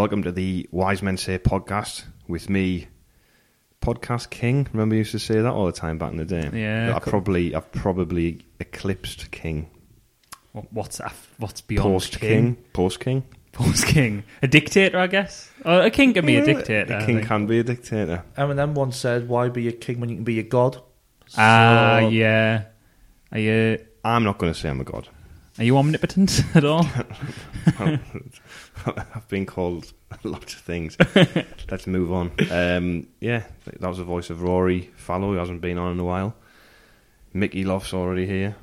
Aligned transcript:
Welcome 0.00 0.22
to 0.22 0.32
the 0.32 0.66
Wise 0.70 1.02
Men 1.02 1.18
Say 1.18 1.38
podcast 1.38 2.04
with 2.26 2.48
me, 2.48 2.88
Podcast 3.82 4.30
King. 4.30 4.66
Remember, 4.72 4.94
you 4.94 5.00
used 5.00 5.10
to 5.10 5.18
say 5.18 5.34
that 5.42 5.52
all 5.52 5.66
the 5.66 5.72
time 5.72 5.98
back 5.98 6.10
in 6.10 6.16
the 6.16 6.24
day. 6.24 6.48
Yeah, 6.54 6.94
I 6.96 7.00
co- 7.00 7.10
probably, 7.10 7.54
I've 7.54 7.70
probably 7.70 8.40
eclipsed 8.60 9.30
King, 9.30 9.68
What- 10.52 10.72
What's 10.72 11.00
af- 11.00 11.34
what's 11.36 11.60
beyond 11.60 11.84
post 11.92 12.18
King, 12.18 12.56
post 12.72 12.98
King. 13.00 13.24
Post 13.52 13.86
king, 13.88 14.24
a 14.42 14.48
dictator, 14.48 14.98
I 14.98 15.06
guess. 15.06 15.50
Or 15.66 15.82
a 15.82 15.90
king 15.90 16.14
can 16.14 16.24
be 16.24 16.36
a 16.36 16.44
dictator. 16.46 16.94
A 16.94 17.02
I 17.02 17.04
king 17.04 17.20
can 17.20 17.46
be 17.46 17.58
a 17.58 17.62
dictator. 17.62 18.24
Eminem 18.38 18.72
once 18.72 18.96
said, 18.96 19.28
"Why 19.28 19.50
be 19.50 19.68
a 19.68 19.72
king 19.72 20.00
when 20.00 20.08
you 20.08 20.14
can 20.16 20.24
be 20.24 20.38
a 20.38 20.42
god?" 20.44 20.78
Ah, 21.36 21.98
So- 22.00 22.08
yeah. 22.08 22.62
Are 23.32 23.38
you 23.38 23.78
I'm 24.02 24.24
not 24.24 24.38
going 24.38 24.50
to 24.50 24.58
say 24.58 24.70
I'm 24.70 24.80
a 24.80 24.84
god. 24.84 25.08
are 25.58 25.64
you 25.64 25.76
omnipotent 25.76 26.42
at 26.54 26.64
all? 26.64 26.86
I've 29.14 29.28
been 29.28 29.46
called 29.46 29.92
lots 30.24 30.54
of 30.54 30.60
things. 30.60 30.96
Let's 31.70 31.86
move 31.86 32.12
on. 32.12 32.30
Um, 32.50 33.06
yeah, 33.20 33.44
that 33.66 33.88
was 33.88 33.98
the 33.98 34.04
voice 34.04 34.30
of 34.30 34.42
Rory 34.42 34.90
Fallow, 34.96 35.32
who 35.32 35.38
hasn't 35.38 35.60
been 35.60 35.78
on 35.78 35.92
in 35.92 36.00
a 36.00 36.04
while. 36.04 36.34
Mickey 37.32 37.64
Loft's 37.64 37.94
already 37.94 38.26
here. 38.26 38.56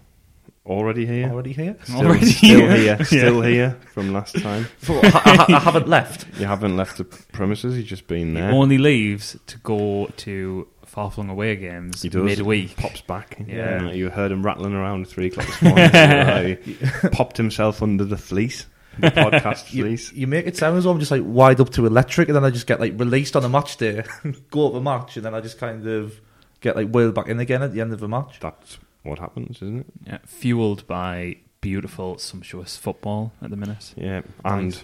Already 0.65 1.05
here? 1.05 1.29
Already 1.29 1.53
here? 1.53 1.77
Still, 1.83 1.97
Already 2.05 2.25
still 2.25 2.59
here. 2.59 2.75
here. 2.97 3.05
Still 3.05 3.41
here 3.41 3.79
from 3.93 4.11
last 4.11 4.37
time. 4.41 4.67
I, 4.89 5.45
I- 5.49 5.53
I 5.55 5.59
haven't 5.59 5.87
left. 5.87 6.25
You 6.37 6.45
haven't 6.45 6.75
left 6.75 6.97
the 6.97 7.05
premises, 7.05 7.77
you've 7.77 7.85
just 7.87 8.07
been 8.07 8.29
He 8.29 8.33
there. 8.33 8.51
only 8.51 8.77
leaves 8.77 9.37
to 9.47 9.57
go 9.59 10.07
to 10.17 10.67
far 10.85 11.09
flung 11.09 11.29
away 11.29 11.55
games 11.55 12.01
He 12.01 12.09
does. 12.09 12.21
midweek. 12.23 12.75
Pops 12.75 12.99
back. 12.99 13.37
Yeah. 13.47 13.91
You 13.91 14.09
heard 14.09 14.29
him 14.33 14.45
rattling 14.45 14.73
around 14.73 15.03
at 15.03 15.07
three 15.07 15.27
o'clock 15.27 15.47
this 15.47 15.61
morning. 15.61 15.89
Right. 15.93 16.59
He 16.61 16.75
popped 17.11 17.37
himself 17.37 17.81
under 17.81 18.03
the 18.03 18.17
fleece. 18.17 18.65
The 18.99 19.11
podcast 19.11 19.71
You, 19.73 19.83
fleece. 19.83 20.13
you 20.13 20.27
make 20.27 20.47
it 20.47 20.57
sound 20.57 20.77
as 20.77 20.83
though 20.85 20.91
I'm 20.91 20.99
just 20.99 21.11
like 21.11 21.23
wired 21.25 21.59
up 21.59 21.69
to 21.71 21.85
electric, 21.85 22.29
and 22.29 22.35
then 22.35 22.43
I 22.43 22.49
just 22.49 22.67
get 22.67 22.79
like 22.79 22.99
released 22.99 23.35
on 23.35 23.43
a 23.45 23.49
match 23.49 23.77
day, 23.77 24.03
go 24.51 24.67
up 24.67 24.73
a 24.73 24.81
match, 24.81 25.17
and 25.17 25.25
then 25.25 25.33
I 25.35 25.41
just 25.41 25.57
kind 25.59 25.85
of 25.87 26.19
get 26.61 26.75
like 26.75 26.89
wheeled 26.89 27.13
back 27.15 27.27
in 27.27 27.39
again 27.39 27.61
at 27.63 27.73
the 27.73 27.81
end 27.81 27.93
of 27.93 27.99
the 27.99 28.07
match. 28.07 28.39
That's 28.39 28.79
what 29.03 29.19
happens, 29.19 29.57
isn't 29.57 29.79
it? 29.81 29.85
Yeah, 30.05 30.17
fueled 30.25 30.85
by 30.87 31.37
beautiful, 31.61 32.17
sumptuous 32.17 32.77
football 32.77 33.31
at 33.41 33.49
the 33.49 33.57
minute. 33.57 33.93
Yeah. 33.95 34.21
And 34.45 34.79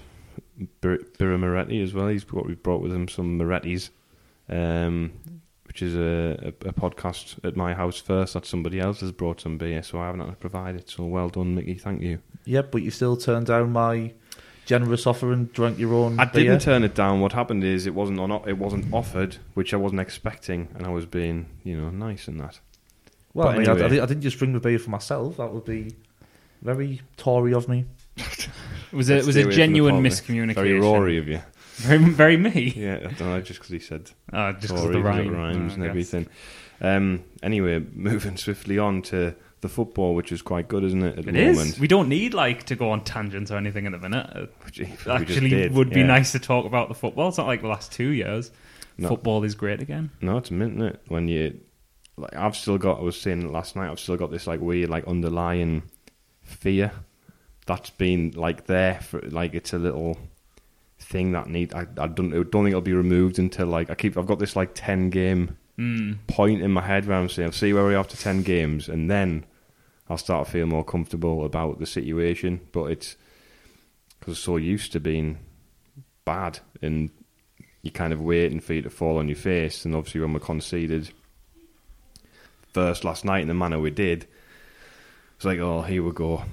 Bir- 0.82 1.00
Birra 1.20 1.40
Moretti 1.40 1.82
as 1.82 1.94
well. 1.94 2.08
He's 2.08 2.32
what 2.32 2.46
we've 2.46 2.62
brought 2.62 2.82
with 2.82 2.92
him 2.94 3.08
some 3.08 3.38
Morettis, 3.40 3.90
um, 4.50 5.12
which 5.66 5.82
is 5.82 5.96
a, 5.96 6.54
a, 6.64 6.70
a 6.70 6.74
podcast 6.74 7.44
at 7.44 7.56
my 7.56 7.74
house 7.74 8.00
first 8.00 8.34
that 8.36 8.46
somebody 8.46 8.80
else 8.80 9.00
has 9.02 9.12
brought 9.12 9.42
some 9.42 9.58
beer, 9.58 9.82
so 9.84 10.00
I 10.00 10.06
haven't 10.06 10.22
had 10.22 10.30
to 10.30 10.36
provide 10.36 10.76
it. 10.76 10.90
So 10.90 11.06
well 11.06 11.30
done, 11.30 11.56
Mickey. 11.56 11.76
Thank 11.76 12.02
you. 12.02 12.20
Yep, 12.46 12.72
but 12.72 12.82
you 12.82 12.92
still 12.92 13.16
turned 13.18 13.48
down 13.48 13.72
my 13.72 14.14
generous 14.66 15.06
offer 15.08 15.32
and 15.34 15.52
drank 15.54 15.78
your 15.80 15.94
own. 15.94 16.20
I 16.20 16.26
beer. 16.26 16.44
didn't 16.44 16.62
turn 16.62 16.84
it 16.84 16.96
down. 16.96 17.20
What 17.22 17.32
happened 17.34 17.64
is 17.64 17.86
it 17.86 17.94
wasn't 17.94 18.20
on. 18.20 18.32
It 18.48 18.58
wasn't 18.58 18.94
offered, 18.94 19.38
which 19.54 19.74
I 19.74 19.78
wasn't 19.78 20.02
expecting, 20.02 20.68
and 20.76 20.86
I 20.86 20.90
was 20.90 21.06
being, 21.06 21.48
you 21.64 21.78
know, 21.80 21.90
nice 21.90 22.28
in 22.28 22.38
that. 22.38 22.60
Well, 23.34 23.48
But 23.48 23.56
I 23.56 23.58
mean, 23.60 23.68
I- 23.70 23.72
I, 23.72 23.76
didn't- 23.90 24.00
I 24.02 24.06
didn't 24.06 24.22
just 24.22 24.38
bring 24.40 24.54
the 24.54 24.60
beer 24.60 24.78
for 24.80 24.90
myself. 24.90 25.38
That 25.38 25.54
would 25.54 25.66
be 25.66 25.96
very 26.62 27.02
Tory 27.18 27.54
of 27.54 27.68
me. 27.68 27.86
Was 28.92 29.10
it 29.10 29.26
was 29.26 29.36
a 29.36 29.40
away 29.40 29.44
from 29.44 29.50
the 29.50 29.56
genuine 29.56 30.04
miscommunication. 30.04 30.54
Very 30.54 30.80
Rory 30.80 31.18
of 31.18 31.28
you. 31.28 31.42
Very, 31.78 31.98
very 32.12 32.38
me. 32.38 32.72
Yeah, 32.76 32.98
I 32.98 33.12
don't 33.14 33.22
know, 33.22 33.42
just 33.42 33.60
because 33.60 33.72
he 33.72 33.80
said 33.80 34.12
Oh, 34.32 34.52
just 34.60 34.68
because 34.68 34.82
Tory, 34.84 34.94
the 34.94 35.02
'cause 35.02 35.06
rhyme. 35.18 35.34
rhymes 35.34 35.72
I 35.72 35.76
and 35.76 35.84
everything. 35.84 36.28
Um, 36.80 37.24
anyway, 37.42 37.84
moving 37.96 38.38
swiftly 38.38 38.78
on 38.78 39.02
to 39.04 39.34
the 39.64 39.70
football, 39.70 40.14
which 40.14 40.32
is 40.32 40.44
quite 40.44 40.68
good, 40.68 40.84
isn't 40.84 41.02
it? 41.04 41.18
At 41.18 41.28
It 41.28 41.32
the 41.34 41.40
is. 41.40 41.58
moment, 41.58 41.80
We 41.80 41.88
don't 41.88 42.08
need 42.08 42.36
like 42.36 42.66
to 42.66 42.76
go 42.76 42.92
on 42.92 43.04
tangents 43.04 43.50
or 43.50 43.58
anything 43.58 43.88
at 43.88 43.92
the 43.94 43.98
minute. 43.98 44.54
It 44.78 45.08
actually 45.08 45.68
would 45.70 45.90
be 45.90 46.02
yeah. 46.02 46.06
nice 46.06 46.32
to 46.34 46.40
talk 46.40 46.66
about 46.66 46.88
the 46.90 46.94
football. 46.96 47.30
It's 47.30 47.38
not 47.40 47.48
like 47.48 47.62
the 47.62 47.68
last 47.68 47.92
two 47.92 48.10
years. 48.10 48.52
No. 48.98 49.08
Football 49.10 49.44
is 49.44 49.56
great 49.56 49.82
again. 49.82 50.12
No, 50.22 50.38
it's 50.38 50.52
mint, 50.52 50.76
isn't 50.76 50.88
it? 50.88 51.02
When 51.08 51.28
you, 51.28 51.60
like, 52.18 52.36
I've 52.36 52.56
still 52.56 52.78
got. 52.78 53.00
I 53.00 53.02
was 53.02 53.20
saying 53.20 53.52
last 53.52 53.76
night. 53.76 53.90
I've 53.90 54.00
still 54.00 54.18
got 54.18 54.30
this 54.30 54.46
like 54.46 54.60
weird, 54.62 54.90
like 54.90 55.06
underlying 55.08 55.82
fear 56.44 56.92
that's 57.66 57.90
been 57.92 58.32
like 58.36 58.66
there 58.68 59.00
for 59.02 59.22
like 59.22 59.54
it's 59.56 59.74
a 59.74 59.78
little 59.80 60.18
thing 61.00 61.32
that 61.32 61.48
need. 61.48 61.74
I, 61.74 61.82
I 61.98 62.08
don't. 62.08 62.32
I 62.34 62.44
don't 62.44 62.52
think 62.52 62.68
it'll 62.70 62.82
be 62.82 62.94
removed 62.94 63.40
until 63.40 63.68
like 63.68 63.90
I 63.90 63.96
keep. 63.96 64.18
I've 64.18 64.28
got 64.28 64.40
this 64.40 64.56
like 64.56 64.72
ten 64.76 65.10
game 65.10 65.58
Mm. 65.80 66.18
point 66.28 66.62
in 66.62 66.70
my 66.70 66.82
head 66.82 67.08
where 67.08 67.18
I'm 67.18 67.28
saying, 67.28 67.48
I'll 67.48 67.52
see 67.52 67.74
where 67.74 67.84
we 67.84 67.96
are 67.96 67.98
after 67.98 68.16
10 68.16 68.44
games, 68.44 68.88
and 68.88 69.10
then 69.10 69.44
I'll 70.14 70.18
start 70.18 70.46
to 70.46 70.52
feel 70.52 70.68
more 70.68 70.84
comfortable 70.84 71.44
about 71.44 71.80
the 71.80 71.88
situation. 71.88 72.62
But 72.72 72.92
it's 72.92 73.18
because 74.20 74.34
I'm 74.34 74.36
so 74.36 74.58
used 74.58 74.92
to 74.92 75.00
being 75.00 75.40
bad, 76.24 76.60
and 76.84 77.10
you're 77.82 77.92
kind 77.92 78.14
of 78.14 78.22
waiting 78.22 78.60
for 78.60 78.74
you 78.74 78.84
to 78.84 78.92
fall 78.92 79.18
on 79.18 79.28
your 79.28 79.36
face. 79.36 79.86
And 79.86 79.96
obviously, 79.96 80.22
when 80.22 80.34
we 80.34 80.40
conceded 80.40 81.10
first 82.74 83.04
last 83.04 83.26
night 83.26 83.42
in 83.42 83.48
the 83.48 83.56
manner 83.56 83.80
we 83.80 83.90
did, 83.90 84.28
it's 85.36 85.46
like, 85.46 85.60
oh, 85.60 85.82
here 85.82 86.04
we 86.04 86.12
go. 86.12 86.44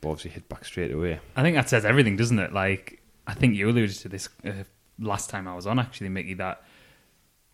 But 0.00 0.10
obviously, 0.10 0.30
hit 0.30 0.48
back 0.48 0.64
straight 0.64 0.92
away. 0.92 1.18
I 1.34 1.42
think 1.42 1.56
that 1.56 1.68
says 1.68 1.84
everything, 1.84 2.16
doesn't 2.16 2.38
it? 2.38 2.52
Like, 2.52 3.02
I 3.26 3.34
think 3.34 3.56
you 3.56 3.68
alluded 3.68 3.96
to 3.96 4.08
this 4.08 4.28
uh, 4.46 4.52
last 5.00 5.30
time 5.30 5.48
I 5.48 5.56
was 5.56 5.66
on, 5.66 5.80
actually, 5.80 6.10
Mickey, 6.10 6.34
that 6.34 6.62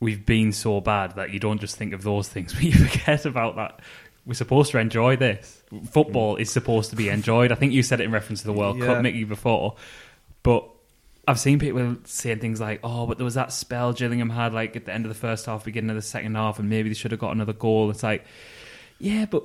we've 0.00 0.26
been 0.26 0.52
so 0.52 0.82
bad 0.82 1.16
that 1.16 1.30
you 1.30 1.40
don't 1.40 1.60
just 1.60 1.76
think 1.76 1.94
of 1.94 2.02
those 2.02 2.28
things, 2.28 2.52
but 2.54 2.62
you 2.62 2.72
forget 2.72 3.24
about 3.24 3.56
that. 3.56 3.80
We're 4.26 4.34
supposed 4.34 4.70
to 4.72 4.78
enjoy 4.78 5.16
this. 5.16 5.62
Football 5.90 6.36
is 6.36 6.50
supposed 6.50 6.90
to 6.90 6.96
be 6.96 7.08
enjoyed. 7.10 7.52
I 7.52 7.56
think 7.56 7.72
you 7.72 7.82
said 7.82 8.00
it 8.00 8.04
in 8.04 8.10
reference 8.12 8.40
to 8.40 8.46
the 8.46 8.52
World 8.54 8.78
Yeah. 8.78 8.86
Cup, 8.86 9.02
Mickey, 9.02 9.24
before. 9.24 9.76
But 10.42 10.66
I've 11.28 11.38
seen 11.40 11.58
people 11.58 11.96
saying 12.04 12.38
things 12.38 12.60
like, 12.60 12.80
"Oh, 12.82 13.06
but 13.06 13.18
there 13.18 13.24
was 13.24 13.34
that 13.34 13.52
spell 13.52 13.92
Gillingham 13.92 14.30
had, 14.30 14.52
like 14.54 14.76
at 14.76 14.84
the 14.86 14.92
end 14.92 15.04
of 15.04 15.08
the 15.10 15.14
first 15.18 15.46
half, 15.46 15.64
beginning 15.64 15.90
of 15.90 15.96
the 15.96 16.02
second 16.02 16.34
half, 16.36 16.58
and 16.58 16.68
maybe 16.70 16.88
they 16.88 16.94
should 16.94 17.10
have 17.10 17.20
got 17.20 17.32
another 17.32 17.52
goal." 17.52 17.90
It's 17.90 18.02
like, 18.02 18.24
yeah, 18.98 19.26
but 19.26 19.42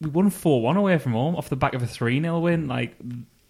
we 0.00 0.10
won 0.10 0.28
four 0.30 0.60
one 0.60 0.76
away 0.76 0.98
from 0.98 1.12
home 1.12 1.36
off 1.36 1.48
the 1.48 1.56
back 1.56 1.74
of 1.74 1.82
a 1.82 1.86
three 1.86 2.20
0 2.20 2.40
win. 2.40 2.68
Like 2.68 2.94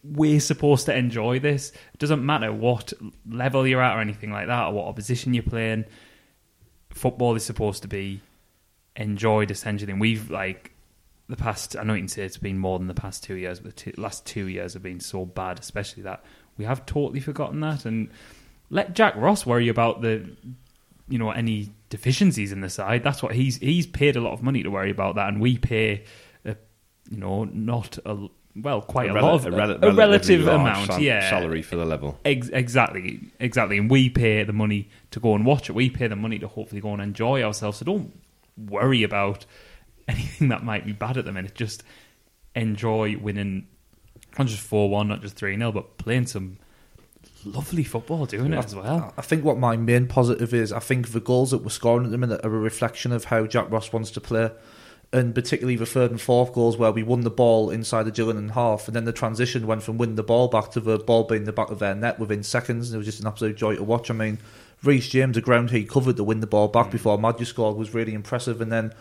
we're 0.05 0.39
supposed 0.41 0.87
to 0.87 0.95
enjoy 0.97 1.39
this. 1.39 1.71
It 1.95 1.99
doesn't 1.99 2.25
matter 2.25 2.53
what 2.53 2.93
level 3.29 3.67
you're 3.67 3.83
at 3.83 3.97
or 3.97 4.01
anything 4.01 4.31
like 4.31 4.47
that, 4.49 4.67
or 4.69 4.73
what 4.73 4.87
opposition 4.87 5.33
you're 5.35 5.43
playing. 5.43 5.85
Football 6.91 7.35
is 7.35 7.45
supposed 7.45 7.83
to 7.83 7.89
be 7.89 8.21
enjoyed 8.97 9.51
essentially, 9.51 9.93
and 9.93 10.01
we've 10.01 10.31
like 10.31 10.73
the 11.29 11.37
past. 11.37 11.77
I 11.77 11.83
know 11.83 11.95
you 11.95 12.01
can 12.01 12.09
say 12.09 12.25
it's 12.25 12.37
been 12.37 12.59
more 12.59 12.79
than 12.79 12.89
the 12.89 12.95
past 12.95 13.25
two 13.25 13.35
years, 13.35 13.61
but 13.61 13.77
the 13.77 13.91
two, 13.93 14.01
last 14.01 14.27
two 14.27 14.49
years 14.49 14.75
have 14.75 14.83
been 14.83 15.01
so 15.01 15.25
bad, 15.25 15.59
especially 15.59 16.03
that 16.05 16.25
we 16.57 16.65
have 16.65 16.87
totally 16.87 17.21
forgotten 17.21 17.61
that. 17.61 17.85
And 17.85 18.11
let 18.71 18.95
Jack 18.95 19.17
Ross 19.17 19.45
worry 19.47 19.69
about 19.69 20.03
the 20.03 20.29
you 21.09 21.19
know 21.19 21.31
any 21.31 21.71
deficiencies 21.91 22.53
in 22.53 22.61
the 22.61 22.71
side. 22.71 23.03
That's 23.03 23.23
what 23.23 23.35
he's 23.35 23.57
he's 23.59 23.87
paid 23.87 24.17
a 24.17 24.21
lot 24.21 24.33
of 24.33 24.43
money 24.43 24.63
to 24.63 24.71
worry 24.71 24.91
about 24.91 25.17
that, 25.17 25.29
and 25.29 25.41
we 25.41 25.59
pay, 25.59 26.05
a, 26.45 26.57
you 27.11 27.19
know, 27.19 27.45
not 27.45 27.99
a 28.05 28.29
well, 28.57 28.83
quite 28.83 29.11
a, 29.11 29.15
rel- 29.15 29.25
lot 29.25 29.35
of 29.35 29.47
a, 29.47 29.51
rel- 29.51 29.85
a 29.85 29.93
relative 29.93 30.47
amount, 30.47 30.87
sal- 30.87 31.01
yeah, 31.01 31.29
salary 31.29 31.63
for 31.63 31.77
the 31.77 31.85
level. 31.85 32.19
Ex- 32.25 32.51
exactly, 32.51 33.21
exactly. 33.41 33.79
And 33.79 33.91
we 33.91 34.09
pay 34.11 34.45
the 34.45 34.53
money 34.53 34.89
to 35.11 35.19
go 35.21 35.35
and 35.35 35.45
watch 35.45 35.69
it. 35.69 35.73
We 35.73 35.91
pay 35.91 36.07
the 36.07 36.17
money 36.17 36.39
to 36.39 36.47
hopefully 36.47 36.81
go 36.81 36.93
and 36.93 37.03
enjoy 37.03 37.43
ourselves. 37.43 37.79
So 37.79 37.85
don't 37.85 38.13
worry 38.57 39.03
about 39.03 39.47
anything 40.09 40.49
that 40.49 40.63
might 40.63 40.85
be 40.85 40.93
bad 40.93 41.17
at 41.17 41.25
the 41.25 41.33
minute. 41.33 41.55
Just 41.55 41.83
enjoy 42.55 43.17
winning, 43.17 43.67
not 44.39 44.47
just 44.47 44.63
four 44.63 44.89
one, 44.89 45.09
not 45.09 45.23
just 45.23 45.37
three 45.37 45.57
0 45.57 45.73
but 45.73 45.99
playing 45.99 46.27
some 46.27 46.59
lovely 47.45 47.85
football, 47.85 48.27
doing 48.27 48.53
it 48.53 48.65
as 48.65 48.75
well. 48.75 49.13
I 49.17 49.23
think 49.23 49.45
what 49.45 49.59
my 49.59 49.77
main 49.77 50.07
positive 50.07 50.55
is, 50.55 50.73
I 50.73 50.79
think 50.79 51.13
the 51.13 51.21
goals 51.21 51.51
that 51.51 51.63
we're 51.63 51.71
scoring 51.71 52.07
at 52.07 52.11
the 52.11 52.19
minute 52.19 52.41
are 52.45 52.55
a 52.55 52.59
reflection 52.59 53.13
of 53.13 53.25
how 53.27 53.47
Jack 53.47 53.71
Ross 53.71 53.93
wants 53.93 54.11
to 54.13 54.21
play. 54.21 54.51
And 55.13 55.33
particularly 55.33 55.77
the 55.77 55.87
third 55.87 56.11
and 56.11 56.21
fourth 56.21 56.53
goals 56.53 56.77
where 56.77 56.91
we 56.91 57.05
won 57.05 57.21
the 57.21 57.31
ball 57.31 57.71
inside 57.71 58.03
the 58.03 58.11
Gillingham 58.11 58.49
half, 58.49 58.89
and 58.89 58.97
then 58.97 59.05
the 59.05 59.13
transition 59.13 59.67
went 59.67 59.85
from 59.85 59.97
winning 59.97 60.17
the 60.17 60.25
ball 60.25 60.49
back 60.49 60.73
to 60.73 60.81
the 60.81 60.99
ball 60.99 61.23
being 61.23 61.45
the 61.45 61.53
back 61.53 61.71
of 61.71 61.79
their 61.79 61.95
net 61.95 62.19
within 62.19 62.43
seconds. 62.43 62.89
And 62.89 62.97
it 62.97 62.99
was 62.99 63.07
just 63.07 63.21
an 63.21 63.29
absolute 63.29 63.57
joy 63.57 63.77
to 63.77 63.85
watch. 63.85 64.11
I 64.11 64.15
mean, 64.15 64.39
Reece 64.87 65.09
James, 65.09 65.35
the 65.35 65.41
ground 65.41 65.71
he 65.71 65.85
covered 65.85 66.17
to 66.17 66.25
win 66.25 66.41
the 66.41 66.47
ball 66.47 66.69
back 66.69 66.91
before 66.91 67.19
Maja 67.19 67.45
scored 67.45 67.77
was 67.77 67.95
really 67.95 68.15
impressive. 68.15 68.61
And 68.61 68.71
then 68.71 68.93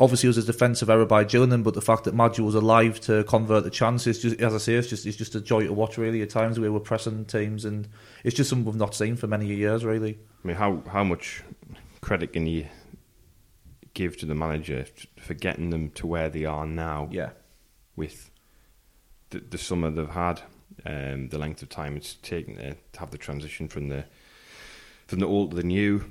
obviously 0.00 0.26
it 0.26 0.30
was 0.30 0.38
a 0.38 0.42
defensive 0.42 0.90
error 0.90 1.06
by 1.06 1.24
Gillingham, 1.24 1.62
but 1.62 1.74
the 1.74 1.80
fact 1.80 2.04
that 2.04 2.14
Maja 2.14 2.42
was 2.42 2.54
alive 2.54 3.00
to 3.02 3.24
convert 3.24 3.64
the 3.64 3.70
chance 3.70 4.06
is 4.06 4.20
just, 4.20 4.40
as 4.40 4.54
I 4.54 4.58
say, 4.58 4.74
it's 4.74 4.88
just 4.88 5.06
it's 5.06 5.16
just 5.16 5.34
a 5.34 5.40
joy 5.40 5.64
to 5.64 5.72
watch. 5.72 5.98
Really, 5.98 6.22
at 6.22 6.30
times 6.30 6.58
where 6.58 6.72
we're 6.72 6.80
pressing 6.80 7.24
teams, 7.24 7.64
and 7.64 7.88
it's 8.24 8.36
just 8.36 8.50
something 8.50 8.64
we've 8.64 8.76
not 8.76 8.94
seen 8.94 9.16
for 9.16 9.26
many 9.26 9.46
years. 9.46 9.84
Really, 9.84 10.18
I 10.44 10.46
mean, 10.46 10.56
how 10.56 10.82
how 10.88 11.04
much 11.04 11.42
credit 12.00 12.32
can 12.32 12.46
you 12.46 12.66
give 13.94 14.16
to 14.18 14.26
the 14.26 14.34
manager 14.34 14.86
for 15.20 15.34
getting 15.34 15.70
them 15.70 15.90
to 15.90 16.06
where 16.06 16.28
they 16.28 16.44
are 16.44 16.66
now? 16.66 17.08
yeah. 17.12 17.30
with 17.94 18.30
the, 19.30 19.40
the 19.40 19.58
summer 19.58 19.90
they've 19.90 20.08
had, 20.08 20.40
um, 20.86 21.28
the 21.28 21.38
length 21.38 21.62
of 21.62 21.68
time 21.68 21.96
it's 21.96 22.14
taken 22.14 22.56
to 22.56 22.76
have 22.98 23.10
the 23.10 23.18
transition 23.18 23.68
from 23.68 23.88
the 23.88 24.04
from 25.12 25.20
the 25.20 25.26
old 25.26 25.50
to 25.50 25.56
the 25.56 25.62
new. 25.62 26.02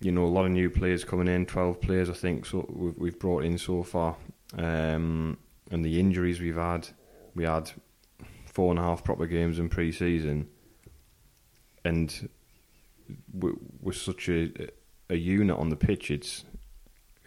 You 0.00 0.10
know, 0.10 0.24
a 0.24 0.26
lot 0.26 0.44
of 0.44 0.50
new 0.50 0.68
players 0.68 1.04
coming 1.04 1.28
in, 1.28 1.46
twelve 1.46 1.80
players 1.80 2.10
I 2.10 2.14
think. 2.14 2.46
So 2.46 2.66
we've, 2.68 2.98
we've 2.98 3.18
brought 3.18 3.44
in 3.44 3.58
so 3.58 3.84
far, 3.84 4.16
um, 4.58 5.38
and 5.70 5.84
the 5.84 6.00
injuries 6.00 6.40
we've 6.40 6.56
had. 6.56 6.88
We 7.36 7.44
had 7.44 7.70
four 8.46 8.72
and 8.72 8.80
a 8.80 8.82
half 8.82 9.04
proper 9.04 9.26
games 9.26 9.60
in 9.60 9.68
pre-season, 9.68 10.48
and 11.84 12.28
we're, 13.32 13.54
we're 13.80 13.92
such 13.92 14.28
a 14.28 14.50
a 15.08 15.14
unit 15.16 15.56
on 15.56 15.68
the 15.68 15.76
pitch. 15.76 16.10
It's 16.10 16.44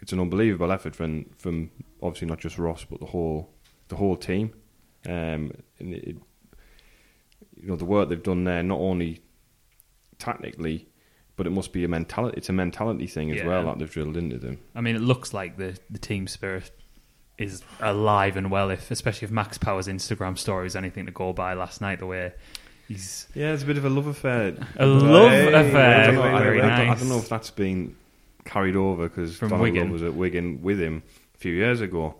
it's 0.00 0.12
an 0.12 0.20
unbelievable 0.20 0.70
effort 0.70 0.94
from 0.94 1.24
from 1.38 1.70
obviously 2.02 2.28
not 2.28 2.38
just 2.38 2.58
Ross 2.58 2.84
but 2.84 3.00
the 3.00 3.06
whole 3.06 3.48
the 3.88 3.96
whole 3.96 4.16
team. 4.16 4.52
Um, 5.06 5.52
and 5.78 5.94
it, 5.94 6.18
you 7.56 7.68
know 7.68 7.76
the 7.76 7.86
work 7.86 8.10
they've 8.10 8.22
done 8.22 8.44
there, 8.44 8.62
not 8.62 8.78
only 8.78 9.22
tactically, 10.18 10.86
but 11.38 11.46
it 11.46 11.50
must 11.50 11.72
be 11.72 11.84
a 11.84 11.88
mentality. 11.88 12.36
It's 12.36 12.50
a 12.50 12.52
mentality 12.52 13.06
thing 13.06 13.30
as 13.30 13.38
Yeah. 13.38 13.46
well 13.46 13.64
that 13.64 13.78
they've 13.78 13.90
drilled 13.90 14.18
into 14.18 14.36
them. 14.36 14.58
I 14.74 14.82
mean, 14.82 14.94
it 14.96 15.00
looks 15.02 15.32
like 15.32 15.56
the, 15.56 15.78
the 15.88 15.98
team 15.98 16.26
spirit 16.26 16.70
is 17.38 17.62
alive 17.80 18.36
and 18.36 18.50
well, 18.50 18.68
if 18.70 18.90
especially 18.90 19.24
if 19.26 19.30
Max 19.30 19.56
Power's 19.56 19.86
Instagram 19.88 20.36
story 20.36 20.64
was 20.64 20.76
anything 20.76 21.06
to 21.06 21.12
go 21.12 21.32
by 21.32 21.54
last 21.54 21.80
night, 21.80 22.00
the 22.00 22.06
way 22.06 22.32
he's 22.88 23.26
Yeah, 23.34 23.52
it's 23.54 23.62
a 23.62 23.66
bit 23.66 23.78
of 23.78 23.84
a 23.84 23.88
love 23.88 24.08
affair. 24.08 24.56
A 24.76 24.84
love 24.86 25.22
I 25.54 25.60
affair. 25.60 26.06
don't, 26.06 26.14
know, 26.16 26.22
I, 26.22 26.38
Very 26.42 26.58
I 26.60 26.62
don't- 26.62 26.70
I 26.72 26.84
nice. 26.88 26.98
don't 26.98 27.08
know 27.08 27.18
if 27.18 27.28
that's 27.28 27.50
been 27.50 27.94
carried 28.44 28.76
over 28.76 29.08
because 29.08 29.36
From 29.36 29.50
Donald 29.50 29.62
Wigan. 29.62 29.82
Love 29.84 29.92
was 29.92 30.02
at 30.02 30.14
Wigan 30.14 30.60
with 30.62 30.80
him 30.80 31.02
a 31.34 31.38
few 31.38 31.52
years 31.54 31.80
ago. 31.80 32.16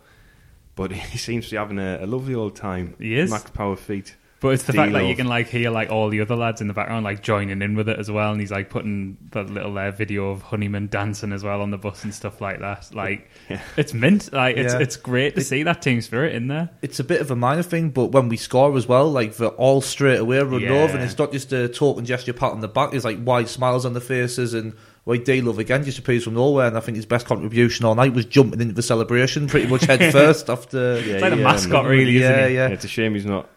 But 0.77 0.93
he 0.93 1.19
seems 1.19 1.47
to 1.47 1.51
be 1.51 1.57
having 1.57 1.81
a, 1.81 1.99
a 2.03 2.07
lovely 2.07 2.35
old 2.35 2.55
time. 2.55 2.95
He 3.01 3.19
is. 3.19 3.31
Max 3.31 3.51
Power 3.51 3.75
feet. 3.75 4.15
But 4.41 4.51
it's 4.51 4.63
the 4.63 4.73
fact 4.73 4.93
that 4.93 5.05
you 5.07 5.17
can 5.17 5.27
like 5.27 5.49
hear 5.49 5.69
like 5.71 5.91
all 5.91 6.09
the 6.11 6.21
other 6.21 6.37
lads 6.37 6.61
in 6.61 6.69
the 6.69 6.73
background 6.73 7.05
like 7.05 7.23
joining 7.25 7.61
in 7.61 7.75
with 7.75 7.89
it 7.89 7.99
as 7.99 8.09
well, 8.09 8.31
and 8.31 8.41
he's 8.41 8.53
like 8.53 8.71
putting 8.71 9.17
that 9.33 9.51
little 9.51 9.77
uh, 9.77 9.91
video 9.91 10.31
of 10.31 10.43
Honeyman 10.43 10.87
dancing 10.87 11.33
as 11.33 11.43
well 11.43 11.61
on 11.61 11.73
the 11.73 11.77
bus 11.77 12.05
and 12.05 12.15
stuff 12.15 12.41
like 12.41 12.61
that. 12.61 12.95
Like 12.95 13.29
Yeah. 13.51 13.61
it's 13.77 13.93
mint. 13.93 14.33
Like 14.33 14.57
it's 14.57 14.75
Yeah. 14.75 14.79
it's 14.81 14.97
great 14.97 15.35
to 15.35 15.41
see 15.41 15.65
that 15.65 15.83
team 15.83 16.01
spirit 16.03 16.37
in 16.37 16.47
there. 16.47 16.71
it's 16.83 17.01
a 17.01 17.05
bit 17.05 17.21
of 17.21 17.33
a 17.33 17.37
minor 17.37 17.65
thing, 17.65 17.91
but 17.91 18.13
when 18.13 18.29
we 18.29 18.37
score 18.37 18.77
as 18.77 18.87
well, 18.87 19.11
like 19.11 19.35
they're 19.37 19.49
all 19.49 19.81
straight 19.81 20.21
away 20.21 20.39
run 20.41 20.61
Yeah. 20.61 20.71
over, 20.71 20.95
and 20.95 21.03
it's 21.03 21.19
not 21.19 21.33
just 21.33 21.53
a 21.53 21.67
talk 21.69 21.99
and 21.99 22.07
gesture 22.07 22.33
pat 22.33 22.53
on 22.53 22.61
the 22.61 22.69
back. 22.69 22.95
It's 22.95 23.05
like 23.05 23.19
wide 23.25 23.49
smiles 23.49 23.85
on 23.85 23.93
the 23.93 24.01
faces, 24.01 24.55
and 24.55 24.73
like 25.05 25.25
D 25.25 25.41
Love 25.41 25.59
again 25.59 25.83
just 25.83 25.99
appears 25.99 26.23
from 26.23 26.35
nowhere. 26.35 26.69
And 26.69 26.77
I 26.77 26.81
think 26.81 26.95
his 26.95 27.07
best 27.07 27.27
contribution 27.27 27.85
all 27.87 27.97
night 27.97 28.15
was 28.15 28.25
jumping 28.27 28.61
into 28.61 28.75
the 28.75 28.83
celebration 28.83 29.49
pretty 29.49 29.67
much 29.67 29.85
head 29.87 30.13
first 30.13 30.49
after. 30.49 31.01
Yeah, 31.01 31.15
It's 31.15 31.23
like 31.23 31.33
a 31.33 31.37
mascot, 31.37 31.83
man. 31.83 31.91
really, 31.91 32.19
isn't 32.19 32.31
yeah, 32.31 32.47
it? 32.47 32.53
yeah. 32.53 32.69
It's 32.69 32.85
a 32.85 32.89
shame 32.89 33.15
he's 33.15 33.27
not 33.27 33.49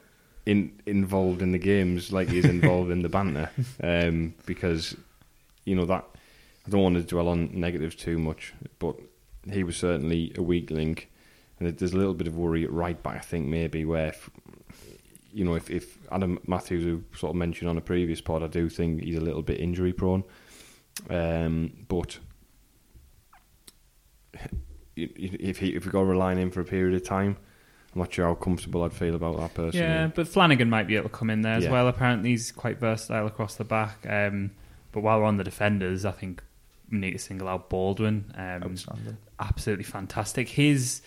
in, 0.45 0.79
involved 0.85 1.41
in 1.41 1.51
the 1.51 1.59
games 1.59 2.11
like 2.11 2.29
he's 2.29 2.45
involved 2.45 2.91
in 2.91 3.01
the 3.01 3.09
banter, 3.09 3.49
um, 3.83 4.33
because 4.45 4.95
you 5.65 5.75
know 5.75 5.85
that 5.85 6.05
I 6.65 6.69
don't 6.69 6.81
want 6.81 6.95
to 6.95 7.03
dwell 7.03 7.27
on 7.27 7.59
negatives 7.59 7.95
too 7.95 8.17
much, 8.17 8.53
but 8.79 8.95
he 9.51 9.63
was 9.63 9.77
certainly 9.77 10.33
a 10.38 10.41
weak 10.41 10.71
link, 10.71 11.09
and 11.59 11.77
there's 11.77 11.93
a 11.93 11.97
little 11.97 12.13
bit 12.13 12.27
of 12.27 12.35
worry 12.35 12.63
at 12.63 12.71
right 12.71 13.01
back. 13.01 13.17
I 13.17 13.19
think 13.19 13.47
maybe 13.47 13.85
where. 13.85 14.09
If, 14.09 14.29
you 15.33 15.45
know, 15.45 15.55
if, 15.55 15.69
if 15.69 15.97
Adam 16.11 16.39
Matthews, 16.45 16.83
who 16.83 17.05
sort 17.15 17.29
of 17.29 17.38
mentioned 17.38 17.69
on 17.69 17.77
a 17.77 17.81
previous 17.81 18.19
pod, 18.19 18.43
I 18.43 18.47
do 18.47 18.67
think 18.67 19.01
he's 19.01 19.15
a 19.15 19.21
little 19.21 19.41
bit 19.41 19.61
injury 19.61 19.93
prone. 19.93 20.25
Um, 21.09 21.71
but 21.88 22.19
if 24.95 25.57
he 25.57 25.69
if 25.69 25.85
we 25.85 25.91
got 25.91 25.99
to 25.99 26.05
rely 26.05 26.31
on 26.31 26.38
him 26.38 26.51
for 26.51 26.59
a 26.59 26.65
period 26.65 26.95
of 26.95 27.07
time, 27.07 27.38
I'm 27.93 27.99
not 27.99 28.13
sure 28.13 28.25
how 28.25 28.35
comfortable 28.35 28.83
I'd 28.83 28.93
feel 28.93 29.15
about 29.15 29.38
that 29.38 29.53
person. 29.53 29.79
Yeah, 29.81 30.07
but 30.07 30.27
Flanagan 30.27 30.69
might 30.69 30.88
be 30.88 30.95
able 30.95 31.09
to 31.09 31.15
come 31.15 31.29
in 31.29 31.41
there 31.41 31.55
as 31.55 31.65
Yeah. 31.65 31.71
well. 31.71 31.88
Apparently, 31.89 32.29
he's 32.29 32.51
quite 32.51 32.79
versatile 32.79 33.27
across 33.27 33.55
the 33.55 33.65
back. 33.65 34.05
Um, 34.07 34.51
but 34.93 35.01
while 35.01 35.19
we're 35.19 35.25
on 35.25 35.38
the 35.38 35.43
defenders, 35.43 36.05
I 36.05 36.11
think 36.11 36.41
we 36.89 36.99
need 36.99 37.11
to 37.11 37.19
single 37.19 37.47
out 37.49 37.69
Baldwin. 37.69 38.31
Um, 38.35 38.63
Outstanding. 38.63 39.17
absolutely 39.39 39.83
fantastic. 39.83 40.47
His, 40.49 41.01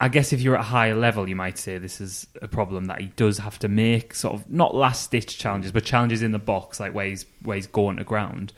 I 0.00 0.08
guess, 0.08 0.32
if 0.32 0.40
you're 0.40 0.54
at 0.54 0.60
a 0.60 0.64
higher 0.64 0.94
level, 0.94 1.28
you 1.28 1.34
might 1.36 1.58
say 1.58 1.78
this 1.78 2.00
is 2.00 2.26
a 2.42 2.48
problem 2.48 2.84
that 2.84 3.00
he 3.00 3.06
does 3.16 3.38
have 3.38 3.58
to 3.60 3.68
make 3.68 4.14
sort 4.14 4.34
of 4.34 4.48
not 4.50 4.74
last 4.74 5.10
ditch 5.10 5.36
challenges, 5.38 5.72
but 5.72 5.84
challenges 5.84 6.22
in 6.22 6.30
the 6.32 6.38
box, 6.38 6.78
like 6.78 6.94
where 6.94 7.06
he's 7.06 7.26
where 7.42 7.56
he's 7.56 7.66
going 7.66 7.96
to 7.96 8.04
ground. 8.04 8.52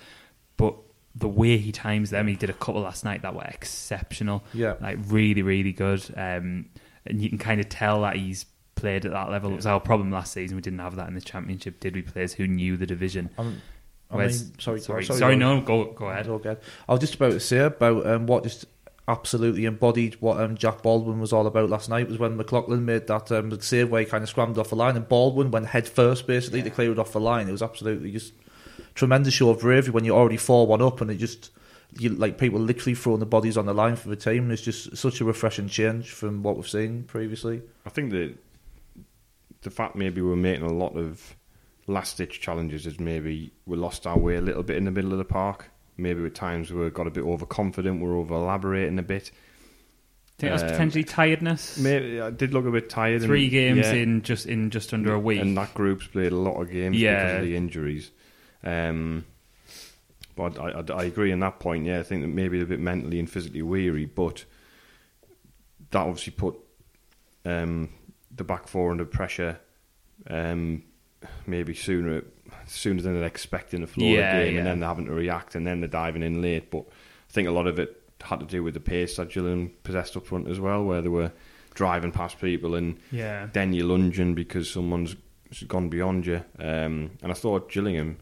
But 0.59 0.75
the 1.15 1.29
way 1.29 1.57
he 1.59 1.73
times 1.73 2.11
them, 2.11 2.27
he 2.29 2.35
did 2.37 2.51
a 2.51 2.55
couple 2.55 2.83
last 2.83 3.05
night 3.05 3.23
that 3.23 3.35
were 3.35 3.45
exceptional. 3.45 4.45
Yeah. 4.53 4.75
like 4.81 4.99
really, 5.07 5.43
really 5.43 5.73
good. 5.73 6.05
Um, 6.17 6.67
and 7.07 7.21
you 7.23 7.29
can 7.29 7.39
kind 7.39 7.61
of 7.61 7.69
tell 7.69 8.03
that 8.03 8.17
he's 8.17 8.47
played 8.75 9.05
at 9.05 9.13
that 9.13 9.31
level. 9.31 9.53
It 9.53 9.57
was 9.57 9.67
our 9.67 9.81
problem 9.81 10.11
last 10.11 10.33
season. 10.33 10.57
We 10.57 10.63
didn't 10.63 10.79
have 10.79 10.97
that 10.97 11.09
in 11.09 11.15
the 11.15 11.21
championship. 11.21 11.81
Did 11.81 11.95
we? 11.95 12.03
Players 12.03 12.33
who 12.35 12.47
knew 12.47 12.77
the 12.77 12.87
division. 12.87 13.31
Um, 13.39 13.61
I 14.11 14.17
Whereas- 14.17 14.45
mean, 14.45 14.59
sorry, 14.59 14.81
sorry, 14.81 15.05
sorry, 15.05 15.19
sorry, 15.19 15.37
no, 15.37 15.61
go 15.61 15.93
go 15.93 16.07
ahead. 16.07 16.21
It's 16.21 16.29
all 16.29 16.39
good. 16.39 16.59
I 16.89 16.93
was 16.93 17.01
just 17.01 17.15
about 17.17 17.33
to 17.33 17.41
say 17.41 17.59
about 17.59 18.07
um, 18.07 18.27
what 18.27 18.43
just 18.45 18.67
absolutely 19.07 19.65
embodied 19.65 20.15
what 20.21 20.39
um, 20.41 20.55
Jack 20.57 20.83
Baldwin 20.83 21.19
was 21.19 21.33
all 21.33 21.47
about 21.47 21.71
last 21.71 21.89
night 21.89 22.09
was 22.09 22.19
when 22.19 22.37
McLaughlin 22.37 22.85
made 22.85 23.07
that 23.07 23.33
um, 23.33 23.59
save 23.61 23.91
where 23.91 24.03
he 24.03 24.07
kind 24.07 24.23
of 24.23 24.29
scrambled 24.29 24.59
off 24.59 24.69
the 24.69 24.77
line 24.77 24.97
and 24.97 25.09
Baldwin 25.09 25.51
went 25.51 25.67
head 25.67 25.89
first 25.89 26.27
basically 26.27 26.63
to 26.63 26.69
clear 26.69 26.93
it 26.93 26.99
off 26.99 27.13
the 27.13 27.21
line. 27.21 27.49
It 27.49 27.53
was 27.53 27.63
absolutely 27.63 28.13
just 28.13 28.35
tremendous 28.95 29.33
show 29.33 29.49
of 29.49 29.61
bravery 29.61 29.93
when 29.93 30.05
you're 30.05 30.19
already 30.19 30.37
4 30.37 30.67
1 30.67 30.83
up 30.83 31.01
and 31.01 31.11
it 31.11 31.17
just. 31.17 31.51
You, 31.93 32.11
like 32.11 32.39
people 32.39 32.61
literally 32.61 32.95
throwing 32.95 33.21
the 33.21 33.27
bodies 33.27 33.57
on 33.57 33.67
the 33.67 33.73
line 33.75 33.97
for 33.97 34.09
the 34.09 34.17
team. 34.17 34.51
It's 34.51 34.63
just 34.63 34.97
such 34.97 35.21
a 35.21 35.25
refreshing 35.25 35.69
change 35.69 36.11
from 36.11 36.43
what 36.43 36.57
we've 36.57 36.69
seen 36.69 37.05
previously. 37.05 37.63
I 37.87 37.91
think 37.91 38.11
that 38.11 38.35
the 39.63 39.71
fact 39.71 39.97
maybe 39.97 40.21
we're 40.21 40.37
making 40.37 40.65
a 40.67 40.73
lot 40.73 40.97
of 40.97 41.35
last 41.87 42.19
ditch 42.19 42.41
challenges 42.41 42.87
is 42.87 43.01
maybe 43.01 43.53
we 43.67 43.77
lost 43.77 44.07
our 44.07 44.19
way 44.19 44.37
a 44.37 44.41
little 44.41 44.63
bit 44.63 44.77
in 44.77 44.85
the 44.85 44.91
middle 44.91 45.13
of 45.13 45.19
the 45.19 45.25
park. 45.25 45.71
Maybe 45.97 46.25
at 46.25 46.35
times 46.35 46.71
we 46.73 46.89
got 46.91 47.07
a 47.07 47.11
bit 47.11 47.25
overconfident, 47.25 48.01
we're 48.01 48.17
over 48.17 48.35
elaborating 48.35 48.99
a 48.99 49.03
bit. 49.03 49.33
think 50.39 50.53
that's 50.53 50.63
Um, 50.63 50.69
potentially 50.69 51.03
tiredness. 51.03 51.79
Maybe 51.79 52.21
I 52.21 52.31
did 52.31 52.53
look 52.55 52.67
a 52.67 52.71
bit 52.71 52.89
tired. 52.89 53.23
Three 53.23 53.45
and, 53.45 53.51
games 53.51 53.87
yeah, 53.87 53.95
in 53.95 54.23
just 54.23 54.47
in 54.47 54.71
just 54.71 54.95
under 54.95 55.13
a 55.13 55.19
week. 55.19 55.41
and 55.41 55.57
that 55.57 55.75
group's 55.75 56.07
played 56.07 56.31
a 56.33 56.37
lot 56.37 56.61
of 56.61 56.71
games 56.71 56.97
because 56.97 57.39
of 57.41 57.43
the 57.43 57.57
injuries. 57.57 58.13
Um, 58.63 59.25
but 60.39 60.57
I, 60.59 60.71
I, 60.71 61.01
I 61.01 61.05
agree 61.05 61.33
on 61.33 61.41
that 61.41 61.59
point. 61.59 61.85
Yeah, 61.85 61.99
I 61.99 62.05
think 62.05 62.23
that 62.23 62.29
maybe 62.29 62.61
a 62.61 62.65
bit 62.65 62.79
mentally 62.81 63.19
and 63.19 63.29
physically 63.29 63.61
weary, 63.63 64.05
but 64.07 64.45
that 65.91 66.01
obviously 66.01 66.33
put 66.33 66.57
um, 67.45 67.89
the 68.35 68.45
back 68.45 68.69
four 68.69 68.93
under 68.93 69.05
pressure. 69.05 69.59
Um, 70.31 70.85
maybe 71.47 71.75
sooner 71.75 72.23
sooner 72.67 73.03
than 73.03 73.15
they're 73.15 73.25
expecting 73.25 73.81
to 73.81 73.87
flow 73.89 74.07
Yeah, 74.07 74.39
the 74.39 74.45
game, 74.45 74.53
yeah. 74.55 74.59
and 74.61 74.67
then 74.69 74.81
they're 74.81 74.89
having 74.89 75.07
to 75.07 75.13
react, 75.13 75.57
and 75.57 75.67
then 75.67 75.81
they're 75.81 75.89
diving 75.89 76.23
in 76.23 76.41
late. 76.41 76.71
But 76.71 76.85
I 76.89 77.33
think 77.33 77.49
a 77.49 77.53
lot 77.53 77.67
of 77.67 77.79
it 77.81 78.01
had 78.23 78.39
to 78.41 78.47
do 78.47 78.63
with 78.63 78.75
the 78.75 78.81
pace 78.81 79.17
that 79.17 79.31
Gillingham 79.31 79.73
possessed 79.83 80.17
up 80.17 80.27
front 80.27 80.49
as 80.49 80.61
well, 80.61 80.85
where 80.85 81.03
they 81.03 81.09
were 81.09 81.33
driving 81.75 82.11
past 82.13 82.41
people 82.41 82.75
and 82.75 82.99
yeah, 83.13 83.49
then 83.53 83.73
you're 83.73 83.87
lunging 83.87 84.35
because 84.35 84.69
someone's 84.69 85.15
gone 85.69 85.89
beyond 85.89 86.27
you. 86.27 86.43
Um, 86.59 87.11
and 87.23 87.31
I 87.31 87.35
thought 87.35 87.71
Gillingham 87.71 88.19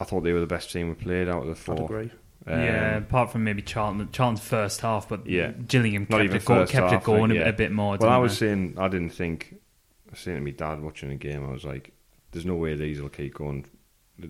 I 0.00 0.04
thought 0.04 0.22
they 0.22 0.32
were 0.32 0.40
the 0.40 0.46
best 0.46 0.72
team 0.72 0.88
we 0.88 0.94
played 0.94 1.28
out 1.28 1.42
of 1.42 1.46
the 1.46 1.72
I'd 1.72 1.78
four. 1.78 1.84
agree. 1.84 2.10
Um, 2.46 2.60
yeah, 2.60 2.96
apart 2.98 3.32
from 3.32 3.44
maybe 3.44 3.62
Charlton, 3.62 4.08
Charlton's 4.12 4.40
first 4.46 4.80
half, 4.82 5.08
but 5.08 5.26
Yeah. 5.26 5.52
Gillingham 5.52 6.06
kept 6.06 6.24
it, 6.24 6.44
go, 6.44 6.66
kept 6.66 6.72
half, 6.72 7.02
it 7.02 7.04
going 7.04 7.30
like, 7.30 7.38
a, 7.38 7.42
yeah. 7.42 7.48
a 7.48 7.52
bit 7.52 7.72
more. 7.72 7.96
Well, 7.98 8.10
I 8.10 8.18
was 8.18 8.38
they? 8.38 8.46
saying, 8.48 8.74
I 8.76 8.88
didn't 8.88 9.10
think, 9.10 9.54
I 10.08 10.10
was 10.10 10.20
saying 10.20 10.38
to 10.38 10.44
my 10.44 10.50
dad 10.50 10.82
watching 10.82 11.08
the 11.08 11.14
game, 11.14 11.44
I 11.44 11.50
was 11.52 11.64
like, 11.64 11.92
there's 12.32 12.44
no 12.44 12.56
way 12.56 12.74
these 12.74 13.00
will 13.00 13.08
keep 13.08 13.34
going 13.34 13.64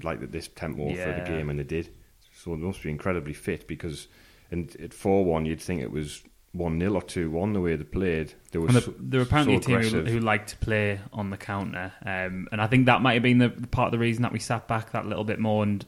like 0.02 0.22
at 0.22 0.32
this 0.32 0.48
tempo 0.48 0.88
for 0.90 1.12
the 1.12 1.24
game, 1.26 1.50
and 1.50 1.58
they 1.58 1.64
did. 1.64 1.90
So 2.36 2.50
they 2.50 2.62
must 2.62 2.82
be 2.82 2.90
incredibly 2.90 3.32
fit 3.32 3.66
because, 3.66 4.08
and 4.50 4.74
at 4.76 4.94
4 4.94 5.24
1, 5.24 5.46
you'd 5.46 5.60
think 5.60 5.82
it 5.82 5.90
was 5.90 6.22
1 6.54 6.80
0 6.80 6.94
or 6.94 7.02
2 7.02 7.30
1 7.30 7.52
the 7.52 7.60
way 7.60 7.76
they 7.76 7.84
played. 7.84 8.32
They 8.52 8.58
were, 8.58 8.68
And 8.68 8.76
so, 8.76 8.80
they're, 8.80 8.94
they're 9.00 9.20
apparently 9.22 9.60
so 9.60 9.76
a 9.76 9.82
team 9.82 10.06
who, 10.06 10.12
who 10.12 10.20
like 10.20 10.46
to 10.48 10.56
play 10.56 11.00
on 11.12 11.30
the 11.30 11.36
counter, 11.36 11.92
um, 12.06 12.48
and 12.52 12.60
I 12.60 12.66
think 12.68 12.86
that 12.86 13.02
might 13.02 13.14
have 13.14 13.22
been 13.22 13.38
the 13.38 13.50
part 13.50 13.86
of 13.86 13.92
the 13.92 13.98
reason 13.98 14.22
that 14.22 14.32
we 14.32 14.38
sat 14.38 14.68
back 14.68 14.92
that 14.92 15.06
little 15.06 15.24
bit 15.24 15.38
more 15.38 15.62
and 15.62 15.84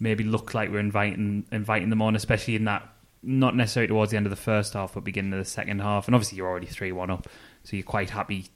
maybe 0.00 0.24
looked 0.24 0.54
like 0.54 0.70
we're 0.70 0.78
inviting 0.78 1.46
inviting 1.52 1.90
them 1.90 2.02
on, 2.02 2.16
especially 2.16 2.56
in 2.56 2.64
that 2.64 2.88
not 3.22 3.54
necessarily 3.56 3.88
towards 3.88 4.10
the 4.10 4.16
end 4.16 4.26
of 4.26 4.30
the 4.30 4.36
first 4.36 4.72
half, 4.72 4.94
but 4.94 5.04
beginning 5.04 5.32
of 5.32 5.38
the 5.38 5.44
second 5.44 5.80
half. 5.80 6.06
And 6.06 6.14
obviously, 6.14 6.38
you're 6.38 6.48
already 6.48 6.66
three 6.66 6.92
one 6.92 7.10
up, 7.10 7.28
so 7.64 7.76
you're 7.76 7.84
quite 7.84 8.10
happy 8.10 8.46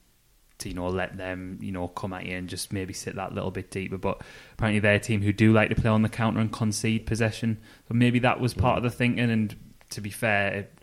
to 0.59 0.69
you 0.69 0.75
know 0.75 0.89
let 0.89 1.17
them 1.17 1.59
you 1.61 1.73
know 1.73 1.89
come 1.89 2.13
at 2.13 2.27
you 2.27 2.37
and 2.37 2.49
just 2.49 2.71
maybe 2.73 2.93
sit 2.93 3.17
that 3.17 3.35
little 3.35 3.51
bit 3.51 3.71
deeper. 3.71 3.99
But 3.99 4.23
apparently, 4.55 4.81
they're 4.81 4.95
a 4.95 5.01
team 5.01 5.21
who 5.21 5.33
do 5.33 5.53
like 5.53 5.69
to 5.69 5.75
play 5.75 5.91
on 5.91 6.01
the 6.01 6.09
counter 6.09 6.41
and 6.41 6.51
concede 6.51 7.05
possession. 7.05 7.59
So 7.89 7.95
maybe 7.95 8.21
that 8.21 8.41
was 8.41 8.55
part 8.55 8.79
of 8.79 8.83
the 8.83 8.91
thinking. 8.91 9.31
And 9.31 9.55
to 9.91 10.01
be 10.01 10.11
fair, 10.11 10.55
it 10.55 10.80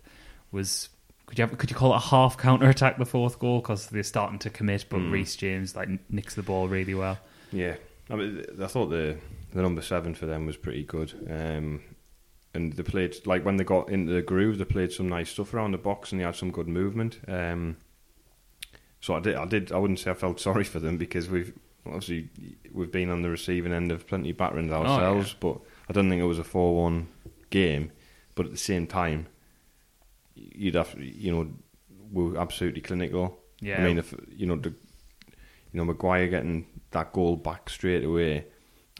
was. 0.52 0.88
Could 1.26 1.38
you 1.38 1.46
have, 1.46 1.58
could 1.58 1.68
you 1.70 1.76
call 1.76 1.92
it 1.92 1.96
a 1.96 2.00
half 2.00 2.38
counter 2.38 2.70
attack 2.70 2.96
the 2.96 3.04
fourth 3.04 3.38
goal 3.38 3.60
because 3.60 3.88
they're 3.88 4.02
starting 4.02 4.38
to 4.38 4.48
commit, 4.50 4.86
but 4.88 5.00
Mm. 5.00 5.12
Reece 5.12 5.36
James 5.36 5.76
like 5.76 5.90
nicks 6.10 6.34
the 6.34 6.42
ball 6.42 6.68
really 6.68 6.94
well. 6.94 7.18
Yeah, 7.52 7.74
I 8.08 8.14
mean, 8.16 8.44
I 8.62 8.66
thought 8.66 8.86
the 8.86 9.18
the 9.52 9.60
number 9.60 9.82
seven 9.82 10.14
for 10.14 10.24
them 10.26 10.46
was 10.46 10.56
pretty 10.56 10.84
good. 10.84 11.12
Um, 11.28 11.82
and 12.54 12.72
they 12.72 12.82
played 12.82 13.14
like 13.26 13.44
when 13.44 13.58
they 13.58 13.64
got 13.64 13.90
into 13.90 14.12
the 14.12 14.22
groove, 14.22 14.56
they 14.56 14.64
played 14.64 14.90
some 14.90 15.08
nice 15.10 15.28
stuff 15.30 15.52
around 15.52 15.72
the 15.72 15.78
box, 15.78 16.12
and 16.12 16.20
they 16.20 16.24
had 16.24 16.34
some 16.36 16.50
good 16.50 16.66
movement. 16.66 17.20
Um, 17.28 17.76
so 19.00 19.14
I 19.14 19.20
did, 19.20 19.36
I 19.36 19.44
did, 19.44 19.70
I 19.70 19.76
wouldn't 19.78 19.98
say 19.98 20.10
I 20.10 20.14
felt 20.14 20.40
sorry 20.48 20.64
for 20.64 20.80
them 20.80 20.96
because 20.96 21.28
we've 21.28 21.52
obviously 21.84 22.30
we've 22.72 22.90
been 22.90 23.10
on 23.10 23.20
the 23.20 23.28
receiving 23.30 23.72
end 23.74 23.92
of 23.92 24.06
plenty 24.06 24.30
of 24.30 24.38
batterings 24.38 24.72
ourselves, 24.72 25.34
but 25.38 25.58
I 25.88 25.92
don't 25.92 26.08
think 26.08 26.22
it 26.22 26.26
was 26.26 26.38
a 26.38 26.44
four-one 26.44 27.08
game. 27.50 27.92
But 28.34 28.46
at 28.46 28.52
the 28.52 28.58
same 28.58 28.86
time, 28.86 29.26
you'd 30.54 30.74
have, 30.74 30.94
you 30.98 31.32
know, 31.32 31.50
we 32.12 32.24
were 32.24 32.38
absolutely 32.38 32.80
clinical. 32.80 33.38
Yeah. 33.60 33.80
I 33.80 33.84
mean, 33.84 33.98
if 33.98 34.14
you 34.30 34.46
know 34.46 34.56
the, 34.56 34.70
you 34.70 35.74
know, 35.74 35.84
Maguire 35.84 36.28
getting 36.28 36.66
that 36.92 37.12
goal 37.12 37.36
back 37.36 37.68
straight 37.70 38.04
away, 38.04 38.46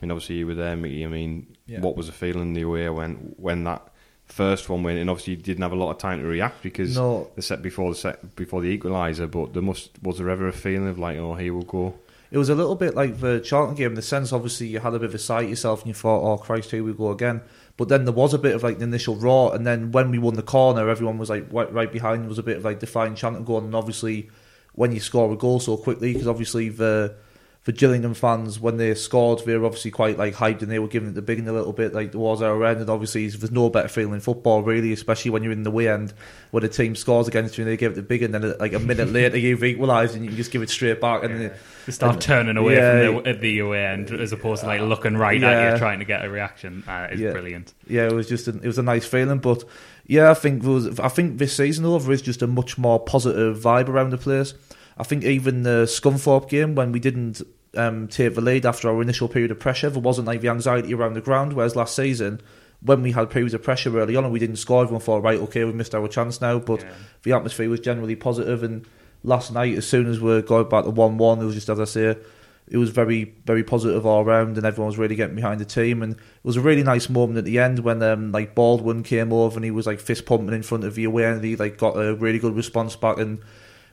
and 0.03 0.11
obviously 0.13 0.37
you 0.37 0.47
were 0.47 0.55
there, 0.55 0.77
Mickey. 0.77 1.05
I 1.05 1.09
mean, 1.09 1.57
Yeah. 1.67 1.81
what 1.81 1.97
was 1.97 2.07
the 2.07 2.13
feeling 2.13 2.53
the 2.55 2.65
way 2.65 2.89
when 2.91 3.35
when 3.37 3.65
that 3.65 3.89
first 4.27 4.69
one 4.69 4.83
went? 4.83 4.99
And 4.99 5.09
obviously 5.09 5.35
you 5.35 5.41
didn't 5.43 5.63
have 5.63 5.73
a 5.73 5.77
lot 5.77 5.91
of 5.91 5.99
time 5.99 6.21
to 6.21 6.27
react 6.27 6.63
because 6.63 6.97
No. 6.97 7.31
the 7.37 7.43
set 7.43 7.63
before 7.63 7.91
the 7.91 7.97
set 7.97 8.37
before 8.37 8.61
the 8.61 8.77
equaliser. 8.77 9.31
But 9.31 9.53
there 9.55 9.63
must 9.63 9.91
was 10.03 10.19
there 10.19 10.29
ever 10.31 10.49
a 10.49 10.53
feeling 10.53 10.89
of 10.89 10.99
like, 10.99 11.17
oh, 11.19 11.35
here 11.35 11.55
we'll 11.55 11.63
go. 11.63 11.95
It 12.31 12.37
was 12.37 12.51
a 12.51 12.55
little 12.55 12.75
bit 12.77 12.95
like 12.95 13.21
the 13.21 13.41
Charlton 13.41 13.75
game 13.75 13.95
the 13.95 14.03
sense, 14.03 14.35
obviously, 14.35 14.67
you 14.67 14.81
had 14.81 14.93
a 14.93 14.99
bit 14.99 15.09
of 15.09 15.15
a 15.15 15.19
sight 15.19 15.49
yourself 15.49 15.81
and 15.81 15.89
you 15.89 15.95
thought, 15.95 16.21
oh, 16.23 16.37
Christ, 16.37 16.71
here 16.73 16.85
we 16.85 16.93
go 16.93 17.11
again. 17.11 17.41
But 17.79 17.89
then 17.89 18.05
there 18.05 18.13
was 18.13 18.35
a 18.35 18.39
bit 18.39 18.57
of 18.57 18.65
like 18.65 18.79
the 18.79 18.85
initial 18.85 19.15
raw, 19.15 19.51
and 19.51 19.65
then 19.65 19.93
when 19.93 20.11
we 20.11 20.19
won 20.19 20.35
the 20.35 20.43
corner, 20.43 20.91
everyone 20.91 21.17
was 21.17 21.31
like 21.31 21.47
right, 21.53 21.73
right 21.73 21.91
behind. 21.91 22.23
There 22.23 22.29
was 22.29 22.39
a 22.39 22.43
bit 22.43 22.57
of 22.59 22.65
like 22.65 22.81
defiant 22.81 23.17
chanting 23.17 23.45
going, 23.45 23.67
and 23.67 23.75
obviously, 23.75 24.31
when 24.73 24.91
you 24.91 24.99
score 24.99 25.33
a 25.33 25.37
goal 25.37 25.61
so 25.61 25.77
quickly, 25.77 26.13
because 26.13 26.27
obviously 26.27 26.69
the 26.71 27.15
the 27.65 27.73
Gillingham 27.73 28.15
fans 28.15 28.59
when 28.59 28.79
they 28.79 28.95
scored, 28.95 29.41
they 29.45 29.55
were 29.57 29.67
obviously 29.67 29.91
quite 29.91 30.17
like 30.17 30.35
hyped 30.35 30.63
and 30.63 30.71
they 30.71 30.79
were 30.79 30.89
giving 30.89 31.11
it 31.11 31.15
the 31.15 31.21
big 31.21 31.39
one 31.39 31.49
a 31.49 31.53
little 31.53 31.75
bit 31.75 31.93
like 31.93 32.13
towards 32.13 32.41
our 32.41 32.65
end. 32.65 32.81
And 32.81 32.89
obviously, 32.89 33.29
there's 33.29 33.51
no 33.51 33.69
better 33.69 33.89
feeling 33.89 34.15
in 34.15 34.21
football 34.21 34.63
really, 34.63 34.91
especially 34.93 35.33
when 35.33 35.43
you're 35.43 35.53
in 35.53 35.65
the 35.65 35.71
way 35.71 35.89
end 35.89 36.15
when 36.51 36.65
a 36.65 36.69
team 36.69 36.97
scores 36.97 37.29
against 37.29 37.59
you 37.59 37.65
and 37.65 37.71
they 37.71 37.77
give 37.77 37.93
it 37.93 37.97
the 37.97 38.03
big 38.03 38.23
and 38.23 38.33
then 38.33 38.57
like 38.59 38.73
a 38.73 38.79
minute 38.79 39.13
later 39.13 39.37
you've 39.37 39.63
equalised 39.65 40.15
and 40.15 40.25
you 40.25 40.31
can 40.31 40.37
just 40.39 40.51
give 40.51 40.63
it 40.63 40.71
straight 40.71 40.99
back 41.01 41.23
and. 41.25 41.39
then 41.41 41.53
They 41.85 41.93
start 41.93 42.23
turning 42.23 42.57
away 42.57 42.77
Yeah. 42.77 43.13
from 43.13 43.23
the, 43.25 43.29
at 43.31 43.41
the 43.43 43.59
away 43.59 43.85
end 43.85 44.11
as 44.13 44.33
opposed 44.33 44.63
to 44.63 44.67
like 44.67 44.81
looking 44.81 45.17
right 45.17 45.43
at 45.43 45.73
you, 45.73 45.79
trying 45.79 45.99
to 45.99 46.05
get 46.07 46.25
a 46.25 46.31
reaction. 46.31 46.85
Uh, 46.89 47.09
it's 47.11 47.21
Yeah. 47.21 47.33
brilliant. 47.33 47.75
yeah, 47.87 48.07
it 48.07 48.13
was 48.13 48.29
just 48.29 48.49
a, 48.49 48.53
it 48.57 48.67
was 48.67 48.79
a 48.79 48.83
nice 48.83 49.05
feeling. 49.05 49.41
But 49.41 49.65
yeah, 50.07 50.31
I 50.31 50.35
think 50.35 50.63
there 50.63 50.71
was, 50.73 50.99
I 51.01 51.09
think 51.09 51.37
this 51.37 51.55
season 51.55 51.85
over 51.85 52.11
is 52.13 52.23
just 52.23 52.41
a 52.41 52.47
much 52.47 52.79
more 52.79 52.99
positive 52.99 53.59
vibe 53.59 53.89
around 53.91 54.09
the 54.11 54.17
place. 54.17 54.55
I 54.99 55.05
think 55.05 55.25
even 55.25 55.63
the 55.63 55.85
Scunthorpe 55.87 56.49
game 56.49 56.75
when 56.75 56.91
we 56.93 56.99
didn't 56.99 57.41
um, 57.77 58.09
take 58.09 58.35
the 58.35 58.41
lead 58.41 58.67
after 58.67 58.89
our 58.89 59.01
initial 59.01 59.29
period 59.29 59.51
of 59.53 59.61
pressure, 59.61 59.89
there 59.91 60.03
wasn't 60.03 60.27
like 60.27 60.41
the 60.41 60.49
anxiety 60.49 60.93
around 60.93 61.15
the 61.15 61.21
ground. 61.21 61.53
Whereas 61.53 61.77
last 61.77 61.95
season, 61.95 62.41
when 62.83 63.03
we 63.03 63.13
had 63.13 63.31
periods 63.31 63.55
of 63.55 63.63
pressure 63.63 63.97
early 63.97 64.17
on 64.17 64.25
and 64.25 64.33
we 64.33 64.39
didn't 64.41 64.57
score, 64.57 64.83
everyone 64.83 65.01
thought, 65.01 65.23
right, 65.23 65.39
okay, 65.41 65.65
we 65.65 65.73
missed 65.73 65.95
our 65.95 66.09
chance 66.09 66.41
now. 66.41 66.59
But 66.59 66.81
Yeah. 66.83 66.91
the 67.23 67.33
atmosphere 67.33 67.71
was 67.71 67.81
generally 67.81 68.17
positive. 68.17 68.63
And 68.63 68.87
last 69.23 69.53
night, 69.53 69.77
as 69.77 69.87
soon 69.87 70.07
as 70.07 70.21
we 70.21 70.43
got 70.43 70.69
back 70.69 70.85
to 70.85 70.91
one-one, 70.91 71.41
it 71.41 71.45
was 71.45 71.55
just 71.55 71.69
as 71.69 71.79
I 71.79 71.85
say, 71.85 72.17
it 72.71 72.77
was 72.77 72.91
very, 72.91 73.35
very 73.47 73.65
positive 73.65 74.05
all 74.05 74.25
round, 74.25 74.57
and 74.59 74.67
everyone 74.67 74.89
was 74.89 74.99
really 74.99 75.15
getting 75.15 75.37
behind 75.37 75.61
the 75.61 75.65
team. 75.65 76.03
And 76.03 76.13
it 76.15 76.21
was 76.43 76.57
a 76.57 76.61
really 76.61 76.83
nice 76.83 77.09
moment 77.09 77.39
at 77.39 77.45
the 77.45 77.59
end 77.59 77.79
when 77.79 78.03
um, 78.03 78.33
like 78.33 78.55
Baldwin 78.55 79.03
came 79.05 79.33
over 79.33 79.57
and 79.57 79.65
he 79.65 79.71
was 79.71 79.87
like 79.87 80.01
fist 80.01 80.27
pumping 80.27 80.55
in 80.55 80.63
front 80.63 80.85
of 80.85 80.95
the 80.97 81.05
away, 81.05 81.25
and 81.25 81.43
he 81.43 81.57
like 81.57 81.79
got 81.79 81.97
a 81.97 82.15
really 82.15 82.39
good 82.39 82.55
response 82.57 82.95
back, 82.97 83.19
and 83.19 83.39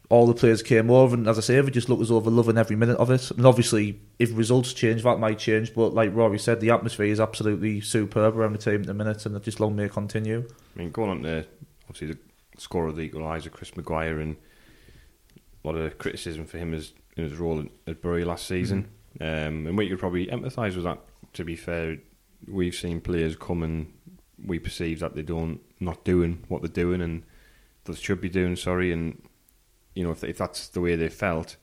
all 0.10 0.28
the 0.28 0.34
players 0.34 0.62
came 0.62 0.90
over. 0.90 1.16
And 1.16 1.28
as 1.28 1.38
I 1.38 1.42
say, 1.42 1.60
they 1.62 1.72
just 1.72 1.90
looked 1.90 2.02
as 2.02 2.10
though 2.10 2.20
they're 2.20 2.32
loving 2.32 2.58
every 2.58 2.76
minute 2.76 2.98
of 2.98 3.10
it. 3.12 3.32
And 3.32 3.46
obviously, 3.46 4.00
if 4.20 4.36
results 4.38 4.74
change, 4.74 5.04
that 5.04 5.20
might 5.20 5.40
change. 5.40 5.74
But 5.74 5.94
like 5.94 6.14
Rory 6.14 6.40
said, 6.40 6.60
the 6.60 6.72
atmosphere 6.72 7.08
is 7.08 7.20
absolutely 7.20 7.82
superb 7.82 8.38
around 8.38 8.54
the 8.54 8.60
team 8.60 8.82
at 8.82 8.88
the 8.88 8.94
minute, 8.94 9.26
and 9.26 9.42
just 9.44 9.60
long 9.60 9.76
may 9.76 9.86
it 9.86 9.94
continue. 9.94 10.48
I 10.76 10.80
mean, 10.80 10.92
going 10.92 11.10
on 11.10 11.24
to 11.24 11.46
obviously 11.90 12.14
the 12.14 12.20
score 12.58 12.88
of 12.88 12.96
the 12.96 13.10
equaliser, 13.10 13.52
Chris 13.52 13.76
Maguire, 13.76 14.20
and 14.20 14.38
a 15.64 15.68
lot 15.68 15.76
of 15.76 15.98
criticism 15.98 16.46
for 16.46 16.58
him 16.58 16.74
as 16.74 16.94
in 17.18 17.24
his 17.24 17.38
role 17.38 17.64
at, 17.88 18.02
Bury 18.02 18.26
last 18.26 18.48
season. 18.48 18.90
Um, 19.22 19.68
and 19.68 19.78
we 19.78 19.90
could 19.90 20.00
probably 20.00 20.28
empathise 20.28 20.76
with 20.76 20.84
that. 20.84 21.00
To 21.34 21.44
be 21.44 21.56
fair, 21.56 21.98
we've 22.48 22.76
seen 22.76 23.02
players 23.02 23.36
come 23.36 23.64
and 23.64 23.94
we 24.46 24.60
perceive 24.60 25.00
that 25.00 25.16
they 25.16 25.22
don't 25.22 25.62
not 25.80 26.04
doing 26.04 26.44
what 26.50 26.62
they're 26.62 26.70
doing 26.70 27.02
and 27.02 27.24
they 27.86 27.94
should 27.94 28.22
be 28.22 28.30
doing. 28.30 28.56
Sorry, 28.56 28.92
and 28.92 29.22
you 29.96 30.04
know 30.04 30.12
if 30.12 30.24
if 30.24 30.38
that's 30.38 30.68
the 30.68 30.82
way 30.82 30.96
they 30.96 31.10
felt, 31.10 31.56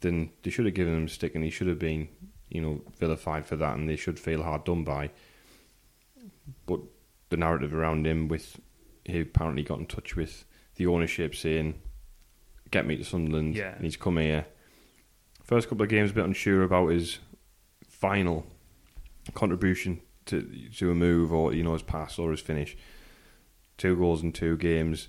then 0.00 0.30
they 0.42 0.50
should 0.50 0.66
have 0.66 0.74
given 0.74 0.94
him 0.94 1.06
a 1.06 1.08
stick 1.08 1.34
and 1.34 1.42
he 1.42 1.50
should 1.50 1.66
have 1.66 1.78
been 1.80 2.08
you 2.48 2.60
know 2.60 2.80
vilified 2.98 3.44
for 3.44 3.56
that 3.56 3.76
and 3.76 3.88
they 3.88 3.96
should 3.96 4.20
feel 4.20 4.42
hard 4.44 4.64
done 4.64 4.84
by. 4.84 5.10
But 6.66 6.80
the 7.30 7.36
narrative 7.36 7.74
around 7.74 8.06
him 8.06 8.28
with 8.28 8.60
he 9.04 9.20
apparently 9.20 9.62
got 9.62 9.78
in 9.78 9.86
touch 9.86 10.14
with 10.14 10.44
the 10.76 10.86
ownership 10.86 11.34
saying, 11.34 11.80
"Get 12.70 12.86
me 12.86 12.96
to 12.96 13.04
Sunderland." 13.04 13.56
Yeah. 13.56 13.74
and 13.74 13.84
he's 13.84 13.96
come 13.96 14.18
here. 14.18 14.46
First 15.42 15.68
couple 15.68 15.84
of 15.84 15.88
games, 15.88 16.10
a 16.10 16.14
bit 16.14 16.24
unsure 16.24 16.62
about 16.62 16.88
his 16.88 17.18
final 17.88 18.46
contribution 19.34 20.00
to 20.26 20.42
to 20.76 20.90
a 20.90 20.94
move 20.94 21.32
or 21.32 21.54
you 21.54 21.62
know 21.62 21.72
his 21.72 21.82
pass 21.82 22.18
or 22.18 22.30
his 22.30 22.40
finish. 22.40 22.76
Two 23.78 23.96
goals 23.96 24.22
in 24.22 24.32
two 24.32 24.56
games, 24.56 25.08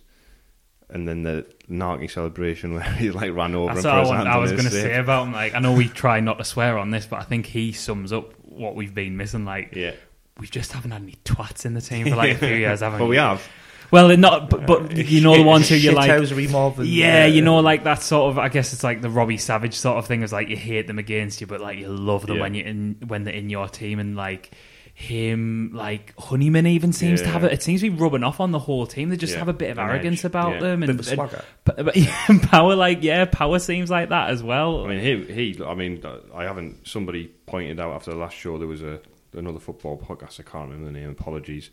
and 0.89 1.07
then 1.07 1.23
the 1.23 1.45
Narky 1.69 2.09
celebration 2.09 2.73
where 2.73 2.83
he 2.83 3.11
like 3.11 3.33
ran 3.33 3.55
over 3.55 3.73
That's 3.73 3.85
and 3.85 3.97
what 3.97 4.05
I, 4.05 4.17
want, 4.17 4.27
I 4.27 4.37
was 4.37 4.51
going 4.51 4.65
to 4.65 4.71
say 4.71 4.95
about 4.97 5.27
him. 5.27 5.33
Like, 5.33 5.53
I 5.53 5.59
know 5.59 5.73
we 5.73 5.87
try 5.87 6.19
not 6.19 6.37
to 6.37 6.43
swear 6.43 6.77
on 6.77 6.91
this, 6.91 7.05
but 7.05 7.19
I 7.19 7.23
think 7.23 7.45
he 7.45 7.71
sums 7.73 8.13
up 8.13 8.33
what 8.43 8.75
we've 8.75 8.93
been 8.93 9.17
missing. 9.17 9.45
Like, 9.45 9.75
Yeah, 9.75 9.93
we 10.39 10.47
just 10.47 10.71
haven't 10.71 10.91
had 10.91 11.01
any 11.01 11.17
twats 11.25 11.65
in 11.65 11.73
the 11.73 11.81
team 11.81 12.09
for 12.09 12.15
like 12.15 12.35
a 12.35 12.37
few 12.37 12.47
years, 12.55 12.79
haven't 12.79 12.99
we? 12.99 13.05
but 13.05 13.09
we 13.09 13.17
have. 13.17 13.45
Well, 13.89 14.09
they're 14.09 14.17
not, 14.17 14.49
but, 14.49 14.65
but 14.67 14.91
uh, 14.91 14.95
you 14.95 15.21
know 15.21 15.37
the 15.37 15.43
ones 15.43 15.69
who 15.69 15.75
you're 15.75 15.93
like, 15.93 16.11
Shithousery 16.11 16.85
yeah, 16.85 17.25
you 17.25 17.41
know, 17.41 17.59
like 17.59 17.85
that 17.85 18.01
sort 18.01 18.31
of. 18.31 18.37
I 18.37 18.49
guess 18.49 18.73
it's 18.73 18.83
like 18.83 19.01
the 19.01 19.09
Robbie 19.09 19.37
Savage 19.37 19.75
sort 19.75 19.97
of 19.97 20.05
thing. 20.07 20.23
Is 20.23 20.33
like 20.33 20.49
you 20.49 20.57
hate 20.57 20.87
them 20.87 20.99
against 20.99 21.39
you, 21.39 21.47
but 21.47 21.61
like 21.61 21.77
you 21.77 21.87
love 21.87 22.27
them 22.27 22.35
Yeah. 22.35 22.41
when 22.41 22.53
you're 22.53 22.67
in 22.67 22.97
when 23.07 23.23
they're 23.23 23.33
in 23.33 23.49
your 23.49 23.69
team, 23.69 23.99
and 23.99 24.17
like 24.17 24.51
him, 24.99 25.69
like 25.75 26.11
Honeyman 26.19 26.65
even 26.65 26.91
seems 26.91 27.19
to 27.21 27.27
Yeah. 27.27 27.33
have 27.33 27.43
it. 27.43 27.53
It 27.53 27.61
seems 27.61 27.81
to 27.81 27.91
be 27.91 27.95
rubbing 27.95 28.23
off 28.23 28.39
on 28.39 28.51
the 28.51 28.57
whole 28.57 28.87
team. 28.87 29.09
They 29.09 29.15
just 29.15 29.33
Yeah, 29.33 29.39
have 29.39 29.47
a 29.47 29.53
bit 29.53 29.69
of 29.69 29.77
an 29.77 29.87
arrogance 29.87 30.21
edge, 30.21 30.25
about 30.25 30.53
yeah. 30.55 30.59
them, 30.59 30.79
bit 30.79 30.89
and, 30.89 30.99
of 30.99 31.05
a 31.07 31.09
swagger. 31.09 31.43
and- 31.77 31.85
but, 31.85 31.95
but 31.95 32.41
power, 32.49 32.75
like 32.75 33.03
yeah, 33.03 33.25
power 33.25 33.59
seems 33.59 33.91
like 33.91 34.09
that 34.09 34.31
as 34.31 34.41
well. 34.41 34.83
I 34.85 34.87
mean, 34.87 34.99
he, 35.27 35.51
he. 35.53 35.63
I 35.63 35.75
mean, 35.75 36.03
I 36.33 36.45
haven't. 36.45 36.87
Somebody 36.87 37.27
pointed 37.45 37.79
out 37.79 37.93
after 37.93 38.09
the 38.09 38.17
last 38.17 38.35
show 38.35 38.57
there 38.57 38.67
was 38.67 38.81
a 38.81 38.99
another 39.33 39.59
football 39.59 39.99
podcast. 39.99 40.39
I 40.39 40.43
can't 40.49 40.71
remember 40.71 40.91
the 40.91 40.99
name. 40.99 41.11
Apologies. 41.11 41.69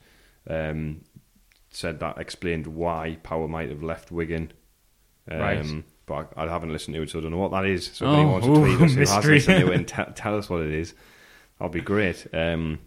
Um, 0.46 1.00
said 1.70 2.00
that 2.00 2.18
explained 2.18 2.66
why 2.66 3.16
Power 3.22 3.48
might 3.48 3.70
have 3.70 3.82
left 3.82 4.12
Wigan. 4.12 4.52
Um, 5.30 5.38
Right. 5.40 5.84
But 6.06 6.32
I, 6.36 6.44
I 6.44 6.48
haven't 6.50 6.70
listened 6.72 6.94
to 6.96 7.00
it, 7.02 7.08
so 7.08 7.20
I 7.20 7.22
don't 7.22 7.30
know 7.30 7.38
what 7.38 7.52
that 7.52 7.64
is. 7.64 7.86
So 7.86 8.04
if 8.04 8.10
Oh, 8.10 8.14
anyone 8.14 8.32
wants 8.32 8.46
to 8.46 8.52
ooh, 8.52 8.56
tweet 8.76 8.80
us 8.82 8.92
who 8.94 9.00
has 9.00 9.24
listened 9.26 9.60
to 9.66 9.72
it 9.72 9.74
and 9.76 9.88
te- 9.88 10.12
tell 10.14 10.36
us 10.36 10.50
what 10.50 10.60
it 10.60 10.70
is, 10.72 10.92
that'll 11.58 11.72
be 11.72 11.80
great. 11.80 12.26
Um, 12.34 12.80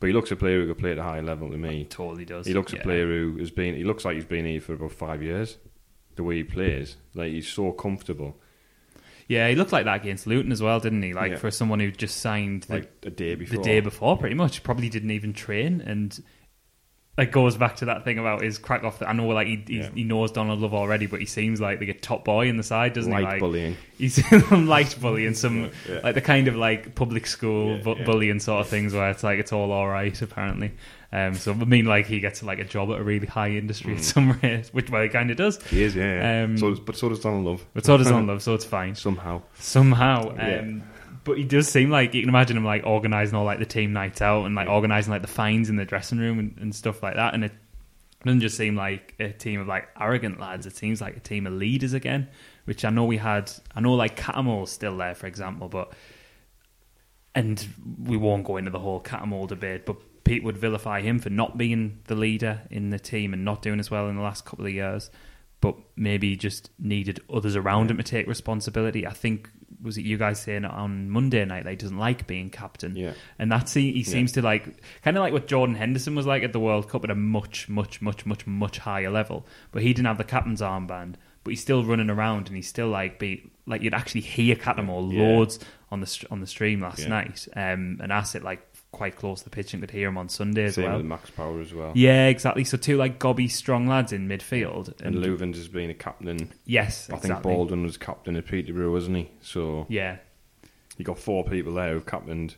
but 0.00 0.08
he 0.08 0.12
looks 0.12 0.30
a 0.30 0.36
player 0.36 0.60
who 0.60 0.66
could 0.68 0.78
play 0.78 0.92
at 0.92 0.98
a 0.98 1.02
high 1.02 1.20
level 1.20 1.50
to 1.50 1.56
me. 1.56 1.84
totally 1.84 2.24
does. 2.24 2.46
He 2.46 2.54
looks 2.54 2.72
yeah. 2.72 2.80
a 2.80 2.82
player 2.82 3.06
who 3.06 3.38
has 3.38 3.50
been. 3.50 3.74
He 3.74 3.84
looks 3.84 4.04
like 4.04 4.14
he's 4.14 4.24
been 4.24 4.44
here 4.44 4.60
for 4.60 4.74
about 4.74 4.92
five 4.92 5.22
years. 5.22 5.56
The 6.16 6.22
way 6.22 6.36
he 6.36 6.44
plays, 6.44 6.96
like 7.14 7.32
he's 7.32 7.48
so 7.48 7.72
comfortable. 7.72 8.36
Yeah, 9.28 9.48
he 9.48 9.54
looked 9.56 9.72
like 9.72 9.84
that 9.86 10.00
against 10.02 10.26
Luton 10.26 10.52
as 10.52 10.62
well, 10.62 10.78
didn't 10.80 11.02
he? 11.02 11.12
Like 11.12 11.32
Yeah. 11.32 11.38
for 11.38 11.50
someone 11.50 11.80
who 11.80 11.90
just 11.90 12.18
signed 12.18 12.62
the, 12.64 12.74
like 12.74 12.92
a 13.02 13.10
day 13.10 13.34
before, 13.34 13.58
the 13.58 13.62
day 13.62 13.80
before, 13.80 14.16
pretty 14.16 14.36
much. 14.36 14.62
Probably 14.62 14.88
didn't 14.88 15.10
even 15.10 15.32
train, 15.32 15.80
and 15.80 16.18
like 17.18 17.32
goes 17.32 17.56
back 17.56 17.76
to 17.76 17.86
that 17.86 18.04
thing 18.04 18.18
about 18.18 18.42
his 18.42 18.58
crack 18.58 18.84
off. 18.84 18.98
The, 18.98 19.08
I 19.08 19.12
know, 19.14 19.26
like 19.28 19.46
he 19.46 19.64
Yeah. 19.68 19.88
he 19.94 20.04
knows 20.04 20.32
Donald 20.32 20.60
Love 20.60 20.74
already, 20.74 21.06
but 21.06 21.20
he 21.20 21.26
seems 21.26 21.60
like 21.60 21.78
the 21.78 21.92
top 21.94 22.24
boy 22.24 22.48
in 22.48 22.56
the 22.58 22.62
side, 22.62 22.92
doesn't 22.92 23.10
Light 23.10 23.20
he? 23.20 23.26
Like 23.26 23.40
bullying. 23.40 23.76
He's 23.96 24.26
some 24.48 24.66
light 24.66 24.94
bullying, 25.00 25.34
some 25.44 25.70
Yeah. 25.88 26.00
like 26.04 26.14
the 26.14 26.20
kind 26.20 26.46
of 26.48 26.56
like 26.56 26.94
public 26.94 27.26
school 27.26 27.78
bu- 27.78 28.04
bullying 28.04 28.38
sort 28.40 28.60
of 28.60 28.68
things 28.68 28.92
where 28.92 29.08
it's 29.10 29.22
like 29.24 29.38
it's 29.38 29.52
all 29.52 29.72
all 29.72 29.88
right 29.88 30.20
apparently. 30.20 30.72
Um, 31.12 31.34
so 31.34 31.52
I 31.52 31.64
mean, 31.64 31.86
like 31.86 32.06
he 32.06 32.20
gets 32.20 32.42
like 32.42 32.58
a 32.58 32.64
job 32.64 32.90
at 32.90 32.98
a 32.98 33.02
really 33.02 33.26
high 33.28 33.50
industry 33.50 33.94
Mm. 33.94 33.96
at 33.98 34.04
some 34.04 34.32
rate, 34.42 34.68
which 34.72 34.90
well 34.90 35.02
he 35.02 35.08
kind 35.08 35.30
of 35.30 35.36
does. 35.38 35.62
He 35.68 35.82
is, 35.84 35.94
yeah. 35.96 36.40
yeah. 36.40 36.44
Um, 36.44 36.58
so 36.58 36.74
but 36.74 36.96
so 36.96 37.08
does 37.08 37.20
Donald 37.20 37.44
Love. 37.46 37.64
But 37.72 37.86
so 37.86 37.96
does 37.96 38.08
Donald 38.08 38.26
Love, 38.26 38.42
so 38.42 38.54
it's 38.54 38.64
fine 38.66 38.94
Somehow. 38.94 39.40
somehow. 39.54 40.34
Yeah. 40.36 40.58
Um, 40.58 40.82
but 41.26 41.36
he 41.36 41.44
does 41.44 41.68
seem 41.68 41.90
like 41.90 42.14
you 42.14 42.22
can 42.22 42.28
imagine 42.28 42.56
him 42.56 42.64
like 42.64 42.86
organising 42.86 43.34
all 43.34 43.44
like 43.44 43.58
the 43.58 43.66
team 43.66 43.92
nights 43.92 44.22
out 44.22 44.44
and 44.44 44.54
like 44.54 44.68
organising 44.68 45.10
like 45.10 45.22
the 45.22 45.28
fines 45.28 45.68
in 45.68 45.74
the 45.74 45.84
dressing 45.84 46.18
room 46.18 46.38
and, 46.38 46.56
and 46.58 46.74
stuff 46.74 47.02
like 47.02 47.16
that. 47.16 47.34
And 47.34 47.44
it 47.44 47.52
doesn't 48.24 48.40
just 48.40 48.56
seem 48.56 48.76
like 48.76 49.14
a 49.18 49.32
team 49.32 49.60
of 49.60 49.66
like 49.66 49.88
arrogant 50.00 50.38
lads. 50.38 50.66
It 50.66 50.76
seems 50.76 51.00
like 51.00 51.16
a 51.16 51.20
team 51.20 51.48
of 51.48 51.52
leaders 51.52 51.94
again, 51.94 52.28
which 52.64 52.84
I 52.84 52.90
know 52.90 53.04
we 53.04 53.16
had. 53.16 53.50
I 53.74 53.80
know 53.80 53.94
like 53.94 54.16
Cattermole's 54.16 54.70
still 54.70 54.96
there, 54.96 55.16
for 55.16 55.26
example, 55.26 55.68
but 55.68 55.92
and 57.34 57.66
we 58.04 58.16
won't 58.16 58.44
go 58.44 58.56
into 58.56 58.70
the 58.70 58.78
whole 58.78 59.02
Cattermole 59.02 59.48
debate, 59.48 59.84
but. 59.84 59.96
Pete 60.24 60.42
would 60.42 60.58
vilify 60.58 61.02
him 61.02 61.20
for 61.20 61.30
not 61.30 61.56
being 61.56 62.00
the 62.06 62.16
leader 62.16 62.62
in 62.68 62.90
the 62.90 62.98
team 62.98 63.32
and 63.32 63.44
not 63.44 63.62
doing 63.62 63.78
as 63.78 63.92
well 63.92 64.08
in 64.08 64.16
the 64.16 64.22
last 64.22 64.44
couple 64.44 64.66
of 64.66 64.72
years 64.72 65.08
but 65.60 65.76
maybe 65.96 66.30
he 66.30 66.36
just 66.36 66.70
needed 66.78 67.20
others 67.32 67.56
around 67.56 67.90
him 67.90 67.96
to 67.96 68.02
take 68.02 68.26
responsibility. 68.26 69.06
I 69.06 69.12
think 69.12 69.50
was 69.82 69.98
it 69.98 70.02
you 70.04 70.16
guys 70.16 70.40
saying 70.40 70.64
on 70.64 71.10
Monday 71.10 71.44
night 71.44 71.64
that 71.64 71.70
he 71.70 71.76
doesn't 71.76 71.98
like 71.98 72.26
being 72.26 72.50
captain, 72.50 72.96
Yeah. 72.96 73.12
and 73.38 73.50
that's 73.50 73.74
he, 73.74 73.92
he 73.92 74.02
seems 74.02 74.32
to 74.32 74.42
like 74.42 74.82
kind 75.02 75.16
of 75.16 75.22
like 75.22 75.32
what 75.32 75.46
Jordan 75.46 75.74
Henderson 75.76 76.14
was 76.14 76.26
like 76.26 76.42
at 76.42 76.52
the 76.52 76.60
World 76.60 76.88
Cup 76.88 77.04
at 77.04 77.10
a 77.10 77.14
much, 77.14 77.68
much, 77.68 78.00
much, 78.00 78.24
much, 78.26 78.46
much 78.46 78.78
higher 78.78 79.10
level. 79.10 79.46
But 79.72 79.82
he 79.82 79.92
didn't 79.92 80.06
have 80.06 80.18
the 80.18 80.24
captain's 80.24 80.60
armband, 80.60 81.14
but 81.44 81.50
he's 81.50 81.60
still 81.60 81.84
running 81.84 82.10
around 82.10 82.46
and 82.48 82.56
he's 82.56 82.68
still 82.68 82.88
like 82.88 83.18
be 83.18 83.50
like 83.66 83.82
you'd 83.82 83.94
actually 83.94 84.20
hear 84.22 84.54
Cattermole 84.56 85.12
Yeah. 85.12 85.22
loads 85.22 85.58
on 85.90 86.00
the 86.00 86.26
on 86.30 86.40
the 86.40 86.46
stream 86.46 86.80
last 86.80 87.00
Yeah. 87.00 87.08
night, 87.08 87.46
um, 87.54 87.98
and 88.02 88.12
I 88.12 88.22
sit 88.22 88.42
like 88.42 88.60
quite 88.96 89.14
close 89.14 89.40
to 89.40 89.44
the 89.44 89.50
pitch 89.50 89.74
and 89.74 89.82
could 89.82 89.90
hear 89.90 90.08
him 90.08 90.16
on 90.16 90.28
Sunday 90.28 90.64
as 90.64 90.76
Same 90.76 90.86
well. 90.86 90.96
with 90.96 91.04
Max 91.06 91.28
Power 91.30 91.60
as 91.60 91.74
well. 91.74 91.92
Yeah, 91.94 92.28
exactly. 92.28 92.64
So 92.64 92.76
two 92.78 92.96
like 92.96 93.18
gobby 93.18 93.46
strong 93.46 93.86
lads 93.86 94.10
in 94.12 94.26
midfield, 94.26 94.98
And 95.02 95.16
Loovens 95.16 95.56
has 95.56 95.68
been 95.68 95.90
a 95.90 95.94
captain. 95.94 96.50
Yes, 96.64 97.10
I 97.10 97.18
think. 97.18 97.42
Baldwin 97.42 97.82
was 97.82 97.96
captain 97.98 98.36
at 98.36 98.46
Peterborough, 98.46 98.90
wasn't 98.92 99.18
he? 99.18 99.30
So 99.42 99.84
Yeah, 99.90 100.16
you 100.96 101.04
got 101.04 101.18
four 101.18 101.44
people 101.44 101.74
there 101.74 101.92
who've 101.92 102.06
captained. 102.06 102.56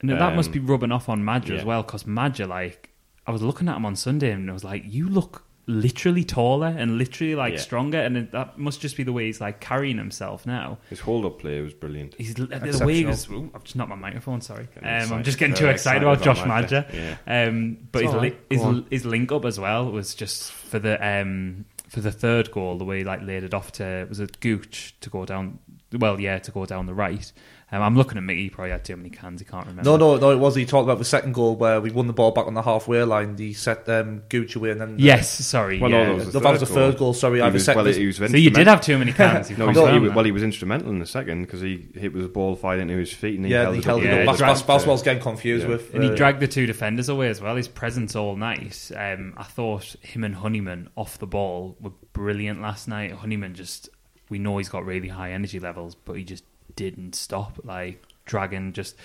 and 0.00 0.10
that 0.10 0.36
must 0.36 0.48
Um, 0.50 0.52
be 0.52 0.58
rubbing 0.60 0.92
off 0.92 1.08
on 1.08 1.24
Maja 1.24 1.54
as 1.56 1.64
well 1.64 1.82
because 1.82 2.06
Maja, 2.06 2.46
like, 2.46 2.90
I 3.26 3.32
was 3.32 3.42
looking 3.42 3.68
at 3.68 3.76
him 3.76 3.84
on 3.84 3.96
Sunday 3.96 4.30
and 4.30 4.48
I 4.48 4.52
was 4.52 4.62
like, 4.64 4.84
you 4.86 5.08
look 5.08 5.44
literally 5.68 6.22
taller 6.24 6.68
and 6.68 6.96
literally 6.96 7.34
like 7.34 7.54
Yeah. 7.54 7.58
stronger, 7.60 7.98
and 7.98 8.16
it, 8.16 8.32
that 8.32 8.56
must 8.58 8.80
just 8.80 8.96
be 8.96 9.02
the 9.02 9.12
way 9.12 9.26
he's 9.26 9.40
like 9.40 9.60
carrying 9.60 9.98
himself 9.98 10.46
now. 10.46 10.78
His 10.90 11.00
hold-up 11.00 11.40
play 11.40 11.60
was 11.60 11.74
brilliant. 11.74 12.14
He's 12.16 12.34
the 12.34 12.82
way 12.84 12.94
he 12.94 13.04
was. 13.04 13.28
Ooh, 13.28 13.50
I've 13.54 13.64
just 13.64 13.76
knocked 13.76 13.90
my 13.90 13.96
microphone. 13.96 14.40
Sorry, 14.40 14.68
Getting 14.74 14.88
um, 14.88 15.18
I'm 15.18 15.24
just 15.24 15.38
getting 15.38 15.56
too 15.56 15.66
excited, 15.66 16.02
about 16.02 16.22
Josh 16.22 16.44
Maja. 16.46 16.86
Maja. 17.26 17.48
Um, 17.48 17.78
but 17.90 18.02
his, 18.04 18.12
right. 18.14 18.40
his, 18.48 18.60
Go 18.60 18.84
his 18.90 19.04
link 19.04 19.32
up 19.32 19.44
as 19.44 19.58
well 19.58 19.90
was 19.90 20.14
just 20.14 20.52
for 20.52 20.78
the 20.78 21.04
um, 21.04 21.64
for 21.88 22.00
the 22.00 22.12
third 22.12 22.50
goal. 22.52 22.78
The 22.78 22.84
way 22.84 22.98
he 22.98 23.04
like 23.04 23.22
laid 23.22 23.42
it 23.44 23.54
off 23.54 23.72
to 23.72 24.06
was 24.08 24.20
it 24.20 24.38
Gooch 24.40 24.94
to 25.00 25.10
go 25.10 25.24
down. 25.24 25.58
Well, 25.92 26.20
yeah, 26.20 26.38
to 26.40 26.50
go 26.50 26.66
down 26.66 26.86
the 26.86 26.94
right. 26.94 27.32
Um, 27.72 27.82
I'm 27.82 27.96
looking 27.96 28.16
at 28.16 28.22
Mickey. 28.22 28.44
He 28.44 28.50
probably 28.50 28.70
had 28.70 28.84
too 28.84 28.96
many 28.96 29.10
cans. 29.10 29.40
He 29.40 29.44
can't 29.44 29.66
remember. 29.66 29.90
No, 29.90 29.96
no, 29.96 30.16
no. 30.18 30.30
It 30.30 30.36
was. 30.38 30.54
He 30.54 30.64
talked 30.64 30.84
about 30.84 30.98
the 30.98 31.04
second 31.04 31.32
goal 31.34 31.56
where 31.56 31.80
we 31.80 31.90
won 31.90 32.06
the 32.06 32.12
ball 32.12 32.30
back 32.30 32.46
on 32.46 32.54
the 32.54 32.62
halfway 32.62 33.02
line. 33.02 33.36
He 33.36 33.54
set 33.54 33.88
um, 33.88 34.22
Gooch 34.28 34.54
away, 34.54 34.70
and 34.70 34.80
then 34.80 34.94
Yes, 35.00 35.28
sorry. 35.44 35.80
Well, 35.80 35.90
no, 35.90 36.06
that 36.06 36.14
was 36.14 36.32
the 36.32 36.38
that 36.38 36.50
was 36.52 36.60
the 36.60 36.66
third 36.66 36.74
third 36.74 36.90
goal. 36.98 37.06
goal. 37.08 37.14
Sorry, 37.14 37.38
He 37.38 37.42
I 37.42 37.46
was 37.46 37.54
was, 37.54 37.64
second. 37.64 37.84
well, 37.84 37.92
he 37.92 38.06
was 38.06 38.16
so 38.18 38.24
you 38.26 38.50
did 38.50 38.68
have 38.68 38.82
too 38.82 38.96
many 38.98 39.12
cans. 39.14 39.50
You've 39.50 39.58
No, 39.58 39.66
he, 39.66 39.74
confirmed 39.74 40.14
well, 40.14 40.24
he 40.24 40.30
was 40.30 40.44
instrumental 40.44 40.90
in 40.90 41.00
the 41.00 41.06
second 41.06 41.42
because 41.42 41.60
he 41.60 41.88
hit 41.94 42.12
with 42.12 42.22
the 42.22 42.28
ball 42.28 42.54
fired 42.54 42.78
into 42.78 42.96
his 42.96 43.12
feet 43.12 43.34
and 43.34 43.44
he 43.44 43.50
yeah, 43.50 43.62
held 43.62 43.74
he 43.74 43.78
it 43.80 43.84
held 43.84 44.00
up. 44.02 44.06
it 44.06 44.40
Yeah. 44.40 44.46
Bas- 44.62 44.62
Bas- 44.62 45.02
getting 45.02 45.20
confused 45.22 45.64
Yeah. 45.64 45.70
with. 45.70 45.92
And 45.92 46.04
he 46.04 46.10
uh, 46.10 46.14
dragged 46.14 46.38
the 46.38 46.46
two 46.46 46.66
defenders 46.66 47.08
away 47.08 47.30
as 47.30 47.40
well. 47.40 47.56
His 47.56 47.66
presence 47.66 48.14
all 48.14 48.36
night. 48.36 48.92
Um, 48.96 49.34
I 49.36 49.42
thought 49.42 49.96
him 50.02 50.22
and 50.22 50.36
Honeyman 50.36 50.88
off 50.96 51.18
the 51.18 51.26
ball 51.26 51.76
were 51.80 51.90
brilliant 52.12 52.62
last 52.62 52.86
night. 52.86 53.10
Honeyman 53.10 53.54
just, 53.54 53.88
we 54.30 54.38
know 54.38 54.56
he's 54.58 54.68
got 54.68 54.84
really 54.86 55.08
high 55.08 55.32
energy 55.32 55.58
levels, 55.58 55.96
but 55.96 56.12
he 56.12 56.22
just 56.22 56.44
didn't 56.76 57.14
stop. 57.14 57.60
Like 57.64 58.02
dragging, 58.24 58.72
just 58.72 58.96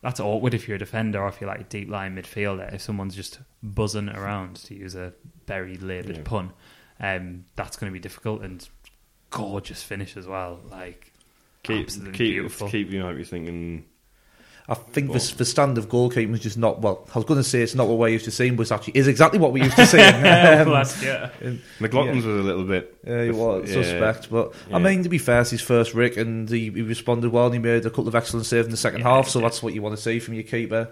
that's 0.00 0.20
awkward 0.20 0.54
if 0.54 0.68
you're 0.68 0.76
a 0.76 0.78
defender 0.78 1.20
or 1.20 1.28
if 1.28 1.40
you're 1.40 1.50
like 1.50 1.60
a 1.60 1.64
deep 1.64 1.90
line 1.90 2.16
midfielder. 2.16 2.72
If 2.72 2.82
someone's 2.82 3.14
just 3.16 3.40
buzzing 3.62 4.08
around, 4.08 4.56
to 4.56 4.74
use 4.74 4.94
a 4.94 5.12
very 5.46 5.76
laboured 5.76 6.16
Yeah. 6.18 6.22
pun, 6.22 6.52
um, 7.00 7.44
that's 7.56 7.76
going 7.76 7.90
to 7.90 7.94
be 7.94 8.00
difficult. 8.00 8.42
And 8.42 8.66
gorgeous 9.30 9.82
finish 9.82 10.16
as 10.16 10.26
well. 10.26 10.60
Like 10.70 11.12
keep, 11.64 11.84
absolutely 11.84 12.12
keep, 12.18 12.34
beautiful. 12.34 12.68
keep, 12.68 12.90
you 12.90 13.00
know, 13.00 13.10
you're 13.10 13.24
thinking, 13.24 13.84
I 14.70 14.74
think 14.74 15.12
the, 15.12 15.34
the 15.38 15.46
stand 15.46 15.78
of 15.78 15.88
goalkeeping 15.88 16.30
was 16.30 16.40
just 16.40 16.58
not. 16.58 16.80
Well, 16.82 17.08
I 17.14 17.18
was 17.18 17.24
going 17.24 17.40
to 17.40 17.44
say 17.48 17.62
it's 17.62 17.74
not 17.74 17.88
what 17.88 17.96
we're 17.96 18.08
used 18.08 18.26
to 18.26 18.30
seeing, 18.30 18.54
but 18.54 18.66
it 18.70 18.72
actually 18.72 18.98
is 18.98 19.08
exactly 19.08 19.38
what 19.38 19.52
we 19.52 19.62
used 19.62 19.76
to 19.76 19.86
seeing. 19.94 20.04
Um, 20.04 20.68
last 20.68 21.02
year. 21.02 21.32
McLaughlin's 21.80 22.26
was 22.26 22.40
a 22.40 22.46
little 22.46 22.64
bit. 22.64 22.94
Yeah, 23.06 23.24
he 23.24 23.30
was 23.30 23.66
Yeah. 23.70 23.82
suspect, 23.82 24.30
but 24.30 24.52
I 24.70 24.78
mean, 24.78 25.02
to 25.04 25.08
be 25.08 25.16
fair, 25.16 25.40
it's 25.40 25.50
his 25.50 25.62
first 25.62 25.94
Rick, 25.94 26.18
and 26.18 26.50
he, 26.50 26.70
he 26.70 26.82
responded 26.82 27.30
well, 27.32 27.46
and 27.46 27.54
he 27.54 27.60
made 27.60 27.86
a 27.86 27.90
couple 27.90 28.08
of 28.08 28.14
excellent 28.14 28.44
saves 28.44 28.66
in 28.66 28.70
the 28.70 28.76
second 28.76 29.00
Yeah, 29.00 29.08
half. 29.08 29.28
So 29.30 29.38
yeah. 29.38 29.46
that's 29.46 29.62
what 29.62 29.72
you 29.72 29.80
want 29.80 29.96
to 29.96 30.02
see 30.02 30.18
from 30.20 30.34
your 30.34 30.42
keeper. 30.44 30.90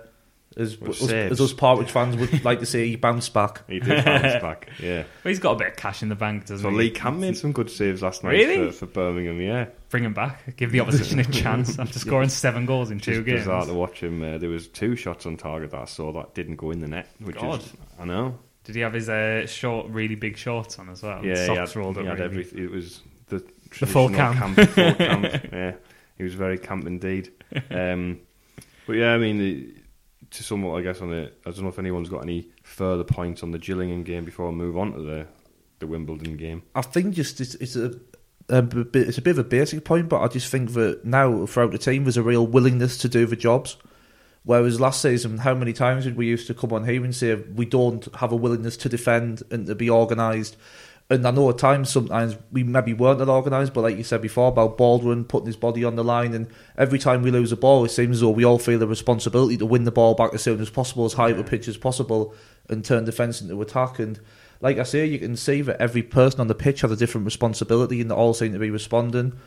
As, 0.59 0.81
Well, 0.81 0.91
us, 0.93 1.01
saves. 1.01 1.33
as 1.33 1.41
us 1.41 1.53
Partridge 1.53 1.91
fans 1.91 2.17
would 2.17 2.43
like 2.43 2.61
to 2.61 2.67
see, 2.67 2.89
he 2.89 2.97
bounced 2.97 3.35
back. 3.35 3.63
He 3.69 3.79
did 3.79 4.03
bounce 4.05 4.23
back, 4.43 4.71
yeah. 4.81 5.01
Well, 5.23 5.29
he's 5.31 5.39
got 5.39 5.53
a 5.53 5.57
bit 5.57 5.69
of 5.69 5.77
cash 5.77 6.03
in 6.03 6.09
the 6.09 6.15
bank, 6.15 6.47
doesn't 6.47 6.57
he? 6.59 6.63
So 6.63 6.71
he? 6.71 6.77
Lee 6.77 6.91
Camp 6.91 7.19
made 7.19 7.37
some 7.37 7.53
good 7.53 7.71
saves 7.71 8.03
last 8.03 8.25
night 8.25 8.31
Really? 8.33 8.71
for, 8.71 8.87
for 8.87 8.87
Birmingham, 8.87 9.39
yeah. 9.41 9.67
Bring 9.91 10.05
him 10.05 10.15
back. 10.15 10.57
Give 10.57 10.73
the 10.73 10.81
opposition 10.81 11.19
a 11.19 11.25
chance 11.43 11.79
after 11.79 11.99
scoring 11.99 12.31
seven 12.31 12.65
goals 12.65 12.91
in 12.91 13.01
two 13.01 13.17
Just 13.17 13.27
games. 13.27 13.41
bizarre 13.41 13.67
to 13.67 13.75
watch 13.75 14.03
him. 14.03 14.23
Uh, 14.23 14.39
there 14.39 14.49
was 14.49 14.67
two 14.69 14.97
shots 14.97 15.27
on 15.27 15.37
target 15.37 15.73
that 15.73 15.81
I 15.83 15.85
saw 15.85 16.11
that 16.13 16.35
didn't 16.35 16.57
go 16.57 16.71
in 16.71 16.81
the 16.81 16.89
net, 16.89 17.09
which 17.21 17.37
God. 17.37 17.61
is 17.61 17.73
I 18.01 18.05
know. 18.07 18.39
Did 18.65 18.75
he 18.77 18.81
have 18.81 18.95
his 18.95 19.09
uh, 19.11 19.47
short, 19.47 19.89
really 19.91 20.15
big 20.17 20.37
shorts 20.39 20.79
on 20.79 20.89
as 20.89 21.03
well? 21.03 21.23
Yeah, 21.25 21.39
he 21.39 21.47
socks 21.47 21.75
had, 21.75 21.77
rolled 21.77 21.97
he 21.97 22.01
up. 22.03 22.09
had 22.09 22.19
really. 22.19 22.25
everything. 22.41 22.65
It 22.65 22.71
was 22.71 23.03
the 23.29 23.45
The 23.79 23.87
full 23.87 24.09
traditional 24.09 24.35
camp. 24.35 24.57
camp. 24.57 24.71
full 24.71 24.95
camp. 24.95 25.53
Yeah, 25.53 25.73
he 26.17 26.25
was 26.25 26.35
very 26.35 26.59
camp 26.59 26.87
indeed. 26.87 27.31
Um, 27.71 28.21
but 28.87 28.95
yeah, 28.95 29.13
I 29.13 29.19
mean, 29.19 29.39
the- 29.39 29.75
to 30.37 30.43
somewhat, 30.43 30.79
I 30.79 30.83
guess 30.83 31.01
on 31.01 31.11
the. 31.11 31.33
I 31.45 31.51
don't 31.51 31.63
know 31.63 31.69
if 31.69 31.79
anyone's 31.79 32.09
got 32.09 32.23
any 32.23 32.49
further 32.63 33.05
points 33.05 33.43
on 33.43 33.51
the 33.51 33.59
Gillingham 33.59 34.03
game 34.03 34.25
before 34.25 34.49
I 34.49 34.53
move 34.53 34.77
on 34.77 34.93
to 34.93 35.01
the 35.01 35.27
the 35.79 35.87
Wimbledon 35.87 36.37
game. 36.37 36.63
I 36.75 36.83
think 36.83 37.15
just 37.15 37.41
it's, 37.41 37.55
it's 37.57 37.77
a, 37.77 37.95
it's 38.49 39.19
a 39.19 39.23
bit 39.23 39.33
of 39.33 39.39
a 39.39 39.45
basic 39.45 39.85
point, 39.85 40.09
but 40.09 40.23
I 40.23 40.29
just 40.29 40.51
think 40.51 40.73
that 40.73 41.05
now 41.05 41.47
throughout 41.47 41.73
the 41.73 41.79
team 41.79 42.05
there's 42.05 42.17
a 42.17 42.23
real 42.23 42.47
willingness 42.47 42.99
to 42.99 43.09
do 43.09 43.27
the 43.27 43.37
jobs. 43.37 43.77
Whereas 44.45 44.81
last 44.81 45.03
season, 45.03 45.39
how 45.39 45.55
many 45.55 45.73
times 45.73 46.05
did 46.05 46.17
we 46.17 46.27
used 46.27 46.47
to 46.47 46.55
come 46.55 46.73
on 46.73 46.85
here 46.85 47.03
and 47.05 47.15
say 47.15 47.35
we 47.35 47.67
don't 47.67 48.07
have 48.15 48.31
a 48.31 48.37
willingness 48.37 48.77
to 48.79 48.89
defend 48.89 49.43
and 49.51 49.67
to 49.67 49.75
be 49.75 49.91
organised? 49.91 50.57
And 51.09 51.25
I 51.25 51.31
know 51.31 51.49
at 51.51 51.59
times 51.59 51.89
sometimes 51.91 52.37
we 52.51 52.65
maybe 52.65 52.93
weren't 52.93 53.21
that 53.21 53.29
organised, 53.29 53.73
but 53.73 53.83
like 53.83 53.97
you 53.97 54.03
said 54.03 54.21
before 54.21 54.49
about 54.49 54.77
Baldwin 54.77 55.25
putting 55.25 55.47
his 55.47 55.57
body 55.57 55.85
on 55.85 55.95
the 55.95 56.03
line, 56.03 56.35
and 56.35 56.49
every 56.77 56.99
time 56.99 57.23
we 57.23 57.31
lose 57.31 57.53
a 57.53 57.57
ball, 57.57 57.85
it 57.85 57.91
seems 57.91 58.17
as 58.17 58.21
though 58.23 58.31
we 58.31 58.45
all 58.45 58.59
feel 58.59 58.81
the 58.81 58.89
responsibility 58.89 59.57
to 59.57 59.67
win 59.67 59.85
the 59.85 59.93
ball 59.93 60.15
back 60.15 60.35
as 60.35 60.43
soon 60.43 60.61
as 60.61 60.69
possible, 60.69 61.05
as 61.05 61.13
high 61.13 61.31
up 61.31 61.39
a 61.39 61.45
pitch 61.45 61.69
as 61.69 61.77
possible, 61.77 62.35
and 62.69 62.85
turn 62.85 63.05
defence 63.05 63.41
into 63.41 63.63
attack. 63.63 64.01
And 64.01 64.19
like 64.61 64.79
I 64.79 64.83
say, 64.83 65.07
you 65.07 65.21
can 65.21 65.37
see 65.37 65.63
that 65.63 65.81
every 65.81 66.03
person 66.03 66.41
on 66.41 66.49
the 66.49 66.57
pitch 66.57 66.81
has 66.81 66.91
a 66.91 66.97
different 66.97 67.25
responsibility, 67.25 68.01
and 68.01 68.11
they 68.11 68.15
all 68.15 68.35
seem 68.35 68.53
to 68.53 68.59
be 68.59 68.71
responding. 68.71 69.39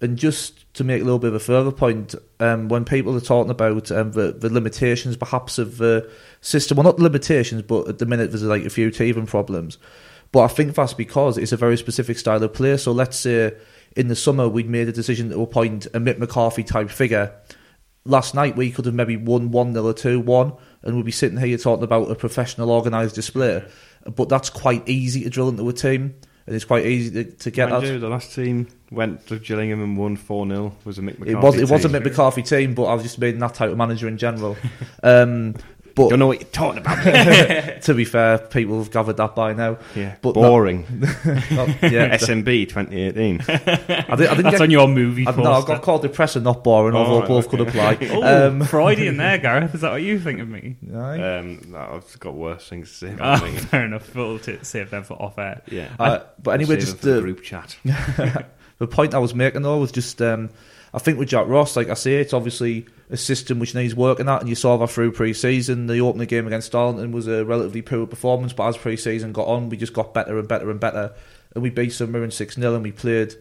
And 0.00 0.16
just 0.16 0.72
to 0.74 0.82
make 0.82 1.02
a 1.02 1.04
little 1.04 1.18
bit 1.18 1.28
of 1.28 1.34
a 1.34 1.40
further 1.40 1.70
point, 1.70 2.14
um, 2.40 2.68
when 2.68 2.86
people 2.86 3.14
are 3.16 3.20
talking 3.20 3.50
about 3.50 3.90
um, 3.92 4.12
the, 4.12 4.32
the 4.32 4.52
limitations 4.52 5.16
perhaps 5.16 5.58
of 5.58 5.76
the 5.76 6.10
system, 6.40 6.76
well, 6.76 6.84
not 6.84 6.96
the 6.96 7.04
limitations, 7.04 7.62
but 7.62 7.86
at 7.86 7.98
the 7.98 8.06
minute 8.06 8.30
there's 8.30 8.42
like 8.42 8.64
a 8.64 8.70
few 8.70 8.90
teething 8.90 9.26
problems. 9.26 9.76
But 10.32 10.44
I 10.44 10.48
think 10.48 10.74
that's 10.74 10.94
because 10.94 11.36
it's 11.36 11.52
a 11.52 11.58
very 11.58 11.76
specific 11.76 12.18
style 12.18 12.42
of 12.42 12.54
play. 12.54 12.78
So 12.78 12.92
let's 12.92 13.18
say 13.18 13.54
in 13.94 14.08
the 14.08 14.16
summer 14.16 14.48
we'd 14.48 14.68
made 14.68 14.88
a 14.88 14.92
decision 14.92 15.28
to 15.30 15.42
appoint 15.42 15.86
a 15.86 16.00
Mick 16.00 16.18
McCarthy 16.18 16.64
type 16.64 16.90
figure. 16.90 17.34
Last 18.04 18.34
night 18.34 18.56
we 18.56 18.72
could 18.72 18.86
have 18.86 18.94
maybe 18.94 19.16
won 19.16 19.50
1 19.50 19.74
0 19.74 19.84
or 19.84 19.92
2 19.92 20.20
1, 20.20 20.52
and 20.82 20.96
we'd 20.96 21.04
be 21.04 21.12
sitting 21.12 21.38
here 21.38 21.56
talking 21.58 21.84
about 21.84 22.10
a 22.10 22.14
professional 22.14 22.70
organised 22.70 23.14
display. 23.14 23.62
But 24.04 24.28
that's 24.28 24.50
quite 24.50 24.88
easy 24.88 25.22
to 25.22 25.30
drill 25.30 25.50
into 25.50 25.68
a 25.68 25.72
team, 25.72 26.14
and 26.46 26.56
it's 26.56 26.64
quite 26.64 26.86
easy 26.86 27.24
to, 27.24 27.30
to 27.30 27.50
get 27.52 27.70
Mind 27.70 27.84
that. 27.84 27.92
you, 27.92 27.98
the 28.00 28.08
last 28.08 28.34
team 28.34 28.66
went 28.90 29.24
to 29.28 29.38
Gillingham 29.38 29.82
and 29.82 29.96
won 29.96 30.16
four 30.16 30.48
0 30.48 30.74
Was 30.84 30.98
a 30.98 31.02
Mick 31.02 31.18
McCarthy. 31.18 31.30
It 31.30 31.40
was 31.40 31.56
it 31.56 31.70
was 31.70 31.84
a. 31.84 31.88
Mick 31.88 32.02
McCarthy 32.04 32.42
team, 32.42 32.74
but 32.74 32.84
I 32.84 32.94
was 32.94 33.04
just 33.04 33.18
meaning 33.18 33.38
that 33.38 33.54
type 33.54 33.70
of 33.70 33.76
manager 33.76 34.08
in 34.08 34.18
general. 34.18 34.56
um, 35.04 35.54
But 35.94 36.08
Don't 36.08 36.18
know 36.18 36.26
what 36.26 36.40
you're 36.40 36.48
talking 36.50 36.78
about. 36.78 37.02
to 37.82 37.94
be 37.94 38.04
fair, 38.04 38.38
people 38.38 38.78
have 38.78 38.90
gathered 38.90 39.16
that 39.18 39.34
by 39.34 39.52
now. 39.52 39.78
yeah, 39.94 40.16
But 40.22 40.32
boring. 40.34 40.86
Not- 41.00 41.68
yeah, 41.82 42.16
SMB 42.16 42.68
2018. 42.68 43.40
I, 43.40 43.44
did, 43.44 43.58
I 43.58 44.14
didn't 44.16 44.42
That's 44.42 44.50
get, 44.52 44.60
on 44.62 44.70
your 44.70 44.88
movie 44.88 45.22
I, 45.22 45.32
poster. 45.32 45.42
no, 45.42 45.52
I 45.52 45.64
got 45.66 45.82
called 45.82 46.02
depressing, 46.02 46.42
not 46.44 46.64
boring, 46.64 46.94
Oh, 46.96 47.00
although 47.00 47.20
right, 47.20 47.28
both 47.28 47.48
could 47.50 47.60
apply. 47.60 47.98
Oh, 48.10 48.48
Um, 48.48 48.62
Freudian 48.64 49.16
there, 49.18 49.38
Gareth. 49.38 49.74
Is 49.74 49.82
that 49.82 49.92
what 49.92 50.02
you 50.02 50.18
think 50.18 50.40
of 50.40 50.48
me? 50.48 50.76
um, 50.92 51.60
no, 51.68 51.78
I've 51.78 52.18
got 52.20 52.34
worse 52.34 52.68
things 52.68 52.88
to 52.90 52.94
say 52.96 53.12
about 53.14 53.42
me. 53.44 53.56
fair 53.56 53.84
enough. 53.84 54.14
We'll 54.14 54.38
save 54.62 54.90
them 54.90 55.02
for 55.04 55.20
off 55.20 55.38
air. 55.38 55.62
Yeah. 55.70 55.88
Uh, 55.98 56.20
but 56.42 56.52
anyway, 56.52 56.76
just 56.76 56.92
them 56.92 56.98
for 57.00 57.06
the 57.06 57.12
the, 57.14 57.20
group 57.20 57.42
chat. 57.42 57.76
the 58.78 58.86
point 58.86 59.14
I 59.14 59.18
was 59.18 59.34
making 59.34 59.62
though 59.62 59.78
was 59.78 59.92
just 59.92 60.20
um, 60.22 60.50
I 60.94 60.98
think 60.98 61.18
with 61.18 61.28
Jack 61.28 61.48
Ross, 61.48 61.74
like 61.76 61.88
I 61.88 61.94
say, 61.94 62.16
it's 62.16 62.34
obviously 62.34 62.86
a 63.10 63.16
system 63.16 63.58
which 63.58 63.74
needs 63.74 63.94
working 63.94 64.28
at, 64.28 64.40
and 64.40 64.48
you 64.48 64.54
saw 64.54 64.76
that 64.76 64.90
through 64.90 65.12
pre-season. 65.12 65.86
The 65.86 66.00
opening 66.00 66.26
game 66.26 66.46
against 66.46 66.72
Darlington 66.72 67.12
was 67.12 67.26
a 67.26 67.44
relatively 67.44 67.82
poor 67.82 68.06
performance, 68.06 68.52
but 68.52 68.68
as 68.68 68.76
pre-season 68.76 69.32
got 69.32 69.48
on, 69.48 69.70
we 69.70 69.76
just 69.76 69.94
got 69.94 70.12
better 70.12 70.38
and 70.38 70.46
better 70.46 70.70
and 70.70 70.78
better, 70.78 71.12
and 71.54 71.62
we 71.62 71.70
beat 71.70 71.90
Sunderland 71.92 72.34
six 72.34 72.56
0 72.56 72.74
and 72.74 72.82
we 72.82 72.92
played 72.92 73.34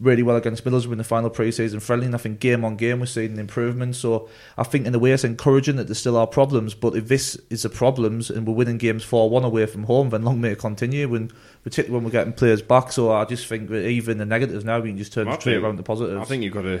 really 0.00 0.22
well 0.22 0.36
against 0.36 0.64
Middlesbrough 0.64 0.92
in 0.92 0.98
the 0.98 1.04
final 1.04 1.30
pre-season 1.30 1.80
friendly. 1.80 2.06
And 2.06 2.14
I 2.14 2.18
think 2.18 2.40
game 2.40 2.64
on 2.64 2.76
game 2.76 3.00
we're 3.00 3.06
seeing 3.06 3.32
an 3.32 3.38
improvement. 3.38 3.96
So 3.96 4.28
I 4.56 4.62
think 4.62 4.86
in 4.86 4.94
a 4.94 4.98
way 4.98 5.12
it's 5.12 5.24
encouraging 5.24 5.76
that 5.76 5.88
there 5.88 5.94
still 5.94 6.16
are 6.16 6.26
problems, 6.26 6.74
but 6.74 6.94
if 6.94 7.08
this 7.08 7.36
is 7.50 7.62
the 7.62 7.68
problems 7.68 8.30
and 8.30 8.46
we're 8.46 8.54
winning 8.54 8.78
games 8.78 9.02
four 9.02 9.28
one 9.28 9.44
away 9.44 9.66
from 9.66 9.84
home, 9.84 10.10
then 10.10 10.22
long 10.22 10.40
may 10.40 10.52
it 10.52 10.58
continue. 10.58 11.08
When 11.08 11.30
particularly 11.64 11.94
when 11.96 12.04
we're 12.04 12.12
getting 12.12 12.32
players 12.32 12.62
back. 12.62 12.92
So 12.92 13.12
I 13.12 13.24
just 13.24 13.46
think 13.46 13.70
that 13.70 13.86
even 13.88 14.18
the 14.18 14.24
negatives 14.24 14.64
now 14.64 14.78
we 14.78 14.90
can 14.90 14.98
just 14.98 15.12
turn 15.12 15.26
straight 15.32 15.54
think- 15.54 15.64
around 15.64 15.76
the 15.76 15.82
positives. 15.82 16.20
I 16.20 16.24
think 16.24 16.42
you've 16.42 16.54
got 16.54 16.62
to 16.62 16.80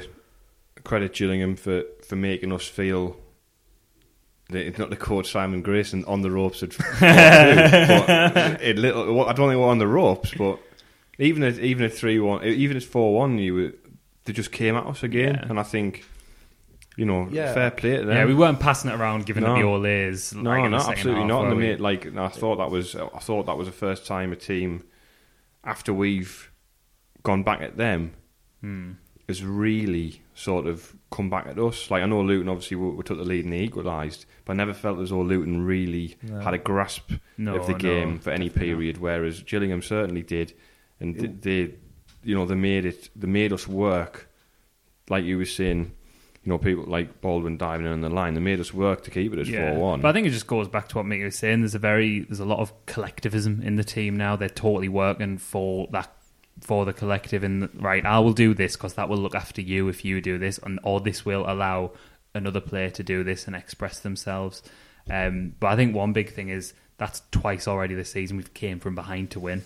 credit 0.88 1.12
Gillingham 1.14 1.54
for, 1.54 1.84
for 2.06 2.16
making 2.16 2.50
us 2.52 2.66
feel 2.66 3.16
that 4.48 4.66
it's 4.66 4.78
not 4.78 4.88
the 4.90 4.96
coach 4.96 5.30
Simon 5.30 5.60
Grayson 5.62 6.04
on 6.06 6.22
the 6.22 6.30
ropes 6.30 6.62
at 6.62 6.70
but 7.00 8.62
it 8.62 8.78
little. 8.78 9.20
I 9.28 9.32
don't 9.34 9.48
think 9.50 9.60
we're 9.60 9.68
on 9.68 9.78
the 9.78 9.86
ropes, 9.86 10.32
but 10.34 10.58
even 11.18 11.42
at 11.42 11.58
even 11.58 11.84
at 11.84 11.92
three 11.92 12.18
one, 12.18 12.42
even 12.44 12.76
at 12.76 12.82
four 12.82 13.14
one, 13.14 13.38
you 13.38 13.54
were, 13.54 13.72
they 14.24 14.32
just 14.32 14.50
came 14.50 14.74
at 14.76 14.86
us 14.86 15.02
again, 15.02 15.34
Yeah. 15.34 15.46
and 15.50 15.60
I 15.60 15.62
think 15.64 16.04
you 16.96 17.04
know 17.04 17.28
Yeah. 17.30 17.52
fair 17.52 17.70
play 17.70 17.98
to 17.98 18.06
them. 18.06 18.16
Yeah, 18.16 18.24
we 18.24 18.34
weren't 18.34 18.58
passing 18.58 18.90
it 18.90 18.94
around, 18.98 19.26
giving 19.26 19.42
it 19.44 19.46
No. 19.46 19.54
the 19.56 19.62
all 19.64 19.86
A's. 19.86 20.32
No, 20.34 20.50
like 20.50 20.64
in 20.64 20.70
no, 20.70 20.78
the 20.78 20.82
second 20.82 20.92
absolutely 20.94 21.22
half, 21.22 21.28
not. 21.28 21.42
And 21.44 21.52
they 21.52 21.56
we? 21.56 21.62
made, 21.64 21.80
like 21.80 22.16
I 22.16 22.28
thought 22.28 22.56
that 22.56 22.70
was 22.70 22.96
I 22.96 23.18
thought 23.20 23.46
that 23.46 23.56
was 23.58 23.66
the 23.68 23.72
first 23.72 24.06
time 24.06 24.32
a 24.32 24.36
team 24.36 24.82
after 25.62 25.92
we've 25.92 26.50
gone 27.22 27.42
back 27.42 27.60
at 27.60 27.76
them 27.76 28.14
Hmm. 28.62 28.92
Has 29.28 29.44
really 29.44 30.22
sort 30.34 30.66
of 30.66 30.94
come 31.10 31.28
back 31.28 31.46
at 31.46 31.58
us. 31.58 31.90
Like 31.90 32.02
I 32.02 32.06
know 32.06 32.22
Luton 32.22 32.48
obviously 32.48 32.76
we, 32.78 32.88
we 32.90 33.02
took 33.02 33.18
the 33.18 33.24
lead 33.24 33.44
and 33.44 33.52
they 33.52 33.58
equalised, 33.60 34.24
but 34.44 34.54
I 34.54 34.56
never 34.56 34.72
felt 34.72 34.98
as 35.00 35.10
though 35.10 35.20
Luton 35.20 35.64
really 35.64 36.16
No. 36.22 36.40
had 36.40 36.54
a 36.54 36.58
grasp 36.58 37.12
No, 37.36 37.56
of 37.56 37.66
the 37.66 37.72
no, 37.74 37.78
game 37.78 38.18
for 38.18 38.30
any 38.30 38.46
definitely 38.48 38.68
not. 38.70 38.76
period, 38.78 38.98
whereas 38.98 39.42
Gillingham 39.42 39.82
certainly 39.82 40.22
did, 40.22 40.54
and 41.00 41.18
th- 41.18 41.32
they, 41.42 41.74
you 42.24 42.34
know, 42.34 42.46
they 42.46 42.54
made 42.54 42.86
it, 42.86 43.10
they 43.14 43.26
made 43.28 43.52
us 43.52 43.68
work. 43.68 44.30
Like 45.10 45.24
you 45.24 45.36
were 45.38 45.44
saying, 45.44 45.92
you 46.44 46.50
know, 46.50 46.58
people 46.58 46.84
like 46.84 47.20
Baldwin 47.20 47.58
diving 47.58 47.84
in 47.86 47.92
on 47.92 48.00
the 48.00 48.08
line, 48.08 48.32
they 48.34 48.40
made 48.40 48.60
us 48.60 48.72
work 48.72 49.02
to 49.04 49.10
keep 49.10 49.32
it 49.34 49.38
as 49.38 49.48
four 49.50 49.74
one. 49.74 50.00
But 50.00 50.08
I 50.08 50.12
think 50.12 50.26
it 50.26 50.30
just 50.30 50.46
goes 50.46 50.68
back 50.68 50.88
to 50.88 50.96
what 50.96 51.06
Mickey 51.06 51.24
was 51.24 51.36
saying. 51.36 51.60
There's 51.60 51.74
a 51.74 51.78
very 51.78 52.20
there's 52.20 52.40
a 52.40 52.44
lot 52.46 52.60
of 52.60 52.72
collectivism 52.86 53.60
in 53.62 53.76
the 53.76 53.84
team 53.84 54.16
now. 54.16 54.36
They're 54.36 54.48
totally 54.48 54.88
working 54.88 55.36
for 55.38 55.88
that 55.92 56.10
for 56.60 56.84
the 56.84 56.92
collective. 56.92 57.42
And 57.44 57.68
right, 57.82 58.04
I 58.04 58.18
will 58.18 58.32
do 58.32 58.54
this 58.54 58.76
because 58.76 58.94
that 58.94 59.08
will 59.08 59.18
look 59.18 59.34
after 59.34 59.60
you 59.60 59.88
if 59.88 60.04
you 60.04 60.20
do 60.20 60.38
this, 60.38 60.58
and 60.58 60.78
or 60.82 61.00
this 61.00 61.24
will 61.24 61.44
allow 61.48 61.92
another 62.34 62.60
player 62.60 62.90
to 62.90 63.02
do 63.02 63.24
this 63.24 63.46
and 63.46 63.56
express 63.56 64.00
themselves. 64.00 64.62
Um, 65.10 65.54
but 65.58 65.68
I 65.68 65.76
think 65.76 65.94
one 65.94 66.12
big 66.12 66.32
thing 66.32 66.48
is 66.48 66.74
that's 66.98 67.22
twice 67.30 67.66
already 67.66 67.94
this 67.94 68.12
season 68.12 68.36
we've 68.36 68.54
came 68.54 68.80
from 68.80 68.94
behind 68.94 69.30
to 69.32 69.40
win. 69.40 69.64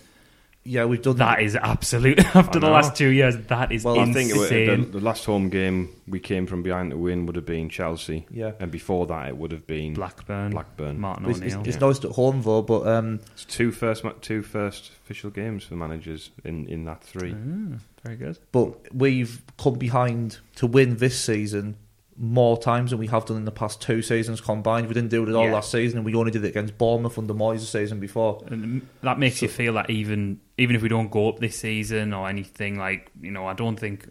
Yeah, 0.64 0.85
we've 0.85 1.03
done 1.03 1.16
That 1.16 1.40
is 1.42 1.57
absolute. 1.57 2.18
After 2.37 2.61
the 2.61 2.70
last 2.70 2.94
two 2.96 3.09
years, 3.09 3.37
that 3.48 3.72
is 3.72 3.85
Well, 3.85 3.98
I 3.98 4.05
insane. 4.05 4.14
think 4.14 4.31
it 4.31 4.38
was, 4.38 4.48
the, 4.51 4.98
the 4.98 5.05
last 5.05 5.25
home 5.25 5.48
game 5.48 5.88
we 6.07 6.20
came 6.20 6.46
from 6.46 6.62
behind 6.62 6.90
to 6.92 6.96
win 6.96 7.27
would 7.27 7.37
have 7.37 7.46
been 7.46 7.68
Chelsea. 7.68 8.27
Yeah. 8.31 8.53
And 8.61 8.70
before 8.70 9.07
that, 9.07 9.29
it 9.29 9.37
would 9.37 9.51
have 9.53 9.66
been 9.66 9.94
Blackburn, 9.94 10.51
Blackburn. 10.53 11.01
Martin 11.01 11.29
It's, 11.31 11.40
it's, 11.40 11.55
O'Neill. 11.55 11.68
it's 11.68 11.81
nice 11.81 12.05
at 12.05 12.12
home 12.12 12.42
though, 12.42 12.62
but 12.62 12.87
um, 12.87 13.20
It's 13.33 13.44
two 13.44 13.72
first, 13.72 14.05
ma- 14.05 14.12
two 14.20 14.42
first 14.42 14.90
official 15.05 15.31
games 15.31 15.64
for 15.64 15.75
managers 15.75 16.31
in, 16.44 16.66
in 16.68 16.85
that 16.85 17.03
three. 17.03 17.35
Ah, 17.35 17.79
very 18.05 18.16
good. 18.16 18.38
but 18.53 18.94
we've 18.94 19.42
come 19.59 19.75
behind 19.75 20.38
to 20.57 20.66
win 20.66 20.96
this 20.96 21.18
season 21.20 21.77
more 22.16 22.59
times 22.59 22.90
than 22.90 22.98
we 22.98 23.07
have 23.07 23.25
done 23.25 23.37
in 23.38 23.44
the 23.44 23.51
past 23.51 23.81
two 23.81 24.03
seasons 24.03 24.40
combined. 24.40 24.87
We 24.87 24.94
didn't 24.94 25.11
do 25.11 25.22
it 25.25 25.29
at 25.31 25.35
all 25.35 25.46
Yeah. 25.46 25.55
last 25.55 25.70
season, 25.70 25.98
and 25.98 26.05
we 26.05 26.14
only 26.14 26.31
did 26.31 26.44
it 26.44 26.48
against 26.48 26.77
Bournemouth 26.79 27.16
under 27.18 27.35
Moyes 27.35 27.61
the 27.61 27.66
season 27.66 28.01
before. 28.01 28.42
And 28.48 28.87
that 29.03 29.18
makes 29.18 29.40
you 29.42 29.48
feel 29.48 29.75
that 29.75 29.88
even 29.90 30.40
even 30.59 30.77
if 30.77 30.83
we 30.83 30.88
don't 30.88 31.11
go 31.11 31.29
up 31.29 31.38
this 31.38 31.57
season 31.59 32.12
or 32.12 32.29
anything, 32.29 32.79
like 32.79 33.11
you 33.20 33.31
know, 33.31 33.46
I 33.46 33.55
don't 33.55 33.79
think 33.81 34.09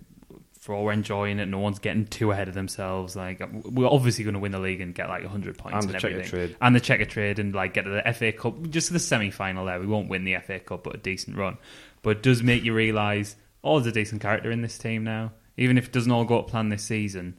for 0.59 0.75
all 0.75 0.83
we're 0.85 0.91
enjoying 0.91 1.39
it, 1.39 1.47
no 1.47 1.57
one's 1.57 1.79
getting 1.79 2.05
too 2.05 2.31
ahead 2.31 2.47
of 2.47 2.53
themselves. 2.53 3.15
Like 3.15 3.41
we're 3.65 3.87
obviously 3.87 4.23
going 4.23 4.35
to 4.35 4.39
win 4.39 4.51
the 4.51 4.59
league 4.59 4.81
and 4.81 4.93
get 4.93 5.07
like 5.09 5.25
hundred 5.25 5.57
points 5.57 5.75
And 5.75 5.85
and, 5.85 5.89
the 5.93 5.99
checker 5.99 6.07
everything, 6.13 6.29
trade. 6.29 6.55
and 6.61 6.75
the 6.75 6.81
Checkatrade, 6.81 7.39
and 7.39 7.53
like 7.55 7.73
get 7.73 7.83
to 7.85 7.89
the 7.91 8.13
FA 8.13 8.31
Cup, 8.31 8.69
just 8.69 8.91
the 8.93 8.99
semi 8.99 9.29
final 9.31 9.65
there. 9.65 9.79
We 9.79 9.87
won't 9.87 10.09
win 10.09 10.23
the 10.23 10.35
FA 10.45 10.59
Cup, 10.59 10.83
but 10.83 10.95
a 10.95 10.97
decent 10.99 11.37
run. 11.37 11.57
But 12.03 12.17
it 12.17 12.23
does 12.23 12.41
make 12.43 12.63
you 12.63 12.73
realise, 12.73 13.35
oh, 13.63 13.79
there's 13.79 13.87
a 13.87 13.91
decent 13.91 14.21
character 14.21 14.51
in 14.51 14.61
this 14.61 14.77
team 14.77 15.03
now. 15.03 15.31
Even 15.57 15.77
if 15.77 15.85
it 15.87 15.91
doesn't 15.91 16.11
all 16.11 16.25
go 16.25 16.41
to 16.41 16.47
plan 16.47 16.69
this 16.69 16.83
season, 16.83 17.37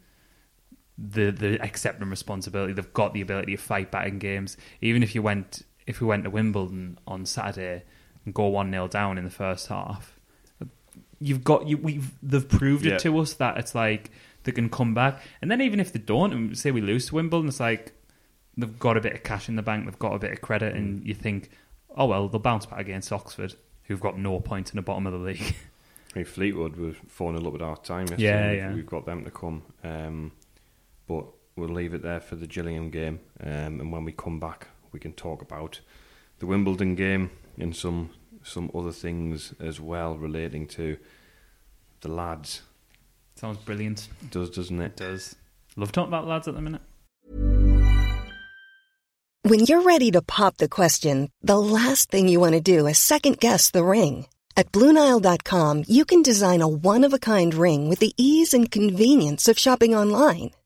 the 0.99 1.31
the 1.31 1.61
accepting 1.63 2.09
responsibility. 2.11 2.73
They've 2.73 2.93
got 2.93 3.15
the 3.15 3.21
ability 3.21 3.53
to 3.57 3.63
fight 3.63 3.91
back 3.91 4.09
in 4.09 4.19
games. 4.19 4.57
Even 4.81 5.03
if 5.03 5.15
you 5.15 5.23
went 5.23 5.63
if 5.87 6.01
we 6.01 6.07
went 6.07 6.25
to 6.25 6.31
Wimbledon 6.31 6.99
on 7.07 7.27
Saturday 7.27 7.83
and 8.25 8.33
go 8.35 8.47
one 8.47 8.71
0 8.71 8.87
down 8.89 9.19
in 9.19 9.25
the 9.25 9.31
first 9.31 9.67
half, 9.69 10.19
you've 11.21 11.45
got 11.45 11.67
you. 11.69 11.77
We've 11.77 12.13
they've 12.23 12.49
proved 12.49 12.85
Yeah. 12.85 12.95
it 12.95 13.01
to 13.01 13.19
us 13.19 13.35
that 13.35 13.57
it's 13.59 13.75
like 13.75 14.11
they 14.45 14.53
can 14.53 14.69
come 14.69 14.95
back. 14.95 15.21
And 15.41 15.51
then 15.51 15.61
even 15.61 15.81
if 15.81 15.93
they 15.93 15.99
don't, 16.01 16.33
and 16.33 16.57
say 16.59 16.71
we 16.71 16.81
lose 16.81 17.07
to 17.07 17.15
Wimbledon, 17.17 17.49
it's 17.49 17.61
like 17.61 17.93
they've 18.57 18.79
got 18.79 18.97
a 18.97 19.01
bit 19.01 19.15
of 19.15 19.23
cash 19.23 19.49
in 19.49 19.57
the 19.57 19.63
bank. 19.63 19.85
They've 19.87 19.99
got 19.99 20.15
a 20.15 20.19
bit 20.19 20.33
of 20.33 20.41
credit, 20.41 20.75
and 20.75 21.07
you 21.07 21.15
think, 21.15 21.51
oh 21.97 22.07
well, 22.07 22.29
they'll 22.29 22.41
bounce 22.41 22.67
back 22.67 22.81
against 22.81 23.13
Oxford, 23.13 23.55
who've 23.85 24.01
got 24.01 24.19
no 24.19 24.39
points 24.41 24.71
in 24.71 24.77
the 24.77 24.83
bottom 24.83 25.07
of 25.07 25.13
the 25.13 25.19
league. 25.19 25.55
I 26.15 26.19
mean, 26.19 26.25
Fleetwood 26.27 26.77
was 26.77 26.95
4 27.09 27.35
0 27.37 27.49
up 27.49 27.55
at 27.55 27.63
our 27.63 27.77
time. 27.79 28.07
yesterday. 28.09 28.57
Yeah, 28.59 28.69
yeah. 28.69 28.75
We've 28.75 28.85
got 28.87 29.07
them 29.07 29.25
to 29.25 29.31
come. 29.31 29.63
Um, 29.83 30.33
but 31.13 31.27
we'll 31.57 31.69
leave 31.69 31.95
it 31.95 32.03
there 32.03 32.21
for 32.21 32.37
the 32.37 32.47
Gillingham 32.47 32.91
game. 32.91 33.21
Um, 33.41 33.81
and 33.81 33.93
when 33.93 34.05
we 34.05 34.13
come 34.13 34.41
back, 34.41 34.69
we 34.93 35.01
can 35.01 35.13
talk 35.13 35.43
about 35.43 35.81
the 36.39 36.47
Wimbledon 36.47 36.95
game 36.95 37.31
and 37.59 37.75
some 37.77 38.11
some 38.45 38.71
other 38.75 38.91
things 38.93 39.55
as 39.61 39.81
well 39.81 40.17
relating 40.17 40.67
to 40.67 40.97
the 42.01 42.09
lads. 42.09 42.63
Sounds 43.37 43.59
brilliant. 43.59 44.09
Does, 44.31 44.51
doesn't 44.51 44.81
It 44.81 44.87
it? 44.87 44.97
does. 44.97 45.37
Love 45.77 45.93
talking 45.93 46.09
about 46.09 46.27
lads 46.27 46.49
at 46.49 46.55
the 46.55 46.61
minute. 46.61 46.83
When 49.45 49.61
you're 49.61 49.83
ready 49.83 50.11
to 50.13 50.23
pop 50.23 50.57
the 50.57 50.69
question, 50.69 51.31
the 51.43 51.59
last 51.59 52.11
thing 52.11 52.29
you 52.29 52.41
want 52.41 52.55
to 52.55 52.61
do 52.61 52.87
is 52.87 52.99
second 52.99 53.39
guess 53.39 53.71
the 53.71 53.85
ring. 53.85 54.27
At 54.57 54.71
Bluenile.com, 54.73 55.85
you 55.89 56.05
can 56.05 56.23
design 56.23 56.63
a 56.63 56.69
one 56.69 57.05
of 57.05 57.13
a 57.15 57.19
kind 57.19 57.55
ring 57.55 57.89
with 57.89 58.01
the 58.01 58.13
ease 58.17 58.53
and 58.55 58.71
convenience 58.71 59.49
of 59.49 59.59
shopping 59.59 59.95
online. 59.95 60.51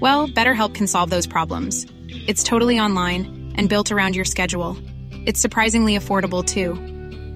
Well, 0.00 0.28
BetterHelp 0.28 0.74
can 0.74 0.86
solve 0.86 1.10
those 1.10 1.26
problems. 1.26 1.86
It's 2.26 2.44
totally 2.44 2.78
online 2.78 3.52
and 3.56 3.68
built 3.68 3.90
around 3.90 4.14
your 4.14 4.24
schedule. 4.24 4.76
It's 5.26 5.40
surprisingly 5.40 5.96
affordable 5.98 6.44
too. 6.44 6.74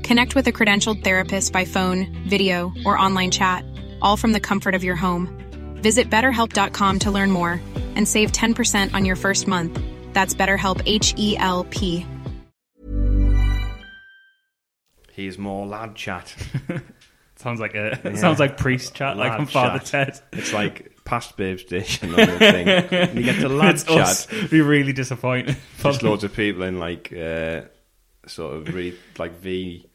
Connect 0.07 0.35
with 0.35 0.47
a 0.47 0.53
credentialed 0.53 1.03
therapist 1.03 1.53
by 1.53 1.65
phone, 1.65 2.25
video, 2.29 2.73
or 2.85 2.99
online 2.99 3.31
chat, 3.31 3.65
all 4.01 4.17
from 4.17 4.33
the 4.33 4.41
comfort 4.41 4.75
of 4.75 4.85
your 4.85 4.97
home. 4.97 5.29
Visit 5.77 6.11
betterhelp.com 6.11 6.99
to 7.01 7.11
learn 7.11 7.31
more 7.31 7.61
and 7.97 8.07
save 8.07 8.33
10% 8.33 8.95
on 8.95 9.05
your 9.05 9.17
first 9.17 9.49
month. 9.49 9.81
That's 10.13 10.35
BetterHelp 10.35 10.83
H 10.87 11.15
E 11.17 11.37
L 11.37 11.65
P. 11.65 12.07
Here's 15.13 15.37
more 15.37 15.67
lad 15.67 15.95
chat. 15.95 16.35
Sounds 17.37 17.59
like 17.59 17.75
a 17.75 18.17
sounds 18.17 18.39
like 18.39 18.57
priest 18.57 18.95
chat, 18.95 19.17
like 19.17 19.31
Lad 19.31 19.41
on 19.41 19.47
Father 19.47 19.79
chat. 19.81 20.15
Ted. 20.15 20.39
It's 20.39 20.53
like 20.53 20.92
past 21.05 21.37
Babe 21.37 21.59
Station 21.59 22.11
on 22.11 22.17
the 22.17 22.27
thing. 22.39 22.69
and 22.91 23.19
you 23.19 23.25
get 23.25 23.41
to 23.41 23.49
lad 23.49 23.75
It's 23.75 23.85
chat. 23.85 23.97
us. 23.99 24.27
Be 24.51 24.61
really 24.61 24.93
disappointed. 24.93 25.57
Just 25.83 26.03
loads 26.03 26.25
of 26.25 26.35
people 26.35 26.63
in 26.63 26.79
like 26.79 27.13
uh, 27.13 27.63
sort 28.27 28.57
of 28.57 28.75
really 28.75 28.97
like 29.19 29.33
V, 29.41 29.87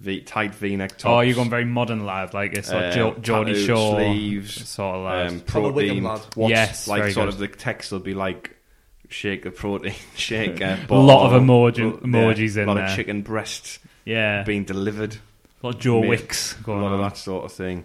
V 0.00 0.20
tight 0.20 0.54
V 0.54 0.76
neck 0.76 0.90
tops. 0.92 1.04
Oh, 1.06 1.20
you're 1.20 1.34
going 1.34 1.50
very 1.50 1.64
modern 1.64 2.04
lad, 2.04 2.34
like 2.34 2.52
it's 2.54 2.70
like 2.70 2.84
Uh, 2.86 2.90
jo- 2.92 3.16
Geordie 3.20 3.52
tattooed 3.52 3.66
Shaw 3.66 3.94
sleeves, 3.96 4.68
sort 4.68 4.96
of 4.96 5.04
lad. 5.04 5.26
um, 5.28 5.40
Proper 5.40 5.72
protein. 5.72 6.02
lad. 6.04 6.20
What's, 6.34 6.50
Yes, 6.50 6.88
like 6.88 7.00
very 7.02 7.12
sort 7.12 7.26
good. 7.26 7.34
of 7.34 7.38
the 7.40 7.48
text 7.48 7.92
will 7.92 8.00
be 8.00 8.14
like 8.14 8.56
shake 9.08 9.42
the 9.44 9.50
protein, 9.50 9.94
shake 10.16 10.60
a 10.60 10.78
A 10.90 10.94
lot 10.94 11.32
of 11.32 11.40
emoji- 11.42 11.92
yeah, 11.92 11.98
emojis 12.06 12.48
in 12.48 12.54
there. 12.54 12.64
a 12.64 12.66
lot 12.68 12.74
there. 12.74 12.84
of 12.86 12.96
chicken 12.96 13.22
breasts 13.22 13.78
yeah, 14.04 14.42
being 14.42 14.64
delivered. 14.64 15.14
a 15.62 15.66
lot 15.66 15.74
of 15.76 15.80
Joe 15.80 16.00
Mate, 16.00 16.08
Wicks 16.08 16.58
a 16.58 16.62
going 16.64 16.80
lot 16.82 16.88
on. 16.92 17.00
of 17.00 17.00
that 17.10 17.16
sort 17.18 17.44
of 17.44 17.52
thing. 17.52 17.84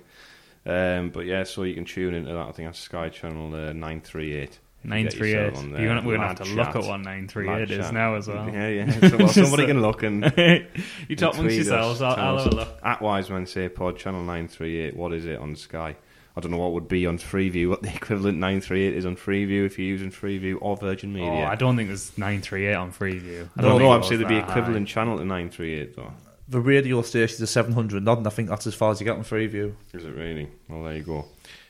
Um, 0.68 1.10
but 1.12 1.26
yeah, 1.26 1.44
so 1.44 1.64
you 1.64 1.74
can 1.74 1.86
tune 1.86 2.14
into 2.14 2.32
that. 2.34 2.48
I 2.48 2.52
think 2.52 2.68
that's 2.68 2.80
Sky 2.80 3.08
Channel 3.10 3.56
uh, 3.56 3.74
nine 3.74 4.02
three 4.02 4.34
eight. 4.34 4.60
Nine 4.84 5.10
three 5.10 5.34
eight. 5.34 5.54
You're 5.56 5.88
gonna, 5.88 6.02
we're 6.06 6.18
gonna 6.18 6.28
have 6.28 6.38
to 6.42 6.56
look 6.56 6.76
at 6.76 6.84
what 6.84 6.98
nine 6.98 7.28
three 7.28 7.50
eight 7.50 7.72
is 7.72 7.92
now 7.92 8.16
as 8.16 8.28
well. 8.28 8.50
Yeah, 8.50 8.68
yeah. 8.68 8.92
So, 9.10 9.18
well, 9.18 9.28
somebody 9.30 9.66
can 9.66 9.82
look 9.82 10.04
and 10.04 10.24
you 11.08 11.16
talk 11.16 11.34
amongst 11.36 11.52
us, 11.52 11.56
yourselves. 11.56 12.02
I'll, 12.02 12.16
I'll 12.16 12.38
have 12.38 12.54
a 12.54 12.56
look. 12.56 12.80
At 12.84 13.02
Wise 13.02 13.30
Men 13.30 13.46
Say 13.46 13.70
Pod 13.70 13.98
Channel 13.98 14.24
nine 14.24 14.48
three 14.48 14.80
eight. 14.82 14.96
What 14.96 15.14
is 15.14 15.26
it 15.26 15.40
on 15.40 15.56
Sky? 15.56 15.96
I 16.36 16.40
don't 16.40 16.52
know 16.52 16.58
what 16.58 16.74
would 16.74 16.88
be 16.88 17.08
on 17.08 17.18
Freeview. 17.18 17.70
What 17.70 17.82
the 17.82 17.90
equivalent 17.96 18.38
nine 18.38 18.62
three 18.62 18.88
eight 18.88 18.94
is 18.94 19.06
on 19.06 19.16
Freeview 19.16 19.66
if 19.66 19.80
you're 19.80 19.88
using 19.88 20.12
Freeview 20.12 20.58
or 20.62 20.78
Virgin 20.78 21.12
Media. 21.14 21.30
Oh, 21.30 21.44
I 21.46 21.56
don't 21.56 21.76
think 21.76 21.90
there's 21.90 22.16
nine 22.18 22.42
three 22.42 22.68
eight 22.68 22.76
on 22.76 22.92
Freeview. 22.92 23.50
I 23.58 23.62
don't 23.62 23.72
think 23.72 23.82
know. 23.84 23.92
I'm 23.92 24.04
saying 24.04 24.20
there'd 24.20 24.30
be 24.30 24.36
that 24.36 24.46
high. 24.46 24.52
equivalent 24.52 24.88
channel 24.88 25.18
to 25.18 25.26
nine 25.26 25.50
three 25.50 25.80
eight 25.80 25.96
though. 25.96 26.12
The 26.50 26.62
radio 26.62 27.02
station's 27.02 27.42
a 27.42 27.48
700 27.48 28.04
nod, 28.04 28.20
and 28.20 28.28
I 28.28 28.30
think 28.30 28.48
that's 28.48 28.68
as 28.68 28.74
far 28.74 28.92
as 28.92 29.02
you 29.02 29.06
get 29.06 29.18
on 29.18 29.24
Freeview. 29.24 29.76
Is 29.94 30.06
it 30.06 30.16
really? 30.16 30.50
Well, 30.70 30.84
there 30.84 30.96
you 30.96 31.04
go. 31.04 31.26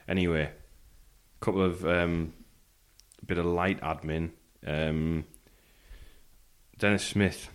Anyway, 0.08 0.44
a 0.44 1.46
couple 1.46 1.64
of 1.64 1.84
um, 1.86 2.34
bit 3.26 3.40
of 3.40 3.46
light 3.46 3.82
admin. 3.82 4.32
Um, 4.66 5.26
Dennis 6.78 7.04
Smith. 7.04 7.50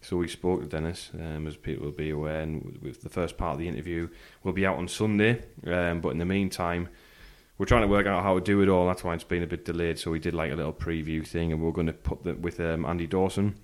So 0.00 0.16
we 0.16 0.28
spoke 0.28 0.60
to 0.60 0.66
Dennis, 0.66 1.10
um, 1.14 1.46
as 1.46 1.56
people 1.56 1.86
will 1.86 1.92
be 1.92 2.10
aware, 2.10 2.40
and 2.40 2.78
with 2.82 3.02
the 3.02 3.08
first 3.08 3.36
part 3.38 3.54
of 3.54 3.58
the 3.58 3.68
interview 3.68 4.08
will 4.42 4.52
be 4.52 4.66
out 4.66 4.76
on 4.76 4.88
Sunday. 4.88 5.42
Um, 5.66 6.00
but 6.00 6.10
in 6.10 6.18
the 6.18 6.24
meantime, 6.24 6.88
we're 7.58 7.66
trying 7.66 7.82
to 7.82 7.88
work 7.88 8.06
out 8.06 8.22
how 8.22 8.34
to 8.34 8.40
do 8.40 8.60
it 8.62 8.68
all. 8.68 8.86
That's 8.86 9.04
why 9.04 9.14
it's 9.14 9.24
been 9.24 9.42
a 9.42 9.48
bit 9.48 9.64
delayed. 9.64 9.98
So 9.98 10.10
we 10.10 10.18
did 10.18 10.34
like 10.34 10.52
a 10.52 10.56
little 10.56 10.72
preview 10.72 11.24
thing, 11.26 11.52
and 11.52 11.62
we're 11.62 11.72
going 11.72 11.86
to 11.86 11.92
put 11.92 12.24
that 12.24 12.40
with 12.40 12.58
um, 12.58 12.84
Andy 12.84 13.06
Dawson, 13.06 13.56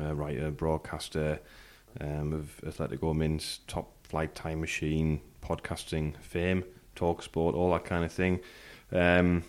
uh, 0.00 0.14
writer, 0.14 0.50
broadcaster 0.50 1.40
um, 2.00 2.32
of 2.32 2.60
Athletico 2.64 3.14
Mince 3.14 3.60
top 3.66 4.06
flight 4.06 4.34
time 4.34 4.60
machine, 4.60 5.20
podcasting 5.42 6.16
fame, 6.18 6.64
talk 6.94 7.22
sport, 7.22 7.54
all 7.54 7.72
that 7.72 7.84
kind 7.84 8.04
of 8.04 8.12
thing. 8.12 8.40
Um, 8.92 9.44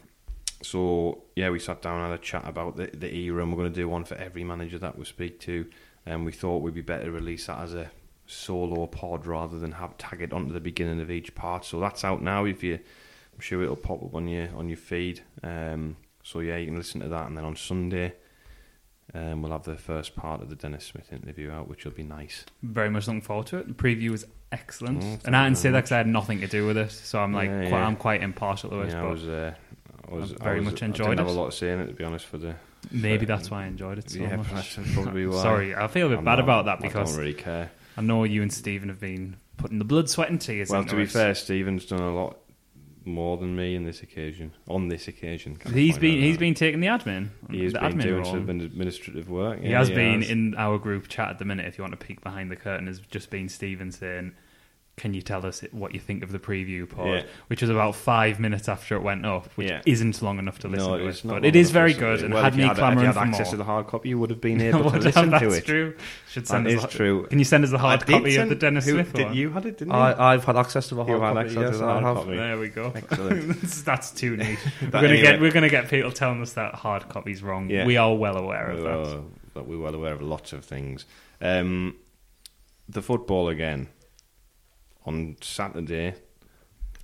so 0.62 1.24
yeah, 1.36 1.50
we 1.50 1.60
sat 1.60 1.82
down 1.82 2.00
and 2.00 2.12
had 2.12 2.20
a 2.20 2.22
chat 2.22 2.48
about 2.48 2.78
the, 2.78 2.88
the 2.94 3.14
era, 3.14 3.44
and 3.44 3.52
we're 3.52 3.60
going 3.60 3.74
to 3.74 3.80
do 3.80 3.90
one 3.90 4.06
for 4.06 4.16
every 4.16 4.44
manager 4.44 4.80
that 4.80 4.98
we 4.98 5.06
speak 5.06 5.40
to. 5.42 5.68
And 6.06 6.26
we 6.26 6.32
thought 6.32 6.62
we'd 6.62 6.74
be 6.74 6.82
better 6.82 7.12
release 7.12 7.48
that 7.48 7.60
as 7.60 7.74
a 7.74 7.92
solo 8.26 8.88
pod 8.88 9.26
rather 9.26 9.60
than 9.60 9.74
have 9.74 9.98
tag 9.98 10.22
it 10.22 10.34
onto 10.34 10.54
the 10.54 10.60
beginning 10.60 11.02
of 11.02 11.12
each 11.12 11.36
part. 11.36 11.66
So 11.66 11.80
that's 11.80 12.04
out 12.04 12.22
now. 12.22 12.46
If 12.46 12.64
you, 12.64 12.76
I'm 12.76 13.40
sure 13.40 13.64
it'll 13.64 13.76
pop 13.76 14.04
up 14.04 14.16
on 14.16 14.28
your 14.28 14.50
on 14.56 14.70
your 14.70 14.78
feed. 14.78 15.22
Um, 15.44 15.98
so 16.24 16.40
yeah, 16.40 16.58
you 16.58 16.68
can 16.68 16.78
listen 16.78 17.02
to 17.02 17.10
that, 17.10 17.28
and 17.28 17.38
then 17.38 17.46
on 17.46 17.56
Sunday. 17.56 18.14
Um, 19.14 19.42
we'll 19.42 19.52
have 19.52 19.64
the 19.64 19.76
first 19.76 20.16
part 20.16 20.42
of 20.42 20.50
the 20.50 20.56
Dennis 20.56 20.86
Smith 20.86 21.12
interview 21.14 21.52
out, 21.52 21.68
which 21.68 21.86
will 21.86 21.92
be 21.92 22.04
nice. 22.04 22.46
Very 22.64 22.90
much 22.90 23.08
looking 23.08 23.22
forward 23.22 23.48
to 23.48 23.58
it. 23.58 23.68
The 23.68 23.74
preview 23.74 24.10
was 24.12 24.26
excellent, 24.52 25.04
Oh, 25.04 25.18
and 25.26 25.36
I 25.36 25.44
didn't 25.46 25.58
say 25.60 25.70
that 25.72 25.78
because 25.80 25.92
I 25.92 25.98
had 25.98 26.08
nothing 26.08 26.40
to 26.42 26.48
do 26.48 26.66
with 26.66 26.78
it. 26.78 26.92
So 26.92 27.20
I'm 27.20 27.34
like, 27.34 27.50
Yeah, 27.50 27.70
quite, 27.70 27.80
yeah. 27.80 27.86
I'm 27.88 27.96
quite 27.96 28.24
impartial 28.24 28.70
to 28.72 28.82
it. 28.82 28.90
Yeah, 28.90 29.00
I 29.00 29.02
but 29.04 29.12
was, 29.12 29.28
uh, 29.28 29.54
I 30.10 30.14
was 30.16 30.34
I 30.34 30.44
very 30.44 30.56
I 30.56 30.60
was, 30.60 30.66
much 30.74 30.84
I 30.84 30.86
enjoyed 30.88 31.10
didn't 31.10 31.20
have 31.28 31.36
a 31.36 31.40
lot 31.40 31.48
of 31.48 31.54
say 31.54 31.72
in 31.72 31.80
it, 31.82 31.88
to 31.88 31.94
be 31.94 32.04
honest. 32.04 32.26
For 32.26 32.38
the 32.38 32.56
maybe 32.92 33.20
for- 33.20 33.26
that's 33.26 33.52
why 33.52 33.64
I 33.64 33.68
enjoyed 33.68 33.98
it 34.00 34.10
so 34.10 34.20
yeah, 34.20 34.38
much. 34.38 34.80
probably 34.94 35.28
why. 35.28 35.42
Sorry, 35.42 35.76
I 35.76 35.88
feel 35.88 36.08
a 36.08 36.10
bit 36.10 36.20
I'm 36.20 36.26
bad 36.26 36.36
not- 36.36 36.44
about 36.46 36.66
that 36.66 36.80
because 36.82 37.10
I 37.10 37.12
don't 37.12 37.20
really 37.24 37.34
care. 37.36 37.72
I 37.98 38.02
know 38.02 38.24
you 38.24 38.42
and 38.42 38.52
Stephen 38.52 38.90
have 38.90 39.00
been 39.00 39.36
putting 39.58 39.78
the 39.80 39.86
blood, 39.86 40.10
sweat, 40.10 40.30
and 40.30 40.42
tears. 40.42 40.70
Well, 40.70 40.84
to 40.86 40.96
be 40.96 41.04
it. 41.04 41.12
fair, 41.12 41.36
Stephen's 41.36 41.86
done 41.86 42.00
a 42.02 42.14
lot 42.14 42.38
more 43.06 43.38
than 43.38 43.56
me 43.56 43.76
in 43.76 43.84
this 43.84 44.02
occasion. 44.02 44.54
On 44.68 44.88
this 44.88 45.08
occasion, 45.08 45.58
he's 45.74 45.98
been 45.98 46.16
that 46.16 46.26
he's 46.26 46.36
out? 46.36 46.40
been 46.40 46.54
taking 46.54 46.80
the 46.80 46.88
admin. 46.88 47.30
He 47.50 47.64
has 47.64 47.74
the 47.74 47.80
been 47.80 47.94
admin 47.94 48.02
doing 48.04 48.24
role. 48.24 48.32
some 48.34 48.50
administrative 48.50 49.30
work. 49.30 49.62
He 49.62 49.70
yeah, 49.70 49.80
has 49.80 49.90
been 49.90 50.22
has. 50.22 50.30
in 50.30 50.56
our 50.56 50.78
group 50.78 51.08
chat 51.08 51.30
at 51.30 51.40
the 51.40 51.46
minute. 51.46 51.66
If 51.66 51.78
you 51.78 51.84
want 51.84 52.00
to 52.00 52.06
peek 52.06 52.22
behind 52.22 52.52
the 52.52 52.56
curtain, 52.56 52.88
has 52.88 53.00
just 53.00 53.30
been 53.30 53.50
Stephen 53.50 53.92
saying, 53.92 54.34
"Can 54.96 55.14
you 55.16 55.22
tell 55.24 55.44
us 55.46 55.64
what 55.72 55.94
you 55.96 56.00
think 56.00 56.24
of 56.24 56.32
the 56.32 56.38
preview 56.40 56.88
pod?" 56.88 57.08
Yeah. 57.08 57.24
Which 57.48 57.62
was 57.62 57.70
about 57.72 57.96
five 57.96 58.40
minutes 58.40 58.70
after 58.70 58.96
it 58.96 59.02
went 59.02 59.26
up, 59.26 59.48
which 59.56 59.70
Yeah. 59.70 59.82
isn't 59.88 60.22
long 60.22 60.38
enough 60.40 60.60
to 60.60 60.68
listen 60.68 60.88
No, 60.92 60.98
to. 60.98 61.08
it, 61.10 61.24
but 61.24 61.46
it 61.46 61.56
is 61.56 61.72
very 61.72 61.94
good, 61.94 62.22
and 62.22 62.32
had 62.34 62.34
Well, 62.34 62.46
if 62.46 62.56
me 62.56 62.62
you 62.62 62.68
had, 62.68 62.72
if 62.74 62.78
you 62.78 62.82
clamouring 62.82 63.06
had 63.08 63.14
for 63.16 63.20
access 63.22 63.48
more. 63.48 63.52
to 63.52 63.58
the 63.58 63.64
hard 63.64 63.88
copy, 63.88 64.10
you 64.10 64.20
would 64.20 64.30
have 64.30 64.40
been 64.42 64.62
able 64.70 64.92
to 64.92 65.00
listen 65.00 65.26
to 65.26 65.30
that's 65.32 65.56
it. 65.58 65.66
true. 65.66 65.96
Should 66.30 66.48
send 66.48 66.66
That 66.68 66.74
us 66.78 66.84
is 66.86 66.92
the- 66.92 66.98
true. 66.98 67.26
Can 67.28 67.40
you 67.40 67.46
send 67.46 67.64
us 67.64 67.72
the 67.72 67.78
hard 67.80 68.06
copy 68.06 68.36
of 68.36 68.50
the 68.50 68.56
Dennis 68.56 68.86
who- 68.86 68.92
Smith 68.94 69.14
did 69.14 69.26
one? 69.28 69.36
You 69.36 69.50
had 69.50 69.66
it, 69.66 69.78
didn't 69.80 69.94
you? 69.94 70.00
I, 70.00 70.34
I've 70.34 70.44
had 70.46 70.58
access 70.58 70.88
to 70.90 70.96
the 70.96 71.04
hard 71.06 71.22
had 71.22 71.34
copy. 71.36 71.40
access 71.50 71.72
to 71.72 71.78
the 71.78 71.86
hard 71.86 72.04
copy. 72.18 72.36
There 72.36 72.60
we 72.60 72.68
go. 72.70 72.92
Excellent. 72.96 73.62
That's 73.86 74.12
too 74.12 74.38
neat. 74.38 74.60
we're 74.82 74.90
gonna 74.90 75.08
anyway. 75.08 75.22
get 75.24 75.42
we're 75.42 75.52
gonna 75.52 75.70
get 75.70 75.90
people 75.90 76.12
telling 76.12 76.42
us 76.42 76.54
that 76.54 76.76
hard 76.76 77.10
copy's 77.10 77.42
wrong. 77.42 77.70
Yeah. 77.70 77.86
We 77.86 77.98
are 77.98 78.14
well 78.16 78.38
aware 78.38 78.70
of 78.70 78.82
that. 78.82 78.98
were, 78.98 79.22
that 79.56 79.68
we're 79.68 79.80
well 79.80 79.96
aware 79.96 80.14
of 80.14 80.22
lots 80.22 80.54
of 80.54 80.64
things. 80.66 81.06
Um, 81.42 81.96
the 82.88 83.02
football 83.02 83.50
again 83.50 83.88
on 85.06 85.38
Saturday. 85.42 86.16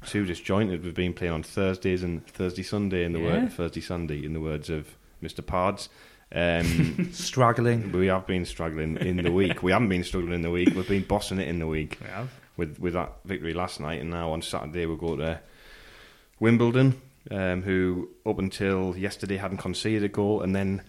Too 0.06 0.26
disjointed. 0.26 0.84
We've 0.84 0.94
been 0.96 1.14
playing 1.14 1.34
on 1.34 1.44
Thursdays 1.44 2.04
and 2.04 2.26
Thursday 2.28 2.64
Sunday 2.64 3.04
in 3.04 3.12
the 3.14 3.20
Yeah. 3.20 3.26
word 3.44 3.54
Thursday 3.54 3.82
Sunday 3.82 4.24
in 4.24 4.34
the 4.34 4.40
words 4.40 4.70
of 4.70 4.88
Mr. 5.22 5.46
Pards. 5.46 5.90
Um, 6.32 7.10
Straggling. 7.12 7.92
we 7.92 8.08
have 8.08 8.26
been 8.28 8.46
struggling 8.46 8.98
in 8.98 9.18
the 9.18 9.32
week. 9.32 9.62
We 9.64 9.72
haven't 9.72 9.90
been 9.90 10.04
struggling 10.04 10.34
in 10.36 10.42
the 10.44 10.52
week. 10.52 10.74
We've 10.76 10.88
been 10.88 11.04
bossing 11.04 11.40
it 11.40 11.48
in 11.48 11.60
the 11.60 11.68
week 11.68 11.98
We 12.02 12.08
have. 12.10 12.30
with 12.56 12.80
with 12.80 12.94
that 12.94 13.12
victory 13.26 13.54
last 13.54 13.80
night, 13.80 14.00
and 14.00 14.10
now 14.12 14.32
on 14.32 14.42
Saturday 14.42 14.86
we'll 14.86 14.96
go 14.96 15.16
to 15.18 15.40
Wimbledon, 16.40 17.02
um, 17.32 17.64
who 17.64 18.10
up 18.26 18.40
until 18.40 18.96
yesterday 18.98 19.38
hadn't 19.38 19.58
conceded 19.58 20.04
a 20.04 20.08
goal, 20.08 20.42
and 20.42 20.56
then 20.56 20.82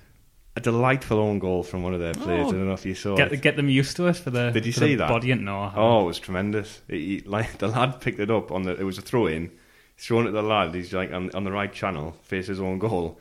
a 0.57 0.61
delightful 0.61 1.19
own 1.19 1.39
goal 1.39 1.63
from 1.63 1.83
one 1.83 1.95
of 1.95 2.01
their 2.01 2.13
players. 2.15 2.47
Oh. 2.47 2.49
I 2.49 2.53
don't 2.53 2.67
know 2.67 2.73
if 2.75 2.85
you 2.85 2.95
saw 2.95 3.17
Get 3.17 3.33
it. 3.33 3.41
get 3.43 3.57
them 3.57 3.69
used 3.69 3.97
to 3.97 4.07
it 4.09 4.17
for 4.17 4.31
the. 4.31 4.51
Did 4.51 4.67
you 4.67 4.73
see 4.73 4.97
that? 4.97 5.09
Body 5.09 5.31
and 5.31 5.45
no. 5.45 5.73
Oh, 5.77 6.03
it 6.03 6.07
was 6.07 6.19
tremendous. 6.19 6.81
He, 6.89 7.19
he- 7.19 7.21
like 7.27 7.59
the 7.59 7.69
lad 7.69 8.01
picked 8.01 8.19
it 8.21 8.31
up 8.31 8.51
on 8.53 8.63
the. 8.63 8.73
It 8.79 8.83
was 8.85 8.99
a 8.99 9.03
throw 9.03 9.27
in. 9.27 9.51
He's 9.97 10.07
thrown 10.07 10.25
it 10.25 10.29
at 10.29 10.35
the 10.35 10.43
lad. 10.43 10.75
He's 10.75 10.93
like 10.93 11.13
on, 11.13 11.31
on 11.35 11.45
the 11.45 11.53
right 11.53 11.73
channel, 11.73 12.17
faces 12.23 12.61
own 12.61 12.79
goal. 12.79 13.19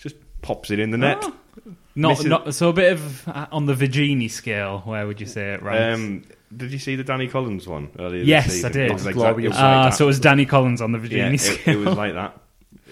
Just 0.00 0.16
pops 0.42 0.70
it 0.70 0.78
in 0.78 0.90
the 0.90 0.98
net. 0.98 1.18
Oh. 1.22 1.34
Not, 1.96 2.08
Misses- 2.10 2.26
not 2.26 2.54
so 2.54 2.70
a 2.70 2.72
bit 2.72 2.92
of 2.92 3.28
uh, 3.28 3.46
on 3.52 3.66
the 3.66 3.74
Vigini 3.74 4.28
scale. 4.28 4.80
Where 4.80 5.06
would 5.06 5.20
you 5.20 5.26
say 5.26 5.52
it 5.54 5.62
ranks? 5.62 6.00
Um, 6.00 6.22
did 6.56 6.72
you 6.72 6.78
see 6.80 6.96
the 6.96 7.04
Danny 7.04 7.28
Collins 7.28 7.68
one 7.68 7.90
earlier? 8.00 8.20
this 8.20 8.28
Yes, 8.28 8.46
I 8.46 8.48
season? 8.50 8.72
did. 8.72 8.90
It 8.90 8.92
was, 8.94 9.06
exact, 9.06 9.16
it 9.16 9.18
Glorious. 9.20 9.50
was 9.50 9.58
Ah, 9.58 9.80
like 9.82 9.90
that. 9.92 9.96
so 9.96 10.04
it 10.04 10.06
was 10.08 10.18
Danny 10.20 10.44
Collins 10.46 10.80
on 10.82 10.90
the 10.90 10.98
Vigini 10.98 11.16
yeah, 11.16 11.28
it, 11.30 11.38
scale. 11.38 11.80
it 11.80 11.84
was 11.86 11.96
like 11.96 12.14
that. 12.14 12.40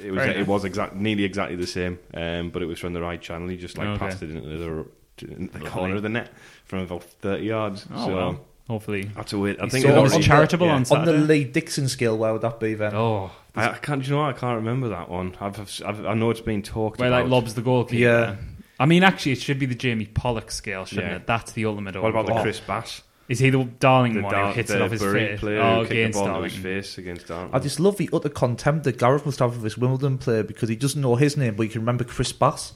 It 0.02 0.10
was 0.10 0.18
Very 0.20 0.30
it 0.34 0.38
nice. 0.38 0.46
was 0.46 0.64
exact 0.64 0.94
nearly 0.94 1.24
exactly 1.24 1.56
the 1.56 1.66
same, 1.66 1.98
um, 2.14 2.50
but 2.50 2.62
it 2.62 2.66
was 2.66 2.78
from 2.78 2.92
the 2.92 3.00
right 3.00 3.20
channel. 3.20 3.48
He 3.48 3.56
just 3.56 3.78
like 3.78 3.88
Okay. 3.88 3.98
passed 3.98 4.22
it 4.22 4.30
into 4.30 4.48
the, 4.48 4.86
to- 5.18 5.32
into 5.32 5.58
the 5.58 5.68
corner 5.68 5.96
of 5.96 6.02
the 6.02 6.08
net 6.08 6.30
from 6.64 6.80
about 6.80 7.04
thirty 7.04 7.44
yards. 7.46 7.86
oh 7.94 8.06
so 8.06 8.14
well. 8.14 8.40
Hopefully. 8.68 9.10
that's 9.16 9.32
a 9.32 9.38
weird. 9.38 9.58
I 9.58 9.68
think 9.68 9.84
it 9.84 9.90
it 9.90 10.00
was 10.00 10.14
was 10.14 10.24
charitable 10.24 10.68
on 10.68 10.84
On 10.90 11.04
the 11.04 11.12
Lee 11.12 11.44
Dixon 11.44 11.88
scale, 11.88 12.16
where 12.16 12.32
would 12.32 12.42
that 12.42 12.60
be 12.60 12.74
then? 12.74 12.94
Oh, 12.94 13.30
I, 13.56 13.70
I 13.70 13.78
can't. 13.78 14.00
do 14.02 14.08
You 14.08 14.14
know, 14.16 14.22
what? 14.22 14.36
I 14.36 14.38
can't 14.38 14.56
remember 14.56 14.88
that 14.90 15.08
one. 15.10 15.36
I've, 15.40 15.58
I've, 15.84 16.06
I 16.06 16.14
know 16.14 16.30
it's 16.30 16.40
been 16.40 16.62
talked 16.62 16.96
about. 16.98 17.10
where 17.10 17.12
about. 17.20 17.24
like 17.24 17.30
lobs 17.30 17.54
the 17.54 17.62
goalkeeper. 17.62 18.00
Yeah. 18.00 18.36
I 18.80 18.86
mean, 18.86 19.02
actually, 19.02 19.32
it 19.32 19.40
should 19.40 19.58
be 19.58 19.66
the 19.66 19.74
Jamie 19.74 20.06
Pollock 20.06 20.50
scale, 20.50 20.84
shouldn't 20.86 21.08
Yeah. 21.08 21.16
it? 21.16 21.26
That's 21.26 21.52
the 21.52 21.66
ultimate. 21.66 22.00
What 22.00 22.10
about 22.10 22.26
the. 22.26 22.40
Chris 22.40 22.60
Bass? 22.60 23.02
Is 23.32 23.38
he 23.38 23.50
the 23.50 23.64
Darling 23.64 24.14
The, 24.14 24.22
one 24.22 24.32
Dar- 24.32 24.48
who 24.48 24.52
hits 24.54 24.70
the 24.70 24.76
it 24.76 24.82
off 24.82 24.90
his 24.90 25.00
Bury 25.00 25.26
face? 25.28 25.40
player 25.40 25.60
oh, 25.60 25.74
who 25.74 25.80
kicked 25.80 25.90
the 25.90 26.00
against 26.02 26.18
ball 26.18 26.24
into 26.26 26.32
Darling. 26.34 26.50
his 26.50 26.58
face 26.62 26.98
against 26.98 27.26
Darling. 27.28 27.50
I 27.52 27.58
just 27.58 27.80
love 27.80 27.96
the 27.96 28.10
utter 28.12 28.28
contempt 28.28 28.84
that 28.84 28.98
Gareth 28.98 29.24
must 29.26 29.38
have 29.40 29.54
for 29.54 29.60
this 29.60 29.76
Wimbledon 29.78 30.18
player 30.18 30.42
because 30.42 30.68
he 30.68 30.76
doesn't 30.76 31.00
know 31.00 31.16
his 31.16 31.36
name, 31.36 31.54
but 31.56 31.62
he 31.64 31.68
can 31.68 31.80
remember 31.80 32.04
Chris 32.04 32.32
Bass. 32.32 32.74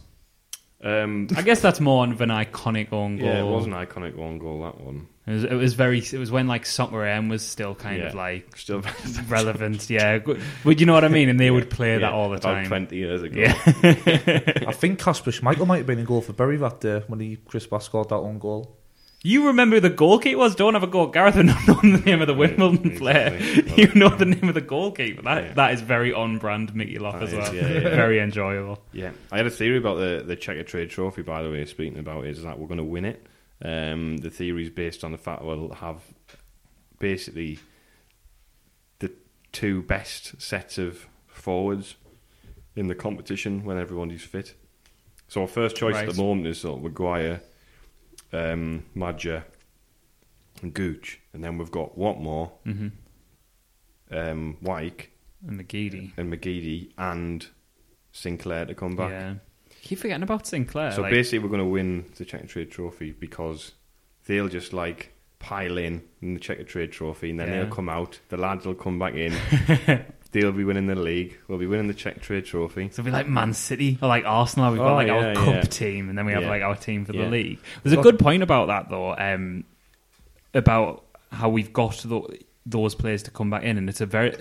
Um, 0.83 1.29
I 1.37 1.43
guess 1.43 1.61
that's 1.61 1.81
more 1.81 2.07
of 2.07 2.21
an 2.21 2.29
iconic 2.29 2.93
own 2.93 3.17
goal. 3.17 3.27
yeah, 3.27 3.41
it 3.41 3.47
was 3.47 3.65
an 3.67 3.73
iconic 3.73 4.15
one 4.15 4.39
goal. 4.39 4.63
That 4.63 4.81
one. 4.81 5.09
It 5.27 5.33
was, 5.33 5.45
it 5.45 5.55
was 5.55 5.75
very. 5.75 5.99
It 5.99 6.13
was 6.19 6.31
when 6.31 6.47
like 6.47 6.65
Soccer 6.67 7.05
AM 7.05 7.29
was 7.29 7.43
still 7.45 7.75
kind 7.75 8.03
of 8.03 8.15
like 8.15 8.57
Still 8.57 8.83
relevant. 9.29 9.89
Yeah, 9.91 10.19
would 10.65 10.79
you 10.79 10.87
know 10.87 10.93
what 10.93 11.05
I 11.05 11.09
mean? 11.09 11.29
And 11.29 11.41
they 11.41 11.51
would 11.51 11.71
play 11.71 11.95
Yeah, 11.95 11.99
that 12.01 12.13
all 12.13 12.29
the 12.29 12.37
about 12.37 12.43
time. 12.55 12.67
Twenty 12.67 12.97
years 12.99 13.23
ago. 13.23 13.41
Yeah. 13.41 13.53
I 14.69 14.73
think 14.73 14.99
Kasper 15.01 15.31
Schmeichel 15.33 15.67
might 15.67 15.79
have 15.79 15.87
been 15.87 15.99
in 15.99 16.05
goal 16.05 16.21
for 16.21 16.33
Bury 16.35 16.59
that 16.59 16.81
day 16.81 17.03
when 17.09 17.21
he 17.21 17.37
Chris 17.37 17.67
Bass 17.67 17.87
scored 17.87 18.11
that 18.11 18.17
own 18.17 18.39
goal. 18.39 18.77
You 19.27 19.49
remember 19.49 19.77
who 19.77 19.81
the 19.81 19.91
goalkeeper 19.91 20.39
was? 20.39 20.55
Don't 20.55 20.75
have 20.75 20.85
a 20.85 20.87
go 20.87 21.07
at 21.09 21.13
Gareth 21.13 21.35
not 21.67 21.67
know 21.67 21.75
the 21.83 22.03
name 22.05 22.21
of 22.21 22.29
the 22.29 22.35
Wimbledon 22.35 22.93
exactly. 22.93 22.99
player. 22.99 23.65
Well, 23.67 23.79
you 23.79 23.95
know 23.95 24.09
the 24.11 24.25
name 24.25 24.49
of 24.49 24.55
the 24.55 24.61
goalkeeper. 24.61 25.23
That 25.23 25.43
Yeah. 25.45 25.53
that 25.55 25.73
is 25.75 25.81
very 25.81 26.13
on 26.13 26.39
brand 26.39 26.75
Mickey 26.77 26.99
Lock 27.01 27.15
That 27.15 27.25
as 27.25 27.33
is, 27.33 27.39
well. 27.41 27.55
yeah, 27.55 27.69
yeah. 27.69 27.81
Very 27.81 28.21
enjoyable. 28.21 28.79
Yeah, 28.93 29.11
I 29.33 29.39
had 29.39 29.47
a 29.47 29.51
theory 29.51 29.79
about 29.79 29.97
the 29.97 30.23
the 30.25 30.37
Checkatrade 30.37 30.91
Trophy. 30.91 31.23
By 31.23 31.43
the 31.43 31.51
way, 31.51 31.65
speaking 31.65 31.99
about 31.99 32.25
it, 32.25 32.31
is 32.31 32.43
that 32.45 32.59
we're 32.59 32.69
going 32.69 32.79
to 32.79 32.85
win 32.85 33.05
it. 33.05 33.27
Um, 33.65 34.19
the 34.19 34.31
theory 34.31 34.63
is 34.63 34.71
based 34.71 35.03
on 35.03 35.11
the 35.13 35.19
fact 35.19 35.43
we'll 35.43 35.71
have 35.75 36.03
basically 37.01 37.59
the 39.01 39.11
two 39.51 39.83
best 39.83 40.41
sets 40.41 40.79
of 40.79 41.07
forwards 41.27 41.97
in 42.77 42.87
the 42.87 42.95
competition 42.95 43.65
when 43.65 43.77
everyone 43.79 44.11
is 44.11 44.23
fit. 44.23 44.55
So 45.29 45.41
our 45.41 45.49
first 45.49 45.75
choice 45.75 45.97
at 45.97 46.09
the 46.15 46.23
moment 46.23 46.47
is 46.47 46.61
sort 46.61 46.77
of 46.79 46.85
Maguire, 46.85 47.41
um, 48.33 48.85
Maja, 48.95 49.45
and 50.63 50.73
Gooch, 50.75 51.21
and 51.33 51.43
then 51.45 51.59
we've 51.59 51.71
got 51.71 51.99
Watmore, 51.99 52.51
hmm 52.65 52.89
um, 54.11 54.57
Wyke, 54.63 55.11
And 55.47 55.61
McGeady. 55.61 56.13
and 56.17 56.33
McGeady, 56.33 56.93
and 56.97 57.47
Sinclair 58.13 58.65
to 58.67 58.75
come 58.75 58.97
back. 58.97 59.11
Yeah. 59.11 59.35
Keep 59.83 59.99
forgetting 60.01 60.23
about 60.23 60.47
Sinclair. 60.47 60.93
So 60.93 61.03
like- 61.03 61.11
basically, 61.13 61.41
we're 61.41 61.49
going 61.49 61.59
to 61.61 61.65
win 61.67 62.07
the 62.17 62.25
Checkatrade 62.25 62.71
Trophy 62.71 63.13
because 63.13 63.73
they'll 64.27 64.49
just 64.49 64.73
like 64.73 65.13
pile 65.39 65.77
in 65.79 66.03
in 66.23 66.35
the 66.35 66.41
Checkatrade 66.41 66.91
Trophy, 66.93 67.31
and 67.31 67.39
then 67.41 67.49
Yeah. 67.49 67.63
they'll 67.65 67.73
come 67.73 67.89
out. 67.89 68.19
The 68.29 68.37
lads 68.37 68.65
will 68.65 68.75
come 68.75 68.99
back 68.99 69.15
in. 69.15 69.33
they'll 70.41 70.53
be 70.53 70.65
winning 70.65 70.87
the 70.87 70.95
league. 70.95 71.37
We'll 71.49 71.59
be 71.59 71.67
winning 71.67 71.89
the 71.89 71.95
Checkatrade 71.95 72.45
Trophy. 72.47 72.89
So 72.91 73.01
it'll 73.01 73.05
be 73.05 73.11
like 73.11 73.29
Man 73.29 73.53
City 73.55 73.99
or 74.03 74.09
like 74.09 74.25
Arsenal. 74.25 74.73
We've 74.73 74.81
Oh, 74.81 74.85
got 74.85 74.95
like 74.95 75.07
yeah, 75.09 75.15
our 75.29 75.35
cup 75.35 75.47
yeah. 75.55 75.61
team, 75.63 76.09
and 76.09 76.17
then 76.19 76.27
we 76.27 76.33
have 76.33 76.43
Yeah. 76.43 76.51
like 76.51 76.63
our 76.63 76.77
team 76.77 77.05
for 77.05 77.13
Yeah. 77.15 77.25
the 77.25 77.31
league. 77.31 77.59
There's 77.83 77.97
a 77.99 78.03
good 78.03 78.19
point 78.19 78.43
about 78.43 78.69
that 78.69 78.89
though, 78.91 79.15
um, 79.17 79.65
about 80.55 81.05
how 81.33 81.49
we've 81.49 81.73
got 81.73 81.97
tho- 82.07 82.31
those 82.65 82.95
players 82.95 83.23
to 83.25 83.31
come 83.31 83.51
back 83.51 83.63
in, 83.63 83.79
and 83.79 83.89
it's 83.89 84.01
a 84.01 84.07
very. 84.07 84.37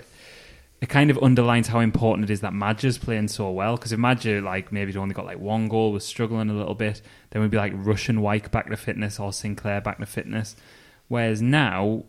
It 0.82 0.90
kind 0.90 1.10
of 1.10 1.18
underlines 1.22 1.68
how 1.68 1.80
important 1.80 2.28
it 2.28 2.32
is 2.32 2.42
that 2.42 2.52
Maja's 2.52 2.98
playing 2.98 3.28
so 3.28 3.50
well. 3.50 3.76
Because 3.76 3.92
if 3.92 3.98
Madger, 3.98 4.42
like 4.42 4.72
maybe 4.72 4.92
he'd 4.92 4.98
only 4.98 5.14
got 5.14 5.24
like 5.24 5.38
one 5.38 5.68
goal, 5.68 5.90
was 5.90 6.04
struggling 6.04 6.50
a 6.50 6.52
little 6.52 6.74
bit, 6.74 7.00
then 7.30 7.40
we'd 7.40 7.50
be 7.50 7.56
like 7.56 7.72
Russian 7.74 8.20
Wyke 8.20 8.50
back 8.50 8.68
to 8.68 8.76
fitness 8.76 9.18
or 9.18 9.32
Sinclair 9.32 9.80
back 9.80 9.98
to 10.00 10.06
fitness. 10.06 10.54
Whereas 11.08 11.40
now, 11.40 12.04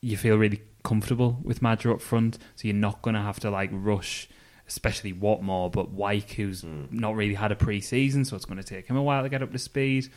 you 0.00 0.16
feel 0.16 0.36
really 0.36 0.62
comfortable 0.82 1.38
with 1.42 1.62
Maja 1.62 1.92
up 1.92 2.00
front, 2.00 2.38
so 2.56 2.66
you're 2.68 2.74
not 2.74 3.02
going 3.02 3.14
to 3.14 3.20
have 3.20 3.40
to 3.40 3.50
like 3.50 3.70
rush, 3.72 4.28
especially 4.68 5.12
Watmore, 5.12 5.70
but 5.72 5.90
Wyke, 5.90 6.32
who's 6.32 6.64
not 6.90 7.14
really 7.14 7.34
had 7.34 7.52
a 7.52 7.56
pre-season, 7.56 8.24
so 8.24 8.36
it's 8.36 8.44
going 8.44 8.58
to 8.58 8.64
take 8.64 8.86
him 8.86 8.96
a 8.96 9.02
while 9.02 9.22
to 9.22 9.28
get 9.28 9.42
up 9.42 9.52
to 9.52 9.58
speed. 9.58 10.08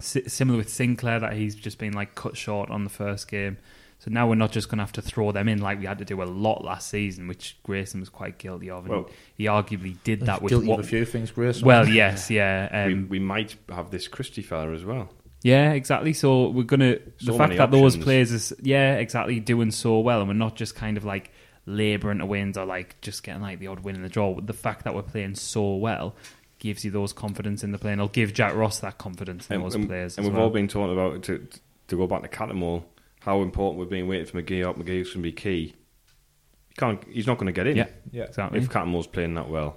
S- 0.00 0.18
similar 0.26 0.58
with 0.58 0.68
Sinclair, 0.68 1.20
that 1.20 1.34
he's 1.34 1.54
just 1.54 1.78
been 1.78 1.92
like 1.92 2.14
cut 2.14 2.36
short 2.36 2.70
on 2.70 2.84
the 2.84 2.90
first 2.90 3.28
game. 3.28 3.58
So 4.00 4.10
now 4.10 4.28
we're 4.28 4.34
not 4.34 4.50
just 4.52 4.68
going 4.68 4.78
to 4.78 4.82
have 4.82 4.92
to 4.92 5.02
throw 5.02 5.32
them 5.32 5.48
in 5.48 5.60
like 5.62 5.78
we 5.78 5.86
had 5.86 5.98
to 5.98 6.04
do 6.04 6.20
a 6.22 6.24
lot 6.24 6.62
last 6.64 6.90
season, 6.90 7.26
which 7.26 7.56
Grayson 7.62 8.00
was 8.00 8.10
quite 8.10 8.36
guilty 8.38 8.68
of, 8.68 8.84
and 8.84 8.90
Well- 8.94 9.10
he 9.36 9.44
arguably 9.44 9.96
did 10.04 10.22
that 10.22 10.42
with 10.42 10.50
Guilty 10.50 10.66
what. 10.66 10.80
of 10.80 10.84
a 10.84 10.88
few 10.88 11.04
things, 11.04 11.30
Grayson. 11.30 11.64
Well, 11.64 11.88
yes, 11.88 12.28
yeah, 12.30 12.86
we, 12.86 12.92
um, 12.92 13.08
we 13.08 13.18
might 13.18 13.56
have 13.70 13.90
this 13.90 14.08
Christie 14.08 14.42
fella 14.42 14.72
as 14.72 14.84
well. 14.84 15.08
Yeah, 15.44 15.72
exactly. 15.72 16.14
So 16.14 16.48
we're 16.48 16.62
gonna 16.64 16.96
the 17.22 17.32
fact 17.34 17.38
many 17.50 17.56
that 17.58 17.70
those 17.70 17.96
players 17.96 18.32
is 18.32 18.52
yeah, 18.62 18.94
exactly 18.94 19.38
doing 19.40 19.70
so 19.70 20.00
well, 20.00 20.18
and 20.20 20.28
we're 20.28 20.34
not 20.34 20.56
just 20.56 20.74
kind 20.74 20.96
of 20.96 21.04
like 21.04 21.30
labouring 21.66 22.18
to 22.18 22.26
wins 22.26 22.56
or 22.58 22.64
like 22.64 23.00
just 23.02 23.22
getting 23.22 23.42
like 23.42 23.58
the 23.58 23.66
odd 23.68 23.80
win 23.80 23.94
in 23.94 24.02
the 24.02 24.08
draw. 24.08 24.40
The 24.40 24.52
fact 24.54 24.84
that 24.84 24.94
we're 24.94 25.02
playing 25.02 25.34
so 25.36 25.76
well 25.76 26.16
gives 26.58 26.82
you 26.84 26.90
those 26.90 27.12
confidence 27.12 27.62
in 27.62 27.72
the 27.72 27.78
play, 27.78 27.92
and 27.92 28.00
it'll 28.00 28.08
give 28.08 28.32
Jack 28.32 28.54
Ross 28.54 28.78
that 28.80 28.96
confidence 28.96 29.46
in 29.50 29.56
And, 29.56 29.64
those 29.64 29.74
and- 29.74 29.86
players. 29.86 30.16
and 30.16 30.24
as 30.24 30.30
we've 30.30 30.34
well. 30.36 30.44
all 30.46 30.50
been 30.50 30.66
talking 30.66 30.92
about 30.94 31.22
to 31.24 31.46
to 31.88 31.96
go 31.96 32.06
back 32.06 32.22
to 32.22 32.28
Cattermole, 32.28 32.82
how 33.20 33.42
important 33.42 33.78
we've 33.78 33.90
been 33.90 34.08
waiting 34.08 34.24
for 34.26 34.42
McGee 34.42 34.66
up. 34.66 34.76
McGeady's 34.76 35.08
going 35.12 35.22
to 35.22 35.28
be 35.28 35.32
key. 35.32 35.74
He 36.70 36.74
can't. 36.78 37.04
He's 37.06 37.26
not 37.26 37.36
going 37.36 37.48
to 37.48 37.52
get 37.52 37.66
in. 37.66 37.76
yeah, 37.76 37.88
Yeah. 38.10 38.24
exactly. 38.24 38.58
If 38.60 38.70
Cattermole's 38.70 39.06
playing 39.06 39.34
that 39.34 39.50
well, 39.50 39.76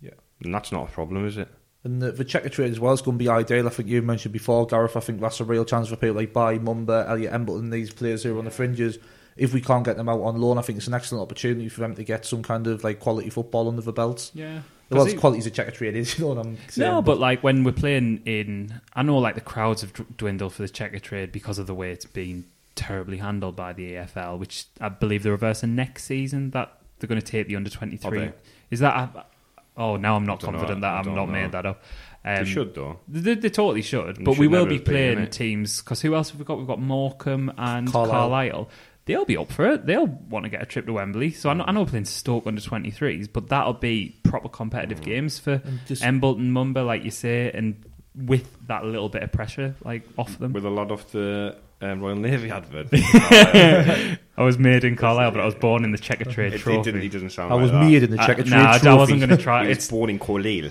Yeah. 0.00 0.12
and 0.44 0.54
that's 0.54 0.70
not 0.70 0.88
a 0.88 0.92
problem, 0.92 1.26
is 1.26 1.36
it? 1.38 1.48
And 1.84 2.02
the, 2.02 2.10
the 2.12 2.24
Checkatrade 2.24 2.70
as 2.70 2.80
well 2.80 2.92
is 2.92 3.00
going 3.02 3.16
to 3.18 3.22
be 3.24 3.28
ideal. 3.28 3.66
I 3.66 3.70
think 3.70 3.88
you 3.88 4.02
mentioned 4.02 4.32
before, 4.32 4.66
Gareth. 4.66 4.96
I 4.96 5.00
think 5.00 5.20
that's 5.20 5.40
a 5.40 5.44
real 5.44 5.64
chance 5.64 5.88
for 5.88 5.96
people 5.96 6.16
like 6.16 6.32
Bai, 6.32 6.58
Mumba, 6.58 7.08
Elliot 7.08 7.32
Embleton, 7.32 7.70
these 7.70 7.92
players 7.92 8.22
who 8.24 8.34
are 8.34 8.38
on 8.38 8.44
the 8.46 8.50
fringes. 8.50 8.98
If 9.36 9.54
we 9.54 9.60
can't 9.60 9.84
get 9.84 9.96
them 9.96 10.08
out 10.08 10.20
on 10.22 10.40
loan, 10.40 10.58
I 10.58 10.62
think 10.62 10.78
it's 10.78 10.88
an 10.88 10.94
excellent 10.94 11.22
opportunity 11.22 11.68
for 11.68 11.80
them 11.82 11.94
to 11.94 12.02
get 12.02 12.26
some 12.26 12.42
kind 12.42 12.66
of 12.66 12.82
like 12.82 12.98
quality 12.98 13.30
football 13.30 13.68
under 13.68 13.82
the 13.82 13.92
belts. 13.92 14.32
yeah. 14.34 14.62
Well, 14.90 15.00
'Cause 15.00 15.08
as 15.08 15.12
he- 15.12 15.18
quality 15.18 15.38
as 15.40 15.46
a 15.46 15.50
Checkatrade 15.50 15.92
is, 15.92 16.14
you 16.18 16.24
know 16.24 16.34
what 16.34 16.46
I'm 16.46 16.56
saying? 16.68 16.90
No, 16.90 17.02
but 17.02 17.18
like 17.20 17.42
when 17.44 17.62
we're 17.62 17.72
playing 17.72 18.22
in, 18.24 18.80
I 18.94 19.02
know 19.02 19.18
like 19.18 19.34
the 19.36 19.40
crowds 19.42 19.82
have 19.82 19.92
dwindled 20.16 20.54
for 20.54 20.62
the 20.62 20.68
Checkatrade 20.68 21.30
because 21.30 21.58
of 21.58 21.66
the 21.68 21.74
way 21.74 21.92
it's 21.92 22.06
been 22.06 22.46
terribly 22.74 23.18
handled 23.18 23.54
by 23.54 23.72
the 23.74 23.92
EFL, 23.92 24.38
which 24.38 24.64
I 24.80 24.88
believe 24.88 25.22
they're 25.22 25.32
reversing 25.32 25.74
next 25.76 26.04
season. 26.04 26.50
That 26.52 26.72
they're 26.98 27.06
going 27.08 27.20
to 27.20 27.26
take 27.26 27.46
the 27.48 27.54
under 27.56 27.68
twenty 27.70 27.96
Are 27.96 28.10
three. 28.10 28.18
Oh, 28.18 28.24
they? 28.26 28.32
Is 28.70 28.80
that? 28.80 29.26
Oh, 29.78 29.96
now 29.96 30.16
I'm 30.16 30.26
not 30.26 30.42
I 30.42 30.46
don't 30.46 30.52
know. 30.52 30.58
confident 30.58 30.80
that 30.82 30.92
I 30.94 30.98
I've 30.98 31.04
don't 31.04 31.14
know. 31.14 31.26
made 31.26 31.52
that 31.52 31.64
up. 31.64 31.82
Um, 32.24 32.34
they 32.36 32.44
should 32.44 32.74
though. 32.74 32.98
They, 33.08 33.34
they 33.34 33.48
totally 33.48 33.80
should, 33.82 34.16
They 34.16 34.24
but 34.24 34.32
should 34.34 34.40
we 34.40 34.48
will 34.48 34.66
be 34.66 34.74
have 34.74 34.84
been, 34.84 34.92
playing 35.14 35.30
teams 35.30 35.80
because 35.80 36.02
who 36.02 36.14
else 36.14 36.30
have 36.30 36.38
we 36.38 36.44
got? 36.44 36.58
We've 36.58 36.66
got 36.66 36.80
Morecambe 36.80 37.52
and 37.56 37.90
Carlisle. 37.90 38.10
Carlisle. 38.12 38.68
They'll 39.06 39.24
be 39.24 39.38
up 39.38 39.50
for 39.50 39.66
it. 39.72 39.86
They'll 39.86 40.06
want 40.06 40.44
to 40.44 40.50
get 40.50 40.60
a 40.60 40.66
trip 40.66 40.84
to 40.86 40.92
Wembley. 40.92 41.30
So 41.30 41.48
I 41.48 41.54
know, 41.54 41.64
I 41.66 41.72
know 41.72 41.80
we're 41.80 41.86
playing 41.86 42.04
Stoke 42.04 42.46
under 42.46 42.60
23s, 42.60 43.28
but 43.32 43.48
that'll 43.48 43.72
be 43.72 44.20
proper 44.24 44.50
competitive 44.50 45.00
games 45.00 45.38
for 45.38 45.62
just- 45.86 46.02
Embleton, 46.04 46.50
Mumba, 46.52 46.84
like 46.84 47.04
you 47.04 47.10
say, 47.10 47.50
and 47.52 47.82
with 48.14 48.54
that 48.66 48.84
little 48.84 49.08
bit 49.08 49.22
of 49.22 49.30
pressure 49.32 49.76
like 49.84 50.02
off 50.18 50.38
them. 50.38 50.52
With 50.52 50.64
a 50.66 50.70
lot 50.70 50.90
of 50.90 51.10
the 51.12 51.56
um, 51.80 52.00
Royal 52.00 52.16
Navy 52.16 52.50
advert. 52.50 52.88
I 52.92 54.18
was 54.42 54.58
made 54.58 54.84
in 54.84 54.96
Carlisle, 54.96 55.30
but 55.32 55.40
I 55.40 55.44
was 55.44 55.54
born 55.54 55.84
in 55.84 55.92
the 55.92 55.98
Checkatrade 55.98 56.48
It, 56.48 56.52
he, 56.54 56.58
Trophy. 56.58 56.82
didn't, 56.82 57.00
he 57.02 57.08
doesn't 57.08 57.30
sound 57.30 57.52
I 57.52 57.54
like 57.56 57.62
was 57.62 57.70
that. 57.72 57.80
made 57.84 58.02
in 58.02 58.10
the 58.10 58.20
Uh, 58.20 58.26
checker 58.26 58.44
nah, 58.44 58.48
trade 58.48 58.66
I 58.66 58.78
trophy. 58.78 58.96
wasn't 58.98 59.20
going 59.20 59.30
to 59.30 59.36
try. 59.36 59.62
He 59.62 59.68
was 59.68 59.78
It's 59.78 59.88
born 59.88 60.10
in 60.10 60.18
Corleal. 60.18 60.70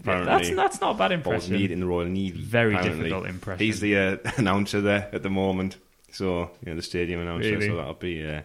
Apparently. 0.00 0.26
that's 0.26 0.50
that's 0.56 0.80
not 0.80 0.94
a 0.94 0.98
bad 0.98 1.08
But 1.22 1.34
was 1.34 1.44
impression. 1.44 1.52
made 1.62 1.70
in 1.72 1.80
the 1.80 1.86
Royal 1.86 2.06
Navy. 2.06 2.40
Very 2.40 2.74
apparently. 2.74 3.04
difficult 3.04 3.26
impression. 3.26 3.66
He's 3.66 3.80
the 3.80 3.96
uh, 3.98 4.16
announcer 4.36 4.80
there 4.80 5.08
at 5.12 5.22
the 5.22 5.30
moment. 5.30 5.76
So, 6.12 6.50
you 6.64 6.70
know, 6.70 6.76
the 6.76 6.82
stadium 6.82 7.20
announcer. 7.20 7.50
Really? 7.50 7.66
So 7.68 7.76
that'll 7.76 7.94
be 7.94 8.24
uh, 8.26 8.42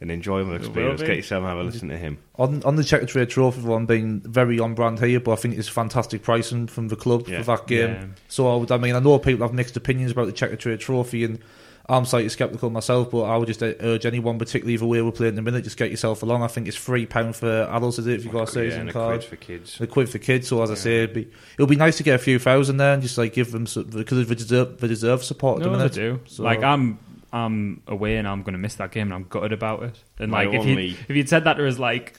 an 0.00 0.10
enjoyable 0.10 0.50
will 0.50 0.56
experience. 0.56 1.00
Get 1.02 1.16
yourself 1.16 1.40
and 1.42 1.48
have 1.48 1.58
a 1.58 1.62
listen 1.62 1.88
to 1.88 1.96
him. 1.96 2.18
On 2.36 2.62
on 2.64 2.76
the 2.76 2.82
Checkatrade 2.82 3.28
trophy 3.30 3.60
one 3.62 3.86
being 3.86 4.20
very 4.20 4.58
on 4.60 4.74
brand 4.74 4.98
here, 5.00 5.20
but 5.20 5.32
I 5.32 5.36
think 5.36 5.56
it's 5.56 5.68
fantastic 5.68 6.22
pricing 6.22 6.66
from 6.66 6.88
the 6.88 6.96
club 6.96 7.28
Yeah. 7.28 7.42
for 7.42 7.56
that 7.56 7.66
game. 7.66 7.90
Yeah. 7.90 8.04
So 8.28 8.52
I, 8.52 8.56
would, 8.56 8.72
I 8.72 8.76
mean, 8.78 8.94
I 8.96 9.00
know 9.00 9.18
people 9.18 9.46
have 9.46 9.54
mixed 9.54 9.76
opinions 9.76 10.12
about 10.12 10.26
the 10.26 10.32
Checkatrade 10.32 10.80
trophy, 10.80 11.24
and 11.24 11.38
I'm 11.86 12.06
slightly 12.06 12.30
sceptical 12.30 12.70
myself, 12.70 13.10
but 13.10 13.24
I 13.24 13.36
would 13.36 13.46
just 13.46 13.62
uh, 13.62 13.74
urge 13.80 14.06
anyone, 14.06 14.38
particularly 14.38 14.76
the 14.78 14.86
way 14.86 15.02
we're 15.02 15.12
playing 15.12 15.34
in 15.34 15.38
a 15.38 15.42
minute, 15.42 15.64
just 15.64 15.76
get 15.76 15.90
yourself 15.90 16.22
along. 16.22 16.42
I 16.42 16.46
think 16.46 16.66
it's 16.66 16.78
three 16.78 17.04
pound 17.04 17.36
for 17.36 17.68
adults, 17.70 17.98
is 17.98 18.06
it? 18.06 18.14
If 18.14 18.24
you've 18.24 18.32
got 18.32 18.48
a 18.54 18.62
yeah, 18.64 18.68
season 18.70 18.80
and 18.80 18.90
a 18.90 18.92
card. 18.94 19.20
quid 19.20 19.24
for 19.28 19.36
kids. 19.36 19.80
A 19.80 19.86
quid 19.86 20.08
for 20.08 20.18
kids, 20.18 20.48
so 20.48 20.62
as 20.62 20.70
I 20.70 20.74
say, 20.76 21.02
it'd 21.04 21.14
be, 21.14 21.28
it'll 21.54 21.66
be 21.66 21.76
nice 21.76 21.98
to 21.98 22.02
get 22.02 22.14
a 22.14 22.18
few 22.18 22.38
thousand 22.38 22.78
there 22.78 22.94
and 22.94 23.02
just 23.02 23.18
like 23.18 23.34
give 23.34 23.52
them 23.52 23.64
because 23.64 24.26
they 24.28 24.34
deserve, 24.34 24.80
they 24.80 24.88
deserve 24.88 25.22
support 25.22 25.60
at 25.62 25.66
No, 25.70 25.76
the 25.76 25.88
they 25.88 25.94
do. 25.94 26.20
So- 26.26 26.42
Like 26.42 26.62
I'm, 26.62 26.98
I'm 27.34 27.82
away 27.88 28.16
and 28.16 28.28
I'm 28.28 28.42
going 28.42 28.52
to 28.52 28.58
miss 28.58 28.76
that 28.76 28.92
game, 28.92 29.08
and 29.08 29.14
I'm 29.14 29.24
gutted 29.24 29.52
about 29.52 29.82
it. 29.82 29.98
And 30.18 30.30
My 30.30 30.44
like 30.44 30.54
if 30.54 30.60
only- 30.60 30.86
you 30.88 30.96
if 31.08 31.16
you'd 31.16 31.28
said 31.28 31.44
that 31.44 31.54
to 31.54 31.66
us 31.66 31.78
like 31.78 32.18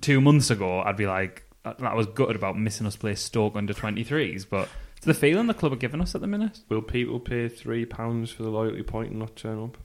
two 0.00 0.20
months 0.20 0.50
ago, 0.50 0.80
I'd 0.80 0.96
be 0.96 1.06
like, 1.06 1.44
I 1.64 1.74
I 1.80 1.94
was 1.94 2.06
gutted 2.06 2.36
about 2.36 2.58
missing 2.58 2.86
us 2.86 2.96
play 2.96 3.14
Stoke 3.14 3.54
under 3.56 3.72
23s. 3.72 4.46
But 4.48 4.68
it's 4.96 5.06
the 5.06 5.14
feeling 5.14 5.46
the 5.46 5.54
club 5.54 5.72
are 5.72 5.76
giving 5.76 6.00
us 6.00 6.14
at 6.14 6.20
the 6.20 6.26
minute. 6.26 6.60
Will 6.68 6.82
people 6.82 7.20
pay 7.20 7.48
three 7.48 7.84
pounds 7.86 8.30
for 8.30 8.42
the 8.42 8.50
loyalty 8.50 8.82
point 8.82 9.10
and 9.10 9.18
not 9.20 9.36
turn 9.36 9.62
up? 9.62 9.78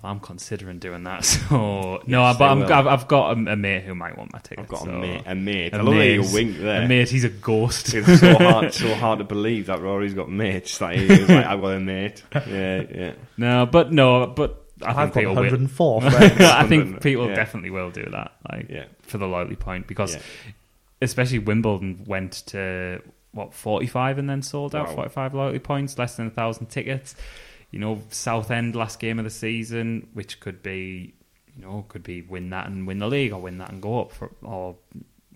Well, 0.00 0.10
I'm 0.10 0.20
considering 0.20 0.78
doing 0.78 1.04
that. 1.04 1.24
So 1.48 2.02
no, 2.06 2.22
Yes, 2.28 2.38
but 2.38 2.44
I'm, 2.50 2.62
I've, 2.64 2.86
I've 2.86 3.08
got 3.08 3.36
a, 3.36 3.52
a 3.52 3.56
mate 3.56 3.82
who 3.84 3.94
might 3.94 4.16
want 4.16 4.32
my 4.32 4.38
ticket. 4.38 4.60
I've 4.64 4.68
got 4.68 4.80
so- 4.84 4.90
a 4.90 4.98
mate. 4.98 5.22
A 5.26 5.34
mate. 5.34 5.72
A 5.74 5.78
I 5.78 5.80
love 5.82 5.94
that 5.94 6.06
you 6.08 6.24
wink 6.32 6.56
there. 6.58 6.82
A 6.82 6.88
mate, 6.88 7.08
he's 7.10 7.24
a 7.24 7.28
ghost. 7.28 7.92
It's 7.94 8.20
so 8.20 8.34
hard, 8.38 8.72
so 8.72 8.94
hard 8.94 9.18
to 9.18 9.24
believe 9.24 9.66
that 9.66 9.80
Rory's 9.80 10.14
got 10.14 10.30
mates. 10.30 10.80
Like, 10.80 10.98
he's 10.98 11.28
like, 11.28 11.44
I've 11.46 11.60
got 11.60 11.68
a 11.74 11.80
mate. 11.80 12.22
Yeah, 12.34 12.82
yeah. 12.94 13.12
no, 13.36 13.66
but 13.66 13.92
no, 13.92 14.26
but 14.28 14.64
I 14.82 14.90
I've 14.90 15.12
think 15.12 15.14
got 15.14 15.20
people 15.20 15.34
104 15.34 16.00
friends. 16.10 16.40
I 16.40 16.66
think 16.66 17.02
people 17.02 17.28
Yeah. 17.28 17.34
definitely 17.34 17.70
will 17.70 17.90
do 17.90 18.04
that. 18.10 18.32
Like 18.50 18.68
Yeah. 18.70 18.84
for 19.02 19.18
the 19.18 19.26
loyalty 19.26 19.56
point 19.56 19.86
because 19.86 20.14
Yeah. 20.14 20.20
especially 21.02 21.38
Wimbledon 21.40 22.04
went 22.06 22.32
to 22.46 23.00
what 23.32 23.54
45 23.54 24.18
and 24.18 24.28
then 24.28 24.42
sold 24.42 24.74
out 24.74 24.88
Wow. 24.88 24.94
45 24.96 25.34
loyalty 25.34 25.58
points 25.58 25.98
less 25.98 26.16
than 26.16 26.26
a 26.26 26.30
thousand 26.30 26.66
tickets 26.66 27.14
you 27.72 27.78
know 27.80 28.00
Southend 28.10 28.76
last 28.76 29.00
game 29.00 29.18
of 29.18 29.24
the 29.24 29.30
season 29.30 30.06
which 30.12 30.38
could 30.38 30.62
be 30.62 31.14
you 31.56 31.62
know 31.62 31.84
could 31.88 32.04
be 32.04 32.22
win 32.22 32.50
that 32.50 32.68
and 32.68 32.86
win 32.86 32.98
the 33.00 33.08
league 33.08 33.32
or 33.32 33.40
win 33.40 33.58
that 33.58 33.70
and 33.72 33.82
go 33.82 34.00
up 34.00 34.12
for, 34.12 34.30
or 34.42 34.76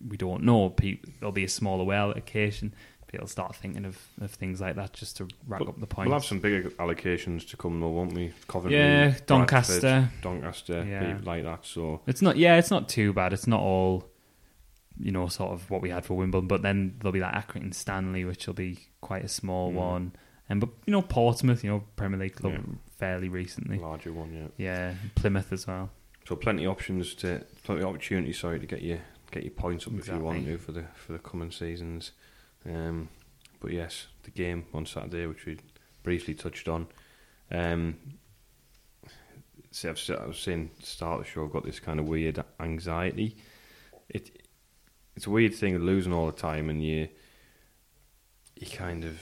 we 0.08 0.16
don't 0.16 0.42
know 0.44 0.72
there'll 1.20 1.32
be 1.32 1.44
a 1.44 1.48
smaller 1.48 1.82
well 1.84 2.10
occasion. 2.12 2.74
people 3.06 3.26
start 3.26 3.56
thinking 3.56 3.84
of, 3.86 3.96
of 4.20 4.30
things 4.30 4.60
like 4.60 4.76
that 4.76 4.92
just 4.92 5.16
to 5.16 5.26
rack 5.48 5.60
But 5.60 5.68
up 5.68 5.80
the 5.80 5.86
points 5.86 6.08
We'll 6.08 6.16
have 6.18 6.24
some 6.24 6.40
bigger 6.40 6.68
allocations 6.70 7.48
to 7.50 7.56
come, 7.56 7.80
though, 7.80 7.88
won't 7.90 8.12
we? 8.12 8.32
Coventry, 8.48 8.76
Yeah, 8.78 9.14
Doncaster. 9.26 10.10
Doncaster, 10.22 10.84
Yeah. 10.86 11.12
people 11.14 11.24
like 11.32 11.44
that. 11.44 11.64
So 11.64 12.02
It's 12.06 12.20
not. 12.20 12.36
Yeah, 12.36 12.56
it's 12.58 12.70
not 12.70 12.88
too 12.88 13.12
bad. 13.14 13.32
It's 13.32 13.46
not 13.46 13.60
all, 13.60 14.04
you 14.98 15.12
know, 15.12 15.28
sort 15.28 15.52
of 15.52 15.70
what 15.70 15.82
we 15.82 15.90
had 15.90 16.04
for 16.04 16.14
Wimbledon. 16.14 16.48
But 16.48 16.62
then 16.62 16.96
there'll 16.98 17.12
be 17.12 17.20
that 17.20 17.34
Accrington 17.34 17.72
Stanley, 17.74 18.24
which 18.24 18.46
will 18.46 18.54
be 18.54 18.78
quite 19.00 19.24
a 19.24 19.28
small 19.28 19.70
Mm. 19.70 19.74
one. 19.74 20.12
And 20.48 20.60
but 20.60 20.70
you 20.86 20.92
know 20.92 21.02
Portsmouth, 21.02 21.64
you 21.64 21.70
know 21.70 21.84
Premier 21.96 22.18
League 22.18 22.36
club 22.36 22.52
Yeah. 22.54 22.60
fairly 22.96 23.28
recently. 23.28 23.78
larger 23.78 24.12
one, 24.12 24.32
yeah. 24.32 24.48
Yeah, 24.56 24.94
Plymouth 25.14 25.52
as 25.52 25.66
well. 25.66 25.90
So 26.26 26.36
plenty 26.36 26.64
of 26.64 26.72
options 26.72 27.14
to, 27.16 27.44
plenty 27.64 27.82
of 27.82 27.88
opportunities. 27.88 28.38
Sorry 28.38 28.58
to 28.60 28.66
get 28.66 28.82
you 28.82 29.00
get 29.30 29.42
your 29.42 29.52
points 29.52 29.86
up 29.86 29.94
if 29.94 30.06
you 30.08 30.18
want 30.18 30.44
to 30.44 30.58
for 30.58 30.72
the 30.72 30.84
for 30.94 31.12
the 31.12 31.18
coming 31.18 31.50
seasons. 31.50 32.12
Um, 32.64 33.08
but 33.60 33.72
yes, 33.72 34.06
the 34.24 34.30
game 34.30 34.66
on 34.74 34.86
Saturday, 34.86 35.26
which 35.26 35.46
we 35.46 35.58
briefly 36.02 36.34
touched 36.34 36.68
on. 36.68 36.86
Um, 37.50 37.96
see, 39.70 39.88
I've, 39.88 40.00
I 40.20 40.26
was 40.26 40.38
saying 40.38 40.70
at 40.74 40.80
the 40.80 40.86
start 40.86 41.20
of 41.20 41.26
the 41.26 41.30
show, 41.30 41.44
I've 41.44 41.52
got 41.52 41.64
this 41.64 41.80
kind 41.80 42.00
of 42.00 42.06
weird 42.06 42.42
anxiety 42.60 43.36
it 44.08 44.42
it's 45.16 45.26
a 45.26 45.30
weird 45.30 45.54
thing 45.54 45.78
losing 45.78 46.12
all 46.12 46.26
the 46.26 46.32
time, 46.32 46.68
and 46.70 46.84
you 46.84 47.08
you 48.56 48.66
kind 48.66 49.04
of 49.04 49.18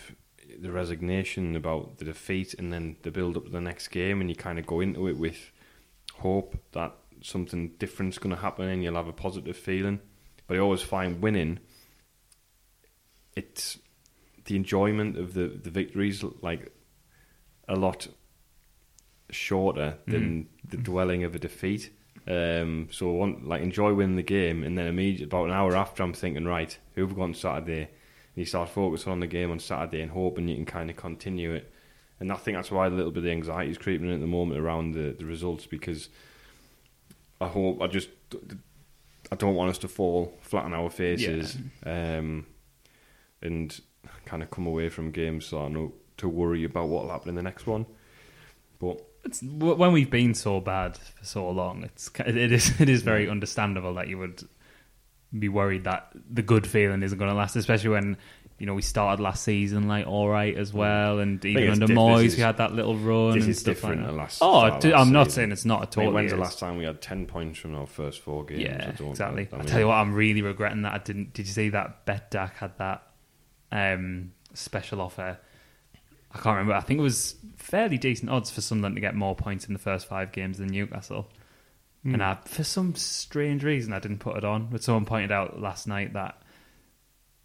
the 0.60 0.72
resignation 0.72 1.56
about 1.56 1.98
the 1.98 2.04
defeat, 2.04 2.54
and 2.54 2.72
then 2.72 2.96
the 3.02 3.10
build 3.10 3.36
up 3.36 3.44
to 3.44 3.50
the 3.50 3.60
next 3.60 3.88
game, 3.88 4.20
and 4.20 4.28
you 4.30 4.36
kind 4.36 4.58
of 4.58 4.66
go 4.66 4.80
into 4.80 5.08
it 5.08 5.18
with 5.18 5.50
hope 6.18 6.56
that 6.72 6.94
something 7.22 7.68
different's 7.78 8.18
going 8.18 8.34
to 8.34 8.40
happen, 8.40 8.68
and 8.68 8.82
you'll 8.82 8.94
have 8.94 9.08
a 9.08 9.12
positive 9.12 9.56
feeling. 9.56 10.00
But 10.46 10.56
I 10.56 10.60
always 10.60 10.82
find 10.82 11.22
winning, 11.22 11.58
it's 13.34 13.78
the 14.44 14.56
enjoyment 14.56 15.16
of 15.16 15.34
the 15.34 15.48
the 15.48 15.70
victories 15.70 16.22
like 16.42 16.70
a 17.66 17.76
lot 17.76 18.08
shorter 19.30 19.96
than 20.06 20.48
the 20.68 20.76
dwelling 20.76 21.24
of 21.24 21.34
a 21.34 21.38
defeat. 21.38 21.90
Um, 22.26 22.88
so 22.90 23.10
I 23.10 23.12
want 23.12 23.48
like 23.48 23.62
enjoy 23.62 23.94
winning 23.94 24.16
the 24.16 24.22
game, 24.22 24.62
and 24.62 24.76
then 24.76 24.86
immediately 24.86 25.24
about 25.24 25.46
an 25.46 25.52
hour 25.52 25.74
after, 25.74 26.02
I'm 26.02 26.12
thinking, 26.12 26.44
right, 26.44 26.78
who 26.94 27.02
have 27.02 27.10
we 27.10 27.16
got 27.16 27.24
on 27.24 27.34
Saturday? 27.34 27.88
You 28.34 28.44
start 28.44 28.68
focusing 28.68 29.12
on 29.12 29.20
the 29.20 29.26
game 29.26 29.50
on 29.50 29.60
Saturday 29.60 30.02
and 30.02 30.10
hoping 30.10 30.48
you 30.48 30.56
can 30.56 30.66
kind 30.66 30.90
of 30.90 30.96
continue 30.96 31.52
it. 31.52 31.72
And 32.20 32.32
I 32.32 32.36
think 32.36 32.56
that's 32.56 32.70
why 32.70 32.86
a 32.86 32.90
little 32.90 33.10
bit 33.10 33.24
of 33.24 33.30
anxiety 33.30 33.70
is 33.70 33.78
creeping 33.78 34.08
in 34.08 34.14
at 34.14 34.20
the 34.20 34.26
moment 34.26 34.60
around 34.60 34.92
the, 34.92 35.14
the 35.18 35.24
results 35.24 35.66
because 35.66 36.08
I 37.40 37.48
hope 37.48 37.82
I 37.82 37.86
just 37.86 38.08
I 39.30 39.36
don't 39.36 39.54
want 39.54 39.70
us 39.70 39.78
to 39.78 39.88
fall 39.88 40.36
flat 40.40 40.64
on 40.64 40.74
our 40.74 40.90
faces 40.90 41.56
um, 41.84 42.46
and 43.42 43.80
kind 44.24 44.42
of 44.42 44.50
come 44.50 44.66
away 44.66 44.88
from 44.88 45.10
games 45.10 45.46
so 45.46 45.64
I 45.64 45.68
know 45.68 45.92
to 46.18 46.28
worry 46.28 46.64
about 46.64 46.88
what 46.88 47.04
will 47.04 47.10
happen 47.10 47.30
in 47.30 47.34
the 47.34 47.42
next 47.42 47.66
one. 47.66 47.86
But 48.78 49.00
It's, 49.24 49.42
when 49.42 49.92
we've 49.92 50.10
been 50.10 50.34
so 50.34 50.60
bad 50.60 50.96
for 50.96 51.24
so 51.24 51.50
long, 51.50 51.82
it's 51.84 52.10
it 52.18 52.36
is 52.36 52.72
it 52.80 52.88
is 52.88 53.02
very 53.02 53.28
understandable 53.28 53.94
that 53.94 54.08
you 54.08 54.18
would 54.18 54.42
be 55.36 55.48
worried 55.48 55.84
that 55.84 56.12
the 56.30 56.42
good 56.42 56.66
feeling 56.66 57.02
isn't 57.02 57.18
going 57.18 57.30
to 57.30 57.36
last, 57.36 57.56
especially 57.56 57.90
when 57.90 58.16
you 58.58 58.66
know 58.66 58.74
we 58.74 58.82
started 58.82 59.20
last 59.20 59.42
season 59.42 59.88
like 59.88 60.06
all 60.06 60.28
right 60.28 60.56
as 60.56 60.72
well, 60.72 61.18
and 61.18 61.44
even 61.44 61.70
under 61.70 61.86
diff- 61.88 61.96
Moyes 61.96 62.24
is- 62.26 62.36
we 62.36 62.42
had 62.42 62.58
that 62.58 62.72
little 62.72 62.96
run 62.96 63.32
this 63.34 63.42
and 63.44 63.50
is 63.50 63.58
stuff 63.58 63.74
different 63.74 64.00
like 64.02 64.06
than 64.08 64.16
last- 64.16 64.38
oh, 64.40 64.66
start 64.68 64.80
t- 64.80 64.92
last 64.92 65.00
I'm 65.06 65.12
not 65.12 65.24
season. 65.26 65.34
saying 65.34 65.52
it's 65.52 65.64
not 65.64 65.82
at 65.82 65.98
I 65.98 66.00
all. 66.02 66.06
mean, 66.06 66.14
when's 66.14 66.30
the 66.30 66.36
last 66.38 66.58
time 66.60 66.76
we 66.76 66.84
had 66.84 67.00
ten 67.02 67.26
points 67.26 67.58
from 67.58 67.74
our 67.74 67.86
first 67.86 68.20
four 68.20 68.44
games? 68.44 68.60
I 68.60 68.62
Yeah, 68.64 68.90
exactly. 69.10 69.48
I 69.52 69.58
I 69.58 69.62
tell 69.64 69.80
you 69.80 69.88
what, 69.88 69.94
I'm 69.94 70.14
really 70.14 70.40
regretting 70.42 70.82
that 70.82 70.92
I 70.94 70.98
didn't. 70.98 71.32
Did 71.34 71.46
you 71.46 71.52
see 71.52 71.70
that 71.70 72.06
Betdaq 72.06 72.52
had 72.54 72.78
that 72.78 73.02
um, 73.72 74.32
special 74.54 75.00
offer? 75.00 75.36
I 76.30 76.38
can't 76.38 76.56
remember. 76.56 76.74
I 76.74 76.80
think 76.80 76.98
it 76.98 77.02
was 77.02 77.36
fairly 77.56 77.96
decent 77.98 78.30
odds 78.30 78.50
for 78.50 78.60
Sunderland 78.60 78.96
to 78.96 79.00
get 79.00 79.14
more 79.14 79.34
points 79.36 79.66
in 79.66 79.72
the 79.72 79.78
first 79.78 80.06
five 80.06 80.32
games 80.32 80.58
than 80.58 80.68
Newcastle. 80.68 81.28
Hmm. 82.04 82.14
And 82.14 82.22
I, 82.22 82.38
for 82.44 82.62
some 82.64 82.94
strange 82.94 83.64
reason, 83.64 83.92
I 83.92 83.98
didn't 83.98 84.18
put 84.18 84.36
it 84.36 84.44
on. 84.44 84.68
But 84.70 84.82
someone 84.84 85.04
pointed 85.06 85.32
out 85.32 85.60
last 85.60 85.86
night 85.88 86.12
that 86.12 86.40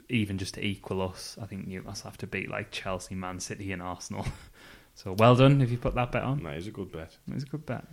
even 0.10 0.38
just 0.38 0.56
to 0.56 0.66
equal 0.66 1.02
us, 1.02 1.38
I 1.42 1.46
think 1.46 1.68
Newcastle 1.68 2.10
have 2.10 2.18
to 2.20 2.28
beat 2.28 2.50
like 2.50 2.72
Chelsea, 2.72 3.16
Man 3.16 3.40
City, 3.40 3.72
and 3.72 3.82
Arsenal. 3.82 4.26
so 4.96 5.14
well 5.18 5.36
done 5.36 5.62
if 5.62 5.72
you 5.72 5.78
put 5.78 5.96
that 5.96 6.12
bet 6.12 6.24
on. 6.24 6.44
That 6.44 6.58
is 6.58 6.68
a 6.68 6.72
good 6.72 6.92
bet. 6.92 7.16
It's 7.32 7.44
a 7.44 7.48
good 7.48 7.66
bet. 7.66 7.86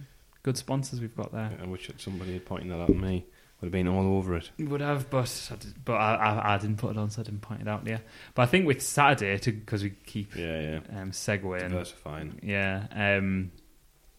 Good 0.43 0.57
sponsors 0.57 1.01
we've 1.01 1.17
got 1.17 1.33
there. 1.33 1.53
I 1.61 1.67
wish 1.67 1.91
somebody 1.99 2.33
had 2.35 2.47
pointed 2.47 2.71
that 2.71 2.81
out 2.81 2.91
at 2.91 2.97
me. 2.97 3.27
Would 3.61 3.67
have 3.69 3.73
been 3.73 3.89
all 3.89 4.17
over 4.19 4.37
it. 4.37 4.51
Would 4.59 4.81
have, 4.83 5.09
but 5.09 5.51
I 5.51 5.57
did, 5.57 5.85
but 5.85 5.95
I, 5.95 6.15
I, 6.15 6.55
I 6.55 6.59
didn't 6.59 6.77
put 6.77 6.91
it 6.91 6.99
on, 6.99 7.09
so 7.11 7.23
I 7.23 7.25
didn't 7.25 7.41
point 7.41 7.63
it 7.63 7.69
out. 7.69 7.87
Yeah, 7.87 7.99
but 8.35 8.43
I 8.43 8.47
think 8.47 8.67
with 8.67 8.83
Saturday, 8.83 9.39
because 9.43 9.83
we 9.83 9.91
keep 10.05 10.37
Yeah, 10.37 10.61
yeah. 10.91 11.01
um, 11.01 11.11
segueing, 11.11 11.61
Diversifying. 11.71 12.39
yeah, 12.43 12.87
um, 12.93 13.51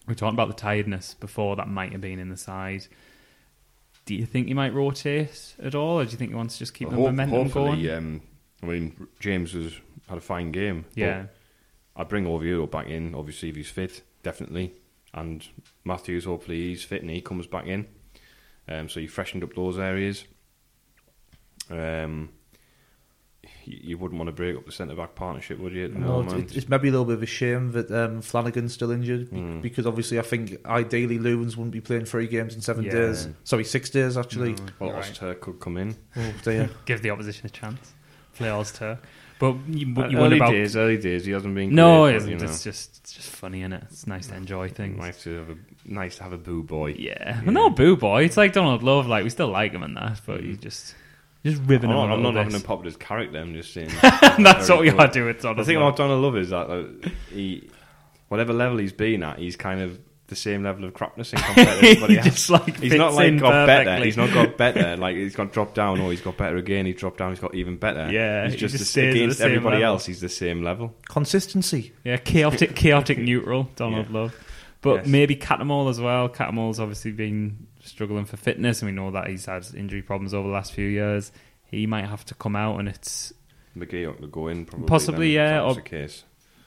we 0.08 0.14
talked 0.14 0.34
about 0.34 0.48
the 0.48 0.54
tiredness 0.54 1.14
before 1.14 1.54
that 1.56 1.68
might 1.68 1.92
have 1.92 2.00
been 2.00 2.18
in 2.18 2.28
the 2.30 2.36
side. 2.36 2.86
Do 4.06 4.14
you 4.14 4.24
think 4.26 4.48
you 4.48 4.54
might 4.54 4.72
rotate 4.72 5.54
at 5.62 5.74
all, 5.74 5.98
or 6.00 6.04
do 6.04 6.10
you 6.12 6.16
think 6.16 6.30
you 6.30 6.36
want 6.36 6.50
to 6.50 6.58
just 6.58 6.72
keep 6.74 6.88
Well, 6.88 6.96
the 6.96 7.02
hope- 7.02 7.12
momentum 7.12 7.42
hopefully, 7.42 7.82
going? 7.84 7.96
um, 7.96 8.20
I 8.62 8.66
mean, 8.66 9.06
James 9.20 9.52
has 9.52 9.74
had 10.08 10.18
a 10.18 10.22
fine 10.22 10.50
game. 10.50 10.86
yeah, 10.94 11.26
I'd 11.94 12.08
bring 12.08 12.26
Oviedo 12.26 12.66
back 12.66 12.86
in, 12.88 13.14
obviously, 13.14 13.50
if 13.50 13.56
he's 13.56 13.68
fit, 13.70 14.02
definitely. 14.22 14.72
And 15.12 15.46
Matthews, 15.84 16.24
hopefully, 16.24 16.68
he's 16.68 16.84
fit 16.84 17.02
and 17.02 17.10
he 17.10 17.20
comes 17.20 17.46
back 17.46 17.66
in. 17.66 17.86
Um, 18.68 18.88
so 18.88 19.00
you 19.00 19.08
freshened 19.08 19.42
up 19.42 19.54
those 19.54 19.78
areas. 19.78 20.24
Um, 21.70 22.30
you, 23.64 23.78
you 23.82 23.98
wouldn't 23.98 24.18
want 24.18 24.28
to 24.28 24.32
break 24.32 24.56
up 24.56 24.66
the 24.66 24.72
centre 24.72 24.94
back 24.94 25.14
partnership, 25.14 25.58
would 25.60 25.72
you? 25.72 25.84
At 25.86 25.92
the 25.94 25.98
No, 26.00 26.22
moment? 26.22 26.44
it's, 26.44 26.56
it's 26.56 26.68
maybe 26.68 26.88
a 26.88 26.90
little 26.90 27.04
bit 27.06 27.14
of 27.14 27.22
a 27.22 27.26
shame 27.26 27.72
that 27.72 27.90
um, 27.90 28.20
Flanagan's 28.20 28.72
still 28.74 28.90
injured 28.90 29.30
Mm. 29.30 29.62
because 29.62 29.86
obviously 29.86 30.18
I 30.18 30.22
think 30.22 30.64
ideally 30.66 31.18
Loovens 31.18 31.56
wouldn't 31.56 31.70
be 31.72 31.80
playing 31.80 32.04
three 32.04 32.26
games 32.26 32.54
in 32.54 32.60
seven 32.60 32.84
Yeah. 32.84 32.92
days. 32.92 33.28
Sorry, 33.44 33.64
six 33.64 33.90
days 33.90 34.16
actually. 34.16 34.56
well, 34.78 34.90
Right. 34.90 34.98
Oster 35.00 35.34
could 35.34 35.60
come 35.60 35.76
in. 35.76 35.96
Oh 36.16 36.32
dear. 36.42 36.70
give 36.86 37.02
the 37.02 37.10
opposition 37.10 37.46
a 37.46 37.50
chance. 37.50 37.94
Play 38.34 38.50
Ulster, 38.50 38.98
but 39.40 39.56
you, 39.68 39.92
what 39.94 40.10
you 40.12 40.18
early 40.18 40.20
wonder 40.30 40.36
about? 40.36 40.50
days, 40.52 40.76
early 40.76 40.96
days. 40.96 41.24
He 41.24 41.32
hasn't 41.32 41.54
been. 41.56 41.74
no, 41.74 42.04
great, 42.04 42.10
it 42.10 42.12
but, 42.12 42.16
isn't. 42.22 42.30
You 42.30 42.38
know, 42.38 42.44
It's 42.52 42.62
just 42.62 42.98
it's 42.98 43.12
just 43.14 43.28
funny, 43.30 43.62
is 43.62 43.72
it? 43.72 43.82
It's 43.90 44.06
nice 44.06 44.28
to 44.28 44.36
enjoy 44.36 44.68
things. 44.68 44.96
nice 44.96 45.22
to 45.24 45.34
have 45.38 45.50
a 45.50 45.56
nice 45.84 46.16
to 46.18 46.22
have 46.22 46.32
a 46.32 46.38
boo 46.38 46.62
boy. 46.62 46.94
Yeah, 46.96 47.40
well, 47.44 47.52
no 47.52 47.70
boo 47.70 47.96
boy. 47.96 48.22
It's 48.24 48.36
like 48.36 48.52
Donald 48.52 48.84
Love. 48.84 49.08
Like 49.08 49.24
we 49.24 49.30
still 49.30 49.48
like 49.48 49.72
him 49.72 49.82
and 49.82 49.96
that, 49.96 50.20
but 50.24 50.40
Mm. 50.42 50.46
you 50.46 50.56
just 50.56 50.94
just 51.44 51.62
ribbing 51.66 51.90
I'm 51.90 51.96
him. 51.96 52.08
not, 52.08 52.10
a 52.10 52.14
I'm 52.14 52.22
not 52.22 52.34
having 52.34 52.52
bit. 52.52 52.60
him 52.60 52.66
pop 52.66 52.84
his 52.84 52.96
character. 52.96 53.38
I'm 53.38 53.54
just 53.54 53.72
saying. 53.72 53.90
That's 54.02 54.66
very 54.68 54.76
what 54.76 54.80
we 54.80 54.90
good. 54.90 54.96
gotta 54.96 55.12
do 55.12 55.24
with 55.26 55.36
The 55.38 55.42
Donald. 55.42 55.66
thing 55.66 55.76
Love. 55.76 55.88
about 55.88 55.96
Donald 55.96 56.22
Love 56.22 56.36
is 56.36 56.50
that 56.50 56.70
uh, 56.70 57.08
he, 57.30 57.68
whatever 58.28 58.52
level 58.52 58.78
he's 58.78 58.92
been 58.92 59.22
at, 59.22 59.38
he's 59.38 59.56
kind 59.56 59.80
of 59.80 59.98
the 60.26 60.36
same 60.36 60.62
level 60.62 60.84
of 60.84 60.92
crapness 60.92 61.32
in 61.32 61.38
compared 61.42 61.66
to 61.80 61.86
everybody 61.88 62.12
He 62.14 62.18
else. 62.18 62.26
just, 62.28 62.50
like, 62.50 62.78
he's 62.80 62.92
not 62.94 63.14
like 63.14 63.28
in 63.28 63.38
got 63.38 63.66
better. 63.66 64.04
He's 64.04 64.16
not 64.18 64.30
got 64.34 64.58
better. 64.58 64.96
like 64.98 65.16
he's 65.16 65.34
got 65.34 65.52
dropped 65.52 65.74
down, 65.74 66.00
or 66.00 66.10
he's 66.10 66.20
got 66.20 66.36
better 66.36 66.56
again. 66.58 66.84
He's 66.84 66.96
dropped 66.96 67.16
down. 67.18 67.30
He's 67.30 67.40
got 67.40 67.54
even 67.54 67.76
better. 67.78 68.10
Yeah, 68.12 68.44
he's 68.44 68.52
he 68.54 68.58
just, 68.58 68.72
just 68.76 68.82
the- 68.84 68.88
stays 68.90 69.06
at 69.08 69.12
the 69.14 69.22
against 69.24 69.40
everybody 69.40 69.76
level. 69.78 69.94
else. 69.94 70.04
He's 70.06 70.20
the 70.20 70.28
same 70.28 70.62
level. 70.62 70.94
Consistency. 71.08 71.92
yeah, 72.04 72.16
chaotic, 72.18 72.74
chaotic 72.76 73.16
neutral. 73.18 73.70
Donald 73.76 74.06
Yeah. 74.10 74.18
Love, 74.20 74.34
but 74.82 74.96
Yes. 74.96 75.06
maybe 75.06 75.36
Cattermole 75.36 75.88
as 75.90 76.00
well. 76.00 76.28
Cattermole's 76.28 76.80
obviously 76.80 77.12
been 77.12 77.66
struggling 77.82 78.24
for 78.24 78.36
fitness, 78.36 78.82
and 78.82 78.90
we 78.90 78.94
know 78.94 79.10
that 79.10 79.28
he's 79.28 79.46
had 79.46 79.66
injury 79.76 80.02
problems 80.02 80.34
over 80.34 80.46
the 80.48 80.54
last 80.54 80.72
few 80.72 80.86
years. 80.86 81.32
He 81.64 81.86
might 81.86 82.06
have 82.06 82.24
to 82.26 82.34
come 82.34 82.56
out, 82.56 82.78
and 82.78 82.88
it's. 82.88 83.32
McGee 83.76 84.08
ought 84.08 84.20
to 84.20 84.26
go 84.26 84.48
in 84.48 84.64
probably. 84.64 84.88
Possibly, 84.88 85.34
then, 85.34 85.44
yeah, 85.46 85.50
that 85.58 85.64
was 85.66 85.76
or- 85.76 85.80
the 85.82 85.88
case. 85.88 86.24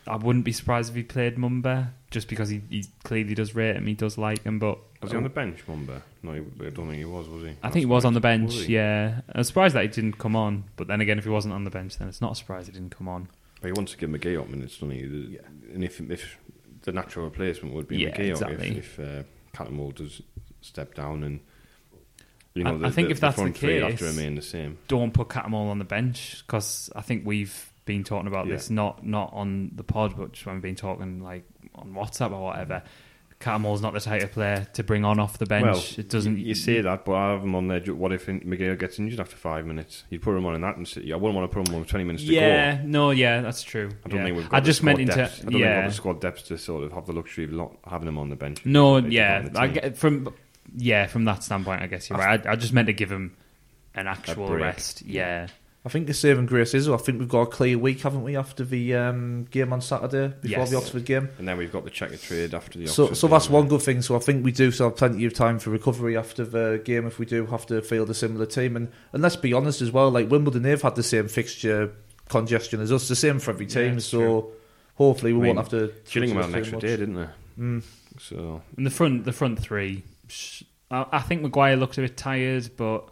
I 0.08 0.16
wouldn't 0.16 0.46
be 0.46 0.52
surprised 0.52 0.90
if 0.90 0.96
he 0.96 1.04
played 1.04 1.36
Mumba, 1.38 1.90
just 2.10 2.28
because 2.28 2.50
he, 2.50 2.62
he 2.72 2.86
clearly 3.04 3.36
does 3.36 3.54
rate 3.54 3.76
him. 3.76 3.86
He 3.86 3.94
does 3.94 4.18
like 4.18 4.42
him, 4.44 4.58
but 4.58 4.80
Was 5.00 5.12
he 5.12 5.18
on 5.18 5.22
the 5.24 5.30
bench, 5.30 5.60
Mumba? 5.68 6.02
No, 6.24 6.34
he, 6.34 6.40
I 6.40 6.70
don't 6.72 6.88
think 6.88 6.98
he 6.98 7.06
was. 7.06 7.28
Was 7.30 7.44
he? 7.44 7.50
I 7.62 7.70
think 7.70 7.82
he 7.82 7.86
was 7.86 8.04
on 8.04 8.16
the 8.16 8.20
bench. 8.20 8.54
Yeah, 8.68 9.22
I'm 9.34 9.44
surprised 9.44 9.76
that 9.76 9.84
he 9.84 9.88
didn't 9.90 10.18
come 10.18 10.36
on. 10.36 10.64
But 10.76 10.88
then 10.88 11.02
again, 11.02 11.20
if 11.20 11.24
he 11.24 11.30
wasn't 11.30 11.54
on 11.54 11.66
the 11.66 11.70
bench, 11.70 11.98
then 12.00 12.08
it's 12.08 12.20
not 12.20 12.32
a 12.32 12.36
surprise 12.36 12.66
he 12.66 12.72
didn't 12.72 12.96
come 12.98 13.08
on. 13.08 13.30
But 13.62 13.68
he 13.68 13.74
wants 13.74 13.92
to 13.92 13.98
give 14.00 14.10
McGeady 14.10 14.50
minutes, 14.50 14.78
doesn't 14.80 14.90
he? 14.90 15.38
And 15.72 15.84
if 15.84 16.02
if 16.02 16.40
the 16.84 16.92
natural 16.92 17.26
replacement 17.26 17.76
would 17.76 17.88
be 17.88 17.98
Yeah, 17.98 18.10
McGeady 18.10 18.30
exactly. 18.32 18.78
if, 18.78 19.00
if 19.00 19.26
uh, 19.60 19.92
does 19.92 20.22
step 20.62 20.94
down 20.96 21.24
and 21.24 21.40
you 22.54 22.64
know, 22.64 22.76
I- 22.76 22.78
the, 22.78 22.88
I 22.88 22.92
think 22.92 23.08
the, 23.08 23.12
if 23.14 23.20
that's 23.20 23.36
the 23.36 23.42
front 23.44 23.58
three 23.58 23.80
have 23.80 23.92
to 23.92 23.98
case- 23.98 24.16
remain 24.18 24.36
the 24.36 24.42
same. 24.42 24.78
Don't 24.88 25.14
put 25.14 25.30
Cattermole 25.30 25.70
on 25.70 25.80
the 25.80 25.86
bench 25.86 26.44
because 26.46 26.90
I 26.96 27.02
think 27.02 27.26
we've 27.26 27.70
been 27.86 28.04
talking 28.04 28.28
about 28.28 28.48
Yeah. 28.48 28.54
this 28.56 28.70
not 28.70 29.06
not 29.06 29.32
on 29.34 29.72
the 29.76 29.84
pod, 29.84 30.16
but 30.18 30.34
just 30.34 30.46
when 30.46 30.56
we've 30.56 30.62
been 30.62 30.76
talking 30.76 31.22
like 31.24 31.46
on 31.76 31.94
WhatsApp 31.94 32.32
or 32.32 32.42
whatever. 32.44 32.84
Cattermole's 33.42 33.82
not 33.82 33.94
the 33.94 34.00
type 34.00 34.24
of 34.24 34.32
player 34.32 34.68
to 34.74 34.84
bring 34.84 35.04
on 35.04 35.20
off 35.20 35.38
the 35.38 35.46
bench. 35.46 35.66
Well, 35.66 35.84
it 35.98 36.10
doesn't. 36.10 36.38
You, 36.38 36.46
you 36.48 36.56
say 36.56 36.82
that, 36.82 37.06
but 37.06 37.14
I 37.14 37.32
have 37.32 37.44
him 37.44 37.56
on 37.56 37.68
there. 37.68 37.82
What 37.94 38.14
if 38.14 38.28
McGeady 38.28 38.78
gets 38.80 39.00
injured 39.00 39.20
after 39.20 39.36
five 39.36 39.66
minutes? 39.66 40.04
You'd 40.10 40.22
put 40.22 40.38
him 40.38 40.46
on 40.46 40.56
in 40.56 40.62
that, 40.62 40.78
and 40.78 40.88
I 40.96 41.16
wouldn't 41.16 41.36
want 41.36 41.50
to 41.50 41.54
put 41.54 41.68
him 41.68 41.74
on 41.74 41.82
with 41.82 41.90
twenty 41.90 42.06
minutes 42.06 42.24
to 42.24 42.32
yeah, 42.32 42.42
go. 42.42 42.48
Yeah, 42.48 42.82
no, 42.86 43.12
yeah, 43.12 43.42
that's 43.42 43.64
true. 43.64 43.90
I 44.06 44.10
don't 44.10 44.20
yeah. 44.20 44.26
think 44.26 44.38
we've 44.38 44.50
got 44.50 44.58
I 44.58 44.60
just 44.62 44.84
meant 44.84 45.00
into 45.00 45.16
depth. 45.16 45.40
I 45.40 45.44
don't 45.44 45.52
think 45.52 45.64
we've 45.64 45.64
got 45.64 45.88
the 45.88 45.94
squad 45.94 46.22
depth 46.22 46.48
to 46.48 46.58
sort 46.58 46.84
of 46.84 46.92
have 46.94 47.06
the 47.06 47.14
luxury 47.14 47.46
of 47.46 47.52
not 47.52 47.76
having 47.86 48.08
him 48.08 48.18
on 48.18 48.30
the 48.30 48.36
bench. 48.36 48.66
No, 48.66 48.98
yeah, 48.98 49.50
I 49.56 49.68
get 49.68 49.98
from 49.98 50.34
yeah 50.76 51.08
from 51.08 51.26
that 51.26 51.44
standpoint. 51.44 51.82
I 51.82 51.88
guess 51.88 52.10
you're 52.10 52.20
right. 52.20 52.46
I, 52.46 52.52
I 52.52 52.56
just 52.56 52.74
meant 52.74 52.88
to 52.88 52.94
give 52.94 53.12
him 53.12 53.36
an 53.94 54.08
actual 54.08 54.50
rest. 54.56 55.02
Yeah, 55.02 55.48
I 55.84 55.90
think 55.90 56.06
the 56.06 56.14
saving 56.14 56.46
grace 56.46 56.76
is 56.76 56.88
I 56.88 56.98
think 56.98 57.20
we've 57.20 57.28
got 57.28 57.42
a 57.42 57.46
clear 57.48 57.76
week, 57.78 58.02
haven't 58.02 58.24
we, 58.24 58.36
after 58.38 58.64
the 58.64 58.94
um, 58.96 59.46
game 59.50 59.74
on 59.74 59.82
Saturday 59.82 60.28
before 60.40 60.60
Yes. 60.60 60.70
the 60.70 60.78
Oxford 60.78 61.06
game. 61.06 61.30
And 61.40 61.48
then 61.48 61.58
we've 61.58 61.72
got 61.72 61.84
the 61.86 61.90
Checkatrade 61.90 62.54
after 62.54 62.78
the. 62.78 62.86
So, 62.88 63.06
Oxford 63.06 63.16
so 63.16 63.28
that's 63.28 63.48
game. 63.48 63.54
one 63.56 63.68
good 63.68 63.82
thing. 63.82 64.02
So 64.04 64.16
I 64.16 64.20
think 64.20 64.46
we 64.46 64.52
do 64.52 64.70
still 64.72 64.90
have 64.90 64.98
plenty 64.98 65.26
of 65.26 65.34
time 65.34 65.58
for 65.58 65.72
recovery 65.72 66.16
after 66.16 66.46
the 66.46 66.80
game 66.86 67.08
if 67.08 67.18
we 67.18 67.26
do 67.26 67.48
have 67.48 67.66
to 67.68 67.82
field 67.82 68.12
a 68.12 68.14
similar 68.14 68.46
team. 68.46 68.76
And 68.76 68.90
and 69.12 69.24
let's 69.24 69.36
be 69.36 69.54
honest 69.54 69.82
as 69.82 69.92
well, 69.92 70.12
like 70.12 70.30
Wimbledon, 70.30 70.62
they've 70.62 70.80
had 70.82 70.96
the 70.96 71.02
same 71.04 71.28
fixture 71.28 71.92
congestion 72.30 72.80
as 72.80 72.92
us, 72.92 73.08
the 73.08 73.16
same 73.16 73.40
for 73.40 73.50
every 73.52 73.66
team. 73.66 73.98
it's 73.98 74.06
so 74.06 74.20
true. 74.20 74.52
hopefully 74.96 75.34
we 75.34 75.40
I 75.40 75.42
mean, 75.48 75.56
won't 75.56 75.72
have 75.72 75.80
to. 75.80 75.94
Gillingham 76.12 76.38
had 76.38 76.46
an 76.46 76.52
too 76.54 76.60
extra 76.60 76.76
much. 76.78 76.82
day, 76.84 76.98
didn't 76.98 77.16
they? 77.16 77.28
Mm. 77.60 77.84
So 78.20 78.62
and 78.78 78.86
the 78.86 78.92
front 78.92 79.26
the 79.26 79.32
front 79.34 79.58
three. 79.60 80.04
I, 80.92 81.06
I 81.12 81.20
think 81.22 81.42
Maguire 81.42 81.76
looked 81.76 81.98
a 81.98 82.02
bit 82.02 82.18
tired, 82.18 82.70
but 82.78 83.10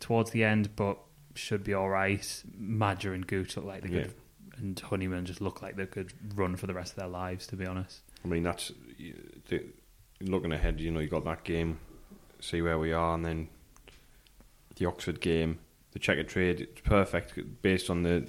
towards 0.00 0.32
the 0.32 0.42
end, 0.44 0.70
but 0.74 0.98
should 1.40 1.64
be 1.64 1.74
all 1.74 1.88
right. 1.88 2.42
Maja 2.56 3.12
and 3.12 3.26
Gooch 3.26 3.56
look 3.56 3.66
like 3.66 3.82
they 3.82 3.88
could, 3.88 4.14
and 4.56 4.78
Honeyman 4.78 5.24
just 5.26 5.40
look 5.40 5.62
like 5.62 5.76
they 5.76 5.86
could 5.86 6.12
run 6.34 6.56
for 6.56 6.66
the 6.66 6.74
rest 6.74 6.92
of 6.92 6.96
their 6.98 7.08
lives. 7.08 7.46
To 7.48 7.56
be 7.56 7.66
honest, 7.66 8.00
I 8.24 8.28
mean, 8.28 8.42
that's 8.42 8.72
looking 10.20 10.52
ahead. 10.52 10.80
You 10.80 10.90
know, 10.90 11.00
you 11.00 11.08
got 11.08 11.24
that 11.24 11.44
game, 11.44 11.78
see 12.40 12.62
where 12.62 12.78
we 12.78 12.92
are, 12.92 13.14
and 13.14 13.24
then 13.24 13.48
the 14.76 14.86
Oxford 14.86 15.20
game, 15.20 15.58
the 15.92 15.98
Checkatrade, 15.98 16.60
it's 16.60 16.80
perfect 16.82 17.62
based 17.62 17.90
on 17.90 18.02
the 18.02 18.28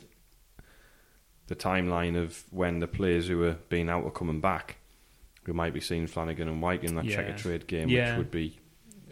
the 1.48 1.56
timeline 1.56 2.16
of 2.22 2.44
when 2.52 2.80
the 2.80 2.88
players 2.88 3.28
who 3.28 3.44
are 3.44 3.58
being 3.70 3.90
out 3.90 4.06
are 4.06 4.12
coming 4.12 4.40
back. 4.40 4.78
We 5.46 5.54
might 5.54 5.74
be 5.74 5.82
seeing 5.82 6.08
Flanagan 6.08 6.48
and 6.48 6.62
White 6.62 6.84
in 6.84 6.96
that 6.96 7.04
Yeah. 7.06 7.18
Checkatrade 7.24 7.68
game, 7.68 7.90
Yeah. 7.90 8.12
which 8.12 8.18
would 8.20 8.32
be 8.32 8.60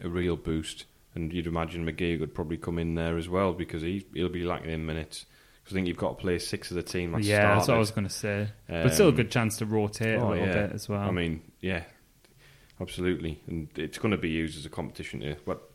a 0.02 0.08
real 0.08 0.38
boost. 0.38 0.86
And 1.20 1.34
you'd 1.34 1.48
imagine 1.48 1.86
McGeady 1.86 2.20
would 2.20 2.34
probably 2.34 2.58
come 2.58 2.80
in 2.80 2.96
there 2.96 3.18
as 3.18 3.28
well 3.28 3.54
because 3.54 3.82
he 3.82 4.06
he'll 4.14 4.30
be 4.30 4.44
lacking 4.44 4.72
in 4.72 4.86
minutes. 4.86 5.26
'Cause 5.66 5.74
I 5.74 5.76
think 5.76 5.88
you've 5.88 5.98
got 5.98 6.10
to 6.18 6.22
play 6.22 6.40
six 6.40 6.72
of 6.72 6.76
the 6.76 6.84
team. 6.84 7.12
That's 7.12 7.28
yeah, 7.28 7.56
that's 7.56 7.68
what 7.68 7.76
I 7.76 7.80
was 7.80 7.92
going 7.92 8.08
to 8.08 8.14
say. 8.14 8.48
but 8.68 8.94
still 8.94 9.08
a 9.08 9.10
Um, 9.10 9.16
good 9.16 9.30
chance 9.32 9.58
to 9.58 9.66
rotate 9.66 10.18
a 10.18 10.22
Oh, 10.22 10.30
little 10.30 10.48
yeah. 10.48 10.62
bit 10.68 10.72
as 10.72 10.90
well. 10.90 11.02
I 11.02 11.12
mean, 11.12 11.42
yeah, 11.62 11.84
absolutely, 12.82 13.40
and 13.48 13.68
it's 13.76 13.98
going 13.98 14.12
to 14.12 14.18
be 14.18 14.30
used 14.30 14.58
as 14.58 14.66
a 14.66 14.70
competition 14.70 15.20
to 15.22 15.36
what 15.46 15.70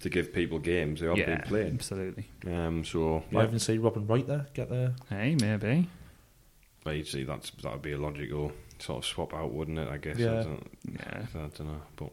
to 0.00 0.08
give 0.08 0.32
people 0.32 0.58
games. 0.58 1.00
They 1.00 1.06
are 1.06 1.16
yeah, 1.16 1.26
being 1.26 1.40
played. 1.42 1.74
absolutely. 1.74 2.26
Um, 2.46 2.84
so 2.84 3.22
Might 3.30 3.42
yeah, 3.42 3.46
even 3.48 3.58
see 3.58 3.78
Robbin 3.78 4.06
Ruiter 4.06 4.26
there. 4.26 4.46
Get 4.54 4.70
there. 4.70 4.94
Hey, 5.10 5.36
maybe. 5.40 5.88
but 6.82 6.96
you'd 6.96 7.06
see 7.06 7.22
that's 7.24 7.50
that 7.62 7.72
would 7.72 7.82
be 7.82 7.92
a 7.92 7.98
logical 7.98 8.52
sort 8.78 8.98
of 8.98 9.04
swap 9.04 9.34
out, 9.34 9.52
wouldn't 9.52 9.78
it? 9.78 9.88
I 9.88 9.98
guess. 9.98 10.18
Yeah. 10.18 10.40
I 10.40 10.42
don't, 10.42 10.70
Yeah. 10.92 11.26
I 11.34 11.38
don't 11.38 11.60
know, 11.60 11.82
but 11.96 12.10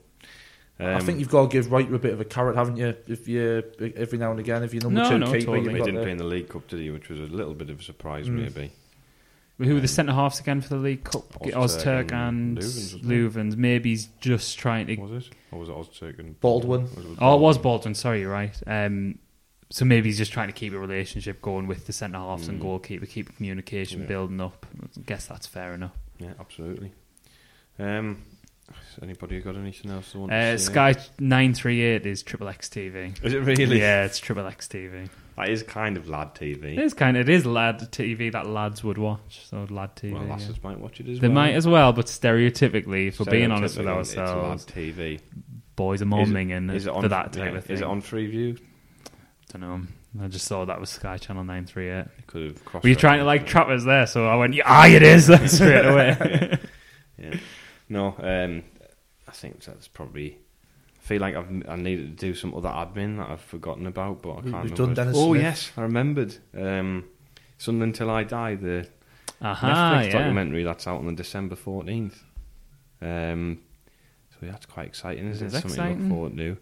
I 0.80 0.94
um, 0.94 1.02
think 1.02 1.20
you've 1.20 1.30
got 1.30 1.44
to 1.44 1.48
give 1.48 1.72
Ruiter 1.72 1.96
a 1.96 2.00
bit 2.00 2.14
of 2.14 2.22
a 2.22 2.26
carrot, 2.26 2.56
haven't 2.56 2.78
you? 2.78 2.96
If 3.08 3.28
you 3.28 3.64
every 3.96 4.18
now 4.20 4.30
and 4.32 4.40
again, 4.40 4.62
if 4.64 4.74
you're 4.74 4.84
number 4.84 5.02
No, 5.02 5.10
two 5.10 5.18
no, 5.18 5.26
keeper, 5.32 5.46
totally. 5.58 5.74
he 5.74 5.80
didn't 5.80 5.96
to- 5.96 6.02
play 6.02 6.12
in 6.12 6.18
the 6.18 6.24
League 6.24 6.50
Cup, 6.50 6.68
did 6.68 6.80
he? 6.80 6.92
Which 6.92 7.10
was 7.10 7.20
a 7.20 7.24
little 7.24 7.56
bit 7.56 7.70
of 7.72 7.80
a 7.80 7.84
surprise, 7.84 8.28
Mm. 8.30 8.34
maybe. 8.36 8.72
Who 9.60 9.74
were 9.74 9.80
the 9.80 9.88
centre 9.88 10.14
halves 10.14 10.40
again 10.40 10.62
for 10.62 10.70
the 10.70 10.76
League 10.78 11.04
Cup? 11.04 11.24
Ozturk 11.40 11.54
Ozturk 11.54 12.12
and 12.12 12.14
and 12.14 12.58
Loovens, 12.60 12.66
wasn't 12.94 13.04
it? 13.04 13.08
Loovens. 13.10 13.56
Maybe 13.58 13.90
he's 13.90 14.06
just 14.22 14.60
trying 14.60 14.86
to. 14.86 14.96
Was 14.98 15.26
it? 15.26 15.34
Or 15.52 15.60
was 15.60 15.70
it 15.70 15.76
Ozturk 15.76 16.20
and 16.20 16.40
Baldwin. 16.40 16.84
Was 16.96 17.06
it 17.06 17.18
Oh, 17.20 17.36
it 17.38 17.42
was 17.42 17.58
Baldwin. 17.58 17.96
Sorry, 17.96 18.20
you're 18.20 18.32
right. 18.32 18.56
Um, 18.68 19.18
so 19.72 19.84
maybe 19.84 20.10
he's 20.10 20.20
just 20.20 20.32
trying 20.32 20.48
to 20.50 20.54
keep 20.54 20.74
a 20.74 20.80
relationship 20.80 21.42
going 21.42 21.66
with 21.66 21.88
the 21.88 21.94
centre 21.94 22.20
halves 22.20 22.48
and 22.48 22.60
Mm. 22.60 22.62
goalkeeper, 22.62 23.08
keep 23.08 23.36
communication 23.36 24.02
Yeah. 24.02 24.06
building 24.08 24.40
up. 24.42 24.68
I 24.80 25.02
guess 25.08 25.26
that's 25.26 25.48
fair 25.48 25.74
enough. 25.74 25.98
Yeah, 26.20 26.34
absolutely. 26.40 26.92
Um, 27.80 28.22
has 28.70 29.04
anybody 29.04 29.40
got 29.40 29.56
anything 29.56 29.92
else 29.92 30.12
they 30.14 30.20
want 30.20 30.32
Uh, 30.32 30.54
to 30.54 30.58
say? 30.60 30.72
Sky 30.72 30.96
nine 31.20 31.54
three 31.54 31.82
eight 31.82 32.06
is 32.06 32.24
Triple 32.24 32.48
X 32.50 32.70
TV. 32.70 33.14
Is 33.24 33.34
it 33.34 33.40
really? 33.40 33.80
Yeah, 33.80 34.06
it's 34.06 34.20
Triple 34.20 34.46
X 34.48 34.68
TV. 34.68 35.10
That 35.38 35.50
is 35.50 35.62
kind 35.64 35.98
of 35.98 36.10
lad 36.10 36.34
TV. 36.36 36.74
It 36.74 36.80
is 36.80 36.94
kind 36.94 37.16
of 37.16 37.30
it 37.30 37.34
is 37.34 37.46
lad 37.46 37.80
TV 37.92 38.32
that 38.32 38.48
lads 38.48 38.84
would 38.84 38.98
watch. 38.98 39.46
So 39.50 39.68
lad 39.70 39.96
TV. 39.96 40.14
well, 40.14 40.24
yeah. 40.24 40.30
lasses 40.32 40.62
might 40.64 40.80
watch 40.80 41.00
it 41.00 41.08
as 41.08 41.14
well. 41.18 41.22
They 41.22 41.28
well. 41.28 41.36
might 41.36 41.54
as 41.56 41.68
well, 41.68 41.94
but 41.94 42.08
stereotypically, 42.08 43.08
if 43.10 43.20
we're 43.20 43.26
being 43.32 43.52
honest 43.52 43.78
with 43.78 43.86
Stereotypically, 43.86 43.98
ourselves, 44.18 44.64
it's 44.66 44.76
lad 44.76 44.86
TV. 44.86 45.20
boys 45.76 46.02
are 46.02 46.06
more 46.06 46.22
Is 46.24 46.30
it- 46.30 46.34
minging 46.34 46.74
Is 46.74 46.88
it 46.88 46.94
on 46.94 47.02
for 47.04 47.08
that 47.10 47.34
type 47.34 47.52
yeah, 47.52 47.58
of 47.60 47.66
thing. 47.66 47.74
Is 47.76 47.82
it 47.82 47.88
on 47.88 48.02
Freeview? 48.02 48.60
don't 49.54 49.62
know. 49.62 49.82
I 50.22 50.28
just 50.28 50.46
saw 50.48 50.66
that 50.66 50.80
was 50.80 50.90
Sky 50.90 51.18
Channel 51.18 51.44
nine 51.44 51.66
three 51.66 51.90
eight. 51.92 52.06
It 52.18 52.26
could 52.28 52.44
have 52.44 52.66
crossed. 52.66 52.84
Were 52.84 52.90
you 52.90 52.96
trying 52.96 53.20
to 53.20 53.26
like 53.26 53.46
trap 53.46 53.68
us 53.70 53.84
there? 53.86 54.08
So 54.08 54.28
I 54.28 54.36
went, 54.36 54.56
yeah, 54.56 54.64
aye, 54.66 54.88
it 54.96 55.04
is 55.04 55.26
straight 55.56 55.86
away. 55.86 56.58
Yeah. 57.20 57.36
No, 57.90 58.16
um, 58.20 58.64
I 59.28 59.32
think 59.32 59.64
that's 59.64 59.88
probably. 59.88 60.38
I 60.96 61.00
feel 61.08 61.22
like 61.22 61.36
I've 61.36 61.64
I 61.70 61.76
needed 61.78 62.18
to 62.18 62.26
do 62.28 62.34
some 62.36 62.54
other 62.54 62.70
admin 62.70 63.18
that 63.18 63.30
I've 63.30 63.42
forgotten 63.42 63.88
about, 63.88 64.22
but 64.22 64.32
I 64.32 64.36
We- 64.42 64.52
can't. 64.52 64.64
we've 64.64 64.72
remember. 64.72 64.76
done 64.76 64.94
Dennis 64.94 65.16
Oh 65.18 65.32
Smith. 65.34 65.42
yes, 65.42 65.72
I 65.78 65.82
remembered. 65.84 66.36
Um, 66.58 67.06
Sunderland 67.58 67.96
Till 67.96 68.10
I 68.10 68.24
Die, 68.24 68.56
the 68.56 68.88
Aha, 69.42 69.68
Netflix 69.70 70.06
yeah. 70.08 70.12
documentary 70.12 70.64
that's 70.64 70.86
out 70.88 70.98
on 71.00 71.06
the 71.08 71.14
December 71.14 71.56
fourteenth. 71.56 72.24
Um, 73.02 73.60
so 74.32 74.38
yeah, 74.46 74.52
that's 74.52 74.66
quite 74.66 74.88
exciting, 74.88 75.28
isn't 75.30 75.44
It 75.48 75.54
it? 75.54 75.56
is 75.56 75.62
Something 75.62 75.72
exciting. 75.72 75.98
to 75.98 76.04
look 76.04 76.12
forward 76.12 76.38
to. 76.38 76.58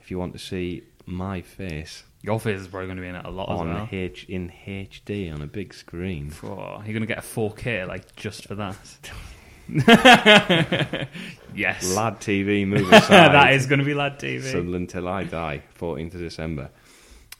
If 0.00 0.10
you 0.10 0.18
want 0.18 0.32
to 0.32 0.38
see 0.38 0.82
my 1.06 1.40
face 1.42 2.04
Your 2.22 2.40
face 2.40 2.60
is 2.60 2.68
probably 2.68 2.86
going 2.86 2.96
to 2.96 3.02
be 3.02 3.08
in 3.08 3.14
it 3.14 3.24
a 3.24 3.30
lot 3.30 3.48
as 3.52 3.60
on 3.60 3.68
well. 3.74 3.88
H 3.92 4.24
in 4.28 4.50
HD 4.66 5.32
on 5.32 5.40
a 5.40 5.46
big 5.46 5.72
screen, 5.72 6.32
Oh, 6.42 6.82
you're 6.84 6.92
going 6.94 7.00
to 7.00 7.06
get 7.06 7.18
a 7.18 7.22
4K 7.22 7.86
like 7.86 8.16
just 8.16 8.46
for 8.48 8.54
that. 8.56 8.76
yes, 11.54 11.94
Lad 11.94 12.20
TV 12.20 12.64
aside. 12.88 13.08
that 13.32 13.52
is 13.52 13.66
going 13.66 13.80
to 13.80 13.84
be 13.84 13.92
lad 13.92 14.18
TV. 14.18 14.42
Sunderland 14.42 14.88
Till 14.88 15.06
I 15.06 15.24
Die, 15.24 15.62
14th 15.78 16.14
of 16.14 16.20
December. 16.20 16.70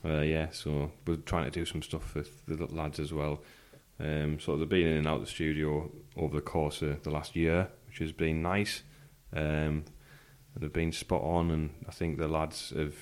Uh, 0.05 0.21
yeah, 0.21 0.47
so 0.51 0.91
we're 1.07 1.15
trying 1.17 1.45
to 1.45 1.51
do 1.51 1.65
some 1.65 1.81
stuff 1.81 2.13
with 2.13 2.45
the 2.45 2.65
lads 2.67 2.99
as 2.99 3.11
well. 3.11 3.41
Um, 3.99 4.39
so 4.39 4.55
they've 4.57 4.69
been 4.69 4.87
in 4.87 4.97
and 4.97 5.07
out 5.07 5.15
of 5.15 5.21
the 5.21 5.27
studio 5.27 5.91
over 6.15 6.35
the 6.35 6.41
course 6.41 6.83
of 6.83 7.01
the 7.03 7.09
last 7.09 7.35
year, 7.35 7.67
which 7.87 7.97
has 7.97 8.11
been 8.11 8.43
nice. 8.43 8.83
Um, 9.33 9.85
they've 10.55 10.71
been 10.71 10.91
spot 10.91 11.23
on, 11.23 11.49
and 11.49 11.71
I 11.87 11.91
think 11.91 12.19
the 12.19 12.27
lads 12.27 12.73
have 12.77 12.95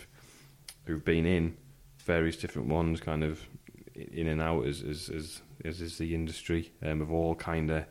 who've 0.85 1.03
been 1.03 1.25
in 1.25 1.57
various 1.99 2.37
different 2.37 2.69
ones, 2.69 3.01
kind 3.01 3.23
of 3.23 3.45
in 3.93 4.27
and 4.27 4.41
out 4.41 4.65
as 4.65 4.81
as 4.81 5.09
as, 5.09 5.41
as 5.65 5.81
is 5.81 5.97
the 5.97 6.15
industry. 6.15 6.71
Um, 6.81 6.99
have 6.99 7.11
all 7.11 7.35
kind 7.35 7.69
of 7.69 7.85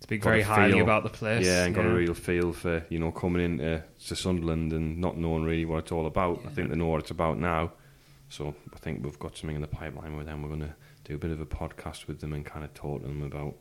Speak 0.00 0.22
very 0.22 0.42
highly 0.42 0.72
feel- 0.74 0.82
about 0.82 1.02
the 1.04 1.10
place. 1.10 1.46
yeah, 1.46 1.64
and 1.64 1.74
got 1.74 1.84
a 1.84 1.90
real 1.94 2.14
feel 2.14 2.52
for 2.52 2.84
you 2.88 2.98
know 2.98 3.12
coming 3.12 3.42
into 3.44 3.82
to 4.06 4.16
Sunderland 4.16 4.72
and 4.72 4.98
not 4.98 5.16
knowing 5.16 5.44
really 5.44 5.64
what 5.66 5.80
it's 5.80 5.92
all 5.92 6.06
about. 6.06 6.40
I 6.46 6.48
think 6.48 6.70
they 6.70 6.76
know 6.76 6.86
what 6.86 7.00
it's 7.02 7.10
about 7.10 7.38
now. 7.38 7.72
So 8.28 8.54
I 8.72 8.78
think 8.78 9.04
we've 9.04 9.18
got 9.18 9.36
something 9.36 9.56
in 9.56 9.62
the 9.62 9.68
pipeline 9.68 10.16
with 10.16 10.26
them. 10.26 10.42
We're 10.42 10.48
going 10.48 10.60
to 10.60 10.74
do 11.04 11.16
a 11.16 11.18
bit 11.18 11.32
of 11.32 11.40
a 11.40 11.46
podcast 11.46 12.06
with 12.06 12.20
them 12.20 12.32
and 12.32 12.46
kind 12.46 12.64
of 12.64 12.72
talk 12.74 13.02
to 13.02 13.08
them 13.08 13.22
about 13.22 13.56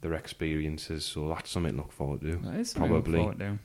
their 0.00 0.14
experiences. 0.14 1.04
So 1.04 1.28
that's 1.28 1.50
something 1.50 1.72
to 1.72 1.78
look 1.78 1.92
forward 1.92 2.22
to. 2.22 2.36
That 2.36 2.56
is 2.56 2.70
something 2.70 2.88
to 2.90 2.94
look 2.96 3.04
probably. 3.04 3.18
forward 3.20 3.38
to. 3.38 3.58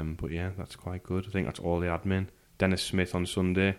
Um, 0.00 0.14
but 0.20 0.30
yeah, 0.32 0.50
that's 0.58 0.76
quite 0.76 1.02
good. 1.04 1.24
I 1.26 1.30
think 1.30 1.46
that's 1.46 1.60
all 1.60 1.78
the 1.80 1.86
admin. 1.86 2.26
Dennis 2.58 2.82
Smith 2.82 3.14
on 3.14 3.26
Sunday, 3.26 3.76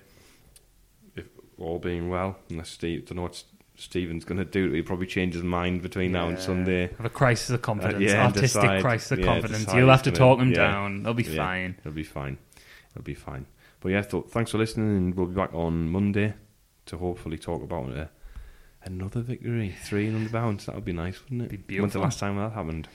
if 1.15 1.27
all 1.57 1.77
being 1.79 2.09
well. 2.09 2.37
Unless 2.49 2.69
Steve, 2.69 3.05
don't 3.05 3.17
know 3.17 3.23
Stephen's 3.79 4.25
going 4.25 4.37
to 4.39 4.45
do. 4.45 4.67
It. 4.67 4.75
He'll 4.75 4.83
probably 4.83 5.07
change 5.07 5.33
his 5.33 5.43
mind 5.43 5.81
between 5.81 6.11
now 6.11 6.27
and 6.27 6.37
Sunday. 6.37 6.87
Have 6.97 7.05
a 7.05 7.09
crisis 7.09 7.49
of 7.51 7.61
confidence, 7.61 7.95
Uh, 7.95 7.99
yeah, 8.15 8.25
artistic 8.25 8.61
decide- 8.61 8.81
crisis 8.81 9.11
of 9.11 9.19
yeah, 9.19 9.25
confidence. 9.25 9.59
decide 9.65 9.77
You'll 9.77 9.89
have 9.89 10.03
to 10.03 10.11
talk 10.11 10.37
gonna- 10.39 10.51
them 10.51 10.61
yeah. 10.61 10.71
down. 10.71 11.03
They'll 11.03 11.13
be 11.13 11.23
Yeah, 11.23 11.35
fine. 11.37 11.75
It'll 11.79 11.91
be 11.93 12.03
fine. 12.03 12.37
It'll 12.91 13.03
be 13.03 13.13
fine. 13.13 13.45
But 13.81 13.89
yeah, 13.89 14.01
th- 14.01 14.25
thanks 14.29 14.51
for 14.51 14.57
listening, 14.57 14.97
and 14.97 15.15
we'll 15.15 15.27
be 15.27 15.35
back 15.35 15.53
on 15.53 15.89
Monday 15.89 16.33
to 16.87 16.97
hopefully 16.97 17.37
talk 17.37 17.63
about 17.63 17.91
uh, 17.97 18.07
another 18.83 19.21
victory, 19.21 19.73
three 19.83 20.07
in 20.07 20.23
the 20.25 20.29
bounce. 20.29 20.65
That 20.65 20.75
would 20.75 20.83
be 20.85 20.91
nice, 20.93 21.23
wouldn't 21.23 21.51
it? 21.51 21.65
Be 21.67 21.79
When's 21.79 21.93
the 21.93 21.99
last 21.99 22.19
time 22.19 22.35
that 22.37 22.51
happened? 22.51 22.89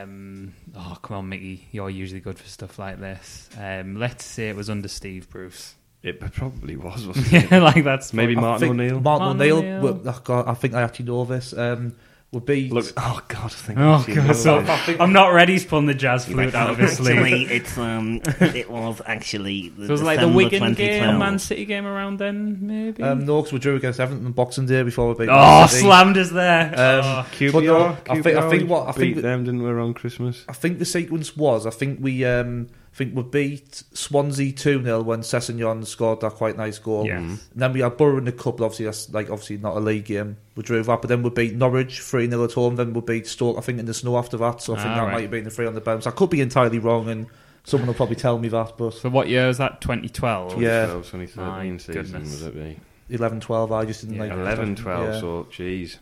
Um, 0.00 0.54
oh, 0.76 0.96
come 1.02 1.16
on, 1.16 1.28
Mickey. 1.28 1.68
You're 1.72 1.90
usually 1.90 2.20
good 2.20 2.38
for 2.38 2.48
stuff 2.48 2.78
like 2.78 3.00
this. 3.00 3.48
Um, 3.58 3.96
let's 3.96 4.24
say 4.24 4.48
it 4.48 4.56
was 4.56 4.70
under 4.70 4.88
Steve 4.88 5.28
Bruce. 5.30 5.74
It 6.02 6.18
probably 6.32 6.76
was, 6.76 7.06
wasn't 7.06 7.32
it? 7.32 7.50
yeah, 7.50 7.58
like 7.58 7.84
that's 7.84 8.12
Maybe 8.14 8.36
I 8.36 8.40
Martin 8.40 8.60
think 8.68 8.80
O'Neill. 8.80 9.00
Martin 9.00 9.26
Martin 9.38 9.40
O'Neill. 9.42 9.58
O'Neill. 9.58 9.80
well, 9.82 10.00
oh 10.14 10.20
God, 10.24 10.48
I 10.48 10.54
think 10.54 10.74
I 10.74 10.82
actually 10.82 11.06
know 11.06 11.24
this. 11.24 11.52
Um, 11.56 11.94
would 12.32 12.46
be 12.46 12.68
Look, 12.70 12.86
oh 12.96 13.20
god, 13.26 13.46
I 13.46 13.48
think. 13.48 13.78
Oh 13.80 13.90
I've 13.94 14.04
seen 14.04 14.14
god, 14.14 14.28
this. 14.28 14.42
so 14.44 14.58
I'm 15.00 15.12
not 15.12 15.30
ready. 15.34 15.58
to 15.58 15.66
pull 15.66 15.82
the 15.82 15.94
jazz 15.94 16.26
flute 16.26 16.54
out 16.54 16.70
of 16.70 16.78
his 16.78 16.92
Actually, 16.92 17.28
sleeve. 17.30 17.50
it's 17.50 17.76
um, 17.76 18.20
it 18.40 18.70
was 18.70 19.02
actually 19.04 19.70
the 19.70 19.78
So 19.78 19.88
it 19.88 19.90
was 19.90 20.02
like 20.04 20.20
the 20.20 20.26
December 20.26 20.36
Wigan 20.36 20.60
game, 20.74 21.02
2012. 21.02 21.18
Man 21.18 21.38
City 21.40 21.64
game 21.64 21.86
around 21.86 22.18
then, 22.20 22.58
maybe. 22.64 23.02
um, 23.02 23.26
no, 23.26 23.38
because 23.38 23.52
we 23.52 23.58
drew 23.58 23.74
against 23.74 23.98
Everton 23.98 24.24
on 24.26 24.30
Boxing 24.32 24.66
Day 24.66 24.84
before 24.84 25.08
we 25.12 25.14
beat. 25.26 25.28
oh, 25.28 25.34
Man 25.34 25.68
City. 25.68 25.82
slammed 25.82 26.16
us 26.18 26.30
there. 26.30 26.66
Um, 26.68 27.04
Oh. 27.04 27.26
QPR, 27.32 27.52
But 27.52 27.64
no, 27.64 27.84
I 27.84 27.94
think- 27.94 28.08
I 28.08 28.40
QPR, 28.42 28.50
think 28.50 28.70
what- 28.70 28.82
I 28.84 28.92
beat 28.92 28.98
think 29.00 29.14
that- 29.16 29.22
them 29.22 29.44
didn't 29.44 29.62
we 29.64 29.68
around 29.68 29.94
Christmas? 29.94 30.44
I 30.48 30.52
think 30.52 30.78
the 30.78 30.84
sequence 30.84 31.36
was. 31.36 31.66
I 31.66 31.70
think 31.70 31.98
we. 32.00 32.24
Um, 32.24 32.68
I 32.92 32.96
think 32.96 33.14
we 33.14 33.22
beat 33.22 33.82
Swansea 33.94 34.52
two 34.52 34.82
0 34.82 35.02
when 35.02 35.20
Sessegnon 35.20 35.86
scored 35.86 36.20
that 36.22 36.32
quite 36.32 36.56
nice 36.56 36.78
goal. 36.78 37.06
Yes. 37.06 37.18
And 37.20 37.38
then 37.54 37.72
we 37.72 37.80
had 37.80 37.96
Borough 37.96 38.18
in 38.18 38.24
the 38.24 38.32
cup. 38.32 38.60
Obviously, 38.60 38.84
that's 38.86 39.08
like 39.12 39.30
obviously 39.30 39.58
not 39.58 39.76
a 39.76 39.80
league 39.80 40.06
game. 40.06 40.36
We 40.56 40.62
drew 40.64 40.82
that, 40.82 41.00
but 41.00 41.08
then 41.08 41.22
we 41.22 41.30
beat 41.30 41.54
Norwich 41.54 42.00
three 42.00 42.28
0 42.28 42.44
at 42.44 42.52
home. 42.52 42.76
Then 42.76 42.92
we 42.92 43.00
beat 43.00 43.26
Stoke. 43.26 43.56
I 43.56 43.60
think 43.60 43.78
in 43.78 43.86
the 43.86 43.94
snow 43.94 44.18
after 44.18 44.36
that. 44.38 44.60
So 44.60 44.74
I 44.74 44.76
think 44.78 44.88
Ah, 44.90 44.94
that 44.96 45.02
right. 45.04 45.12
might 45.12 45.22
have 45.22 45.30
been 45.30 45.44
the 45.44 45.50
three 45.50 45.66
on 45.66 45.74
the 45.74 45.80
bounce. 45.80 46.06
I 46.06 46.10
could 46.10 46.30
be 46.30 46.40
entirely 46.40 46.78
wrong, 46.80 47.08
and 47.08 47.26
someone 47.64 47.86
will 47.86 47.94
probably 47.94 48.16
tell 48.16 48.38
me 48.38 48.48
that. 48.48 48.76
But 48.76 48.94
So 48.94 49.08
what 49.08 49.28
year 49.28 49.46
was 49.46 49.58
that? 49.58 49.80
2012. 49.80 50.60
Yeah. 50.60 50.86
2013 50.86 51.36
My 51.72 51.76
season 51.78 51.94
goodness. 51.94 52.30
was 52.30 52.42
it 52.42 52.54
be? 52.54 52.78
11 53.10 53.40
12, 53.40 53.72
I 53.72 53.84
just 53.86 54.00
didn't 54.02 54.16
Yeah. 54.16 54.22
like 54.22 54.32
11, 54.32 54.76
12, 54.76 55.08
Yeah. 55.14 55.20
so 55.20 55.46
jeez. 55.50 55.96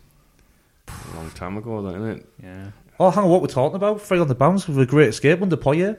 A 0.87 1.15
long 1.15 1.29
time 1.31 1.57
ago, 1.57 1.81
then, 1.81 1.95
isn't 2.01 2.17
it? 2.17 2.29
Yeah. 2.43 2.65
Oh, 2.99 3.09
hang 3.11 3.23
on, 3.23 3.29
what 3.29 3.41
we're 3.41 3.47
talking 3.47 3.75
about? 3.75 4.01
Three 4.01 4.19
on 4.19 4.27
the 4.27 4.35
bounce 4.35 4.67
with 4.67 4.77
a 4.79 4.85
great 4.85 5.09
escape 5.09 5.41
under 5.41 5.55
Poyet. 5.57 5.97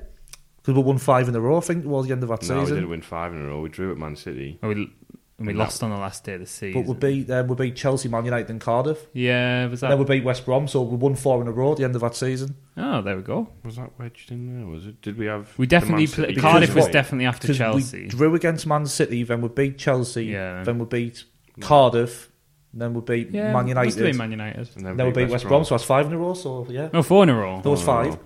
Because 0.62 0.74
we 0.76 0.82
won 0.82 0.98
five 0.98 1.28
in 1.28 1.34
a 1.34 1.40
row, 1.40 1.56
I 1.56 1.60
think, 1.60 1.84
towards 1.84 2.06
the 2.08 2.12
end 2.12 2.22
of 2.22 2.28
that 2.28 2.42
season. 2.42 2.56
No, 2.56 2.64
we 2.64 2.70
didn't 2.70 2.88
win 2.90 3.02
five 3.02 3.32
in 3.32 3.40
a 3.40 3.46
row. 3.46 3.60
We 3.62 3.68
drew 3.70 3.92
at 3.92 3.98
Man 3.98 4.14
City. 4.16 4.58
Oh, 4.62 4.68
we, 4.68 4.92
and 5.38 5.46
we 5.46 5.54
lost 5.54 5.80
that- 5.80 5.86
on 5.86 5.92
the 5.92 5.96
last 5.96 6.22
day 6.24 6.34
of 6.34 6.40
the 6.40 6.46
season. 6.46 6.82
But 6.82 6.88
we 6.88 6.94
beat, 7.22 7.30
um, 7.30 7.48
we 7.48 7.54
beat 7.54 7.76
Chelsea, 7.76 8.10
Man 8.10 8.26
United, 8.26 8.50
and 8.50 8.60
Cardiff. 8.60 9.06
yeah, 9.14 9.66
was 9.68 9.80
that? 9.80 9.88
Then 9.88 9.98
we 9.98 10.04
beat 10.04 10.22
West 10.22 10.44
Brom, 10.44 10.68
so 10.68 10.82
we 10.82 10.96
won 10.98 11.14
four 11.14 11.40
in 11.40 11.48
a 11.48 11.50
row 11.52 11.72
at 11.72 11.78
the 11.78 11.84
end 11.84 11.94
of 11.94 12.02
that 12.02 12.14
season. 12.14 12.56
oh, 12.76 13.00
there 13.00 13.16
we 13.16 13.22
go. 13.22 13.48
Was 13.64 13.76
that 13.76 13.90
wedged 13.98 14.30
in 14.30 14.54
there? 14.58 14.66
Was 14.66 14.86
it? 14.86 15.00
Did 15.00 15.16
we 15.16 15.24
have? 15.26 15.48
We 15.56 15.64
the 15.64 15.70
definitely 15.70 16.02
Man 16.02 16.06
City 16.08 16.22
played. 16.24 16.34
Because 16.34 16.50
Cardiff 16.50 16.74
was 16.74 16.84
what- 16.84 16.92
definitely 16.92 17.24
after 17.26 17.54
Chelsea. 17.54 18.02
we 18.02 18.08
drew 18.08 18.34
against 18.34 18.66
Man 18.66 18.84
City, 18.84 19.22
then 19.22 19.40
we 19.40 19.48
beat 19.48 19.78
Chelsea, 19.78 20.26
Yeah. 20.26 20.62
then 20.62 20.78
we 20.78 20.84
beat 20.84 21.24
Cardiff, 21.60 22.30
then 22.74 22.92
we 22.94 23.00
beat 23.00 23.30
yeah, 23.30 23.44
Man 23.44 23.52
must 23.52 23.68
have 23.68 23.68
United, 23.68 24.02
been 24.02 24.16
Man 24.18 24.30
United. 24.30 24.68
And 24.76 24.84
then 24.86 24.96
then 24.98 25.06
we 25.06 25.12
beat 25.12 25.30
West 25.30 25.46
Brom, 25.48 25.64
so 25.64 25.74
that's 25.74 25.84
five 25.84 26.06
in 26.06 26.12
a 26.12 26.18
row, 26.18 26.34
so 26.34 26.66
yeah. 26.68 26.90
No, 26.92 27.02
four 27.02 27.22
in 27.22 27.30
a 27.30 27.34
row. 27.34 27.60
There 27.62 27.70
was 27.70 27.82
Oh, 27.82 27.86
five. 27.86 28.18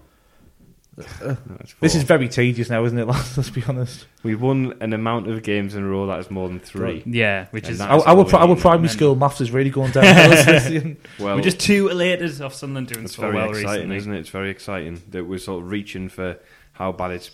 That's 0.97 1.75
This 1.81 1.95
is 1.95 2.03
very 2.05 2.29
tedious 2.29 2.71
now, 2.71 2.85
isn't 2.85 2.99
it? 2.99 3.05
lads? 3.09 3.37
Let's 3.37 3.51
be 3.51 3.63
honest. 3.67 4.07
We've 4.23 4.41
won 4.41 4.75
an 4.81 4.93
amount 4.93 5.29
of 5.29 5.43
games 5.43 5.75
in 5.75 5.83
a 5.83 5.89
row 5.89 6.07
that 6.07 6.21
is 6.21 6.31
more 6.31 6.49
than 6.49 6.61
three. 6.61 7.03
Yeah, 7.05 7.47
which 7.51 7.65
And 7.65 7.73
is 7.73 7.79
that- 7.79 7.91
Our, 7.91 7.97
That's 7.99 8.09
our, 8.09 8.17
all 8.17 8.25
pri- 8.25 8.39
our 8.41 8.57
primary 8.57 8.89
then- 8.89 8.97
school 8.97 9.17
maths 9.17 9.41
is 9.41 9.51
really 9.51 9.71
going 9.71 9.91
down. 9.93 10.97
Well, 11.19 11.37
we're 11.37 11.43
just 11.43 11.59
too 11.61 11.89
elated 11.89 12.41
off 12.41 12.55
Sunderland 12.55 12.89
doing 12.89 13.05
it's 13.07 13.17
so 13.17 13.23
very 13.23 13.35
well 13.35 13.49
exciting, 13.51 13.67
recently. 13.91 13.97
isn't 13.97 14.15
it? 14.15 14.19
It's 14.21 14.29
very 14.31 14.51
exciting 14.51 15.03
that 15.11 15.25
we're 15.25 15.39
sort 15.39 15.63
of 15.65 15.71
reaching 15.71 16.09
for 16.09 16.39
how 16.73 16.93
bad 16.93 17.11
it's 17.13 17.31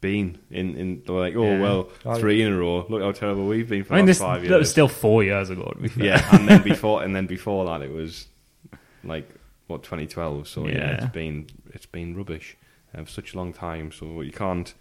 been. 0.00 0.38
In, 0.50 0.76
in 0.76 1.02
they're 1.06 1.16
like, 1.16 1.34
oh 1.34 1.44
Yeah. 1.56 1.60
well, 1.60 1.82
three 2.18 2.42
in 2.42 2.52
a 2.52 2.56
row. 2.58 2.86
Look 2.88 3.02
how 3.02 3.12
terrible 3.12 3.46
we've 3.46 3.68
been 3.68 3.84
for 3.84 3.94
I 3.94 3.96
mean, 3.98 4.06
this 4.06 4.18
five 4.20 4.42
years. 4.42 4.50
that 4.50 4.58
was 4.58 4.70
still 4.70 4.88
four 4.88 5.24
years 5.24 5.50
ago. 5.50 5.72
To 5.74 5.82
be 5.82 5.88
fair. 5.88 6.04
yeah, 6.04 6.36
and 6.36 6.46
then 6.48 6.62
before, 6.72 7.02
and 7.02 7.16
then 7.16 7.26
before 7.26 7.64
that, 7.66 7.82
it 7.82 7.90
was 7.92 8.26
like 9.02 9.28
what 9.66 9.82
2012. 9.82 10.46
So 10.46 10.66
yeah, 10.68 10.74
Yeah. 10.74 11.04
it's 11.04 11.12
been 11.12 11.46
it's 11.72 11.86
been 11.86 12.14
rubbish 12.16 12.56
uh, 12.96 13.04
for 13.04 13.10
such 13.10 13.34
a 13.34 13.36
long 13.36 13.52
time. 13.52 13.92
So 13.92 14.20
you 14.22 14.32
can't 14.32 14.72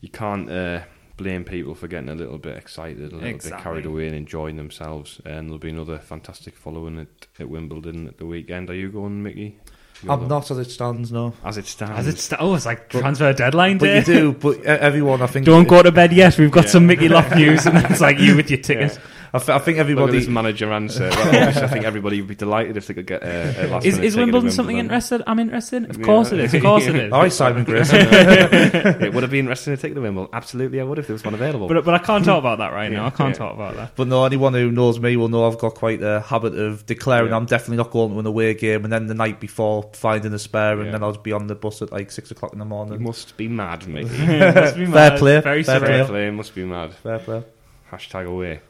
you 0.00 0.08
can't 0.08 0.50
uh, 0.50 0.80
blame 1.16 1.44
people 1.44 1.74
for 1.74 1.88
getting 1.88 2.08
a 2.08 2.14
little 2.14 2.38
bit 2.38 2.56
excited, 2.56 3.12
a 3.12 3.16
little 3.16 3.38
bit 3.38 3.58
carried 3.58 3.86
away, 3.86 4.06
and 4.06 4.16
enjoying 4.16 4.56
themselves. 4.56 5.20
And 5.24 5.48
there'll 5.48 5.58
be 5.58 5.70
another 5.70 5.98
fantastic 5.98 6.56
following 6.56 6.98
at, 7.00 7.26
at 7.40 7.48
Wimbledon 7.48 8.06
at 8.08 8.18
the 8.18 8.26
weekend. 8.26 8.70
Are 8.70 8.74
you 8.74 8.90
going, 8.90 9.22
Mickey? 9.22 9.58
You're 10.02 10.12
I'm 10.12 10.20
the- 10.20 10.26
not 10.28 10.48
as 10.52 10.58
it 10.58 10.70
stands, 10.70 11.10
no. 11.10 11.32
As 11.44 11.56
it 11.56 11.66
stands. 11.66 11.98
As 11.98 12.06
it's 12.06 12.22
st- 12.22 12.40
oh, 12.40 12.54
it's 12.54 12.66
like 12.66 12.88
transfer 12.88 13.32
deadline 13.32 13.78
But 13.78 13.86
day. 13.86 13.98
you 13.98 14.04
do. 14.04 14.32
But 14.32 14.62
everyone, 14.62 15.22
I 15.22 15.26
think, 15.26 15.44
Don't 15.44 15.66
go 15.66 15.82
to 15.82 15.90
bed 15.90 16.12
yet. 16.12 16.38
We've 16.38 16.52
got 16.52 16.68
some 16.68 16.86
Mickey 16.86 17.08
Loft 17.08 17.34
news, 17.34 17.66
and 17.66 17.76
it's 17.78 18.00
like 18.00 18.20
you 18.20 18.36
with 18.36 18.48
your 18.48 18.60
tickets. 18.62 18.98
I, 19.34 19.38
th- 19.38 19.48
I 19.50 19.58
think 19.58 19.76
Look 19.76 19.86
at 19.86 19.90
everybody. 19.90 20.12
this 20.18 20.28
manager 20.28 20.72
answer. 20.72 21.10
Well, 21.18 21.48
I 21.64 21.66
think 21.68 21.84
everybody 21.84 22.20
would 22.20 22.28
be 22.28 22.34
delighted 22.34 22.76
if 22.76 22.86
they 22.86 22.94
could 22.94 23.06
get 23.06 23.22
a, 23.22 23.66
a 23.66 23.68
last 23.68 23.84
Is, 23.84 23.94
minute 23.96 24.06
is 24.06 24.14
ticket 24.14 24.14
to 24.14 24.18
Wimbledon 24.18 24.50
something 24.50 24.78
interested? 24.78 25.22
I'm 25.26 25.38
interested. 25.38 25.90
Of 25.90 25.98
Yeah. 25.98 26.04
course 26.04 26.32
it 26.32 26.40
is. 26.40 26.54
Of 26.54 26.62
course 26.62 26.86
it 26.86 26.96
is. 26.96 27.12
Hi, 27.12 27.28
Simon 27.28 27.64
Grayson. 27.64 27.98
it 28.10 29.12
would 29.12 29.22
have 29.22 29.30
been 29.30 29.40
interesting 29.40 29.76
to 29.76 29.80
take 29.82 29.94
the 29.94 30.00
Wimbledon. 30.00 30.30
Absolutely, 30.32 30.80
I 30.80 30.84
would 30.84 30.98
if 30.98 31.06
there 31.06 31.14
was 31.14 31.24
one 31.24 31.34
available. 31.34 31.68
But 31.68 31.84
but 31.84 31.94
I 31.94 31.98
can't 31.98 32.24
talk 32.24 32.38
about 32.38 32.58
that 32.58 32.72
right 32.72 32.90
now. 32.90 33.06
I 33.06 33.10
can't 33.10 33.34
yeah. 33.34 33.38
talk 33.38 33.54
about 33.54 33.76
that. 33.76 33.96
But 33.96 34.08
no, 34.08 34.24
anyone 34.24 34.54
who 34.54 34.70
knows 34.70 34.98
me 35.00 35.16
will 35.16 35.28
know 35.28 35.46
I've 35.46 35.58
got 35.58 35.74
quite 35.74 36.02
a 36.02 36.20
habit 36.20 36.54
of 36.54 36.86
declaring 36.86 37.30
Yeah. 37.30 37.36
I'm 37.36 37.46
definitely 37.46 37.76
not 37.78 37.90
going 37.90 38.12
to 38.12 38.18
an 38.20 38.26
away 38.26 38.54
game, 38.54 38.84
and 38.84 38.92
then 38.92 39.06
the 39.08 39.14
night 39.14 39.40
before 39.40 39.90
finding 39.92 40.32
a 40.32 40.38
spare, 40.38 40.74
and 40.78 40.86
Yeah. 40.86 40.92
then 40.92 41.02
I'll 41.02 41.18
be 41.18 41.32
on 41.32 41.46
the 41.48 41.54
bus 41.54 41.82
at 41.82 41.92
like 41.92 42.10
six 42.10 42.30
o'clock 42.30 42.52
in 42.52 42.58
the 42.58 42.64
you 42.64 42.68
morning. 42.70 43.02
must 43.02 43.36
be 43.36 43.48
mad, 43.48 43.86
Mickey. 43.86 44.08
Must 44.08 44.76
be 44.76 44.86
mad. 44.86 44.92
Fair 44.92 45.10
mad. 45.10 45.18
play, 45.18 45.40
Very 45.40 45.62
fair 45.62 45.80
surreal. 45.80 45.86
play. 45.86 46.04
Play 46.06 46.30
must 46.30 46.54
be 46.54 46.64
mad. 46.64 46.94
Fair 46.94 47.18
play. 47.18 47.44
Hashtag 47.92 48.26
away. 48.26 48.60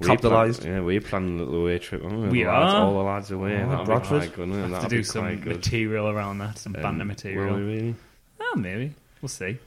We 0.00 0.06
Capitalised. 0.06 0.64
Yeah, 0.64 0.80
we're 0.80 1.00
planning 1.02 1.38
a 1.38 1.42
little 1.44 1.60
away 1.60 1.78
trip. 1.78 2.00
Oh, 2.04 2.08
We 2.08 2.42
the 2.44 2.48
lads, 2.50 2.74
are. 2.74 2.84
all 2.86 2.94
the 2.94 3.00
lads 3.02 3.30
away. 3.30 3.62
Oh, 3.62 3.68
That'll 3.68 3.84
Bradford. 3.84 4.20
be 4.22 4.26
quite 4.28 4.36
good. 4.36 4.48
wouldn't 4.48 4.56
it? 4.56 4.60
Have 4.60 4.68
to 4.68 4.72
That'll 4.74 4.88
do 4.88 4.96
be 4.96 5.02
some 5.04 5.22
quite 5.24 5.40
good. 5.42 5.56
material 5.56 6.08
around 6.08 6.38
that, 6.38 6.58
some 6.58 6.74
Um, 6.76 6.82
banter 6.82 6.98
Will 7.00 7.04
material. 7.06 7.54
we 7.56 7.62
really? 7.62 7.94
Oh, 8.40 8.54
maybe 8.56 8.94
we'll 9.20 9.28
see. 9.28 9.58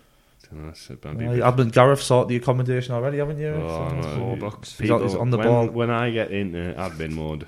Don't 0.50 0.62
know, 0.62 0.68
that's 0.68 0.90
a 0.90 0.94
bit- 0.96 1.42
Uh, 1.42 1.48
I've 1.48 1.56
been 1.56 1.70
Gareth 1.70 2.02
sorted 2.02 2.30
the 2.30 2.36
accommodation 2.38 2.96
already, 2.96 3.20
haven't 3.20 3.38
you? 3.40 3.50
Oh, 3.50 3.90
So- 3.90 3.96
no. 3.96 4.16
Four 4.18 4.38
bucks. 4.38 4.80
He's 4.80 4.90
on- 4.90 5.04
he's 5.04 5.16
on 5.16 5.30
the 5.30 5.38
when, 5.38 5.48
ball. 5.48 5.68
When 5.68 5.90
I 5.92 6.10
get 6.10 6.32
into 6.32 6.74
admin 6.80 7.12
mode, 7.12 7.46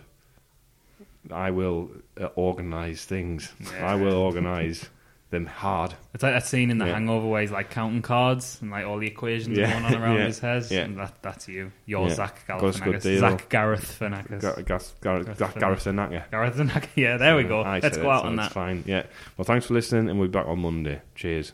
I 1.32 1.50
will 1.50 1.90
uh, 2.22 2.28
organise 2.36 3.04
things. 3.04 3.52
Yeah. 3.60 3.92
I 3.94 3.96
will 3.96 4.14
organise 4.16 4.88
them 5.32 5.46
hard. 5.48 5.94
It's 6.14 6.22
like 6.24 6.34
that 6.34 6.46
scene 6.46 6.70
in 6.70 6.78
The 6.78 6.86
Yeah. 6.86 6.94
Hangover 6.94 7.28
where 7.28 7.42
he's 7.42 7.52
like 7.52 7.70
counting 7.72 8.02
cards 8.02 8.60
and 8.62 8.70
like 8.72 8.86
all 8.86 9.00
the 9.00 9.08
equations 9.08 9.58
Yeah. 9.58 9.72
going 9.82 9.86
on 9.96 10.02
around 10.02 10.16
Yeah. 10.20 10.26
his 10.28 10.40
head. 10.40 10.66
Yeah. 10.70 10.80
And 10.82 10.98
that, 10.98 11.14
that's 11.22 11.48
you. 11.48 11.72
You're 11.86 12.08
Yeah. 12.08 12.14
Zach 12.14 12.48
Got 12.48 12.64
us 12.64 12.78
a 12.78 12.82
good 12.82 12.96
Galifianakis. 12.96 13.20
Zach 13.20 13.50
Gareth 13.50 13.98
Fanakis. 14.00 14.42
Gar- 14.42 14.64
Gareth 14.64 15.00
Gar- 15.02 15.52
Gareth 15.60 15.84
Fanakis. 15.86 16.88
Yeah, 16.96 17.18
there 17.18 17.36
we 17.36 17.44
go. 17.44 17.62
I 17.62 17.80
Let's 17.80 17.98
go 17.98 18.04
it, 18.04 18.14
out 18.14 18.22
so 18.22 18.28
on 18.28 18.36
that. 18.38 18.52
Fine. 18.52 18.84
Yeah. 18.86 19.04
Well, 19.36 19.46
thanks 19.46 19.66
for 19.66 19.74
listening, 19.74 20.10
and 20.10 20.20
we'll 20.20 20.28
be 20.30 20.32
back 20.34 20.48
on 20.48 20.60
Monday. 20.60 21.02
Cheers. 21.16 21.54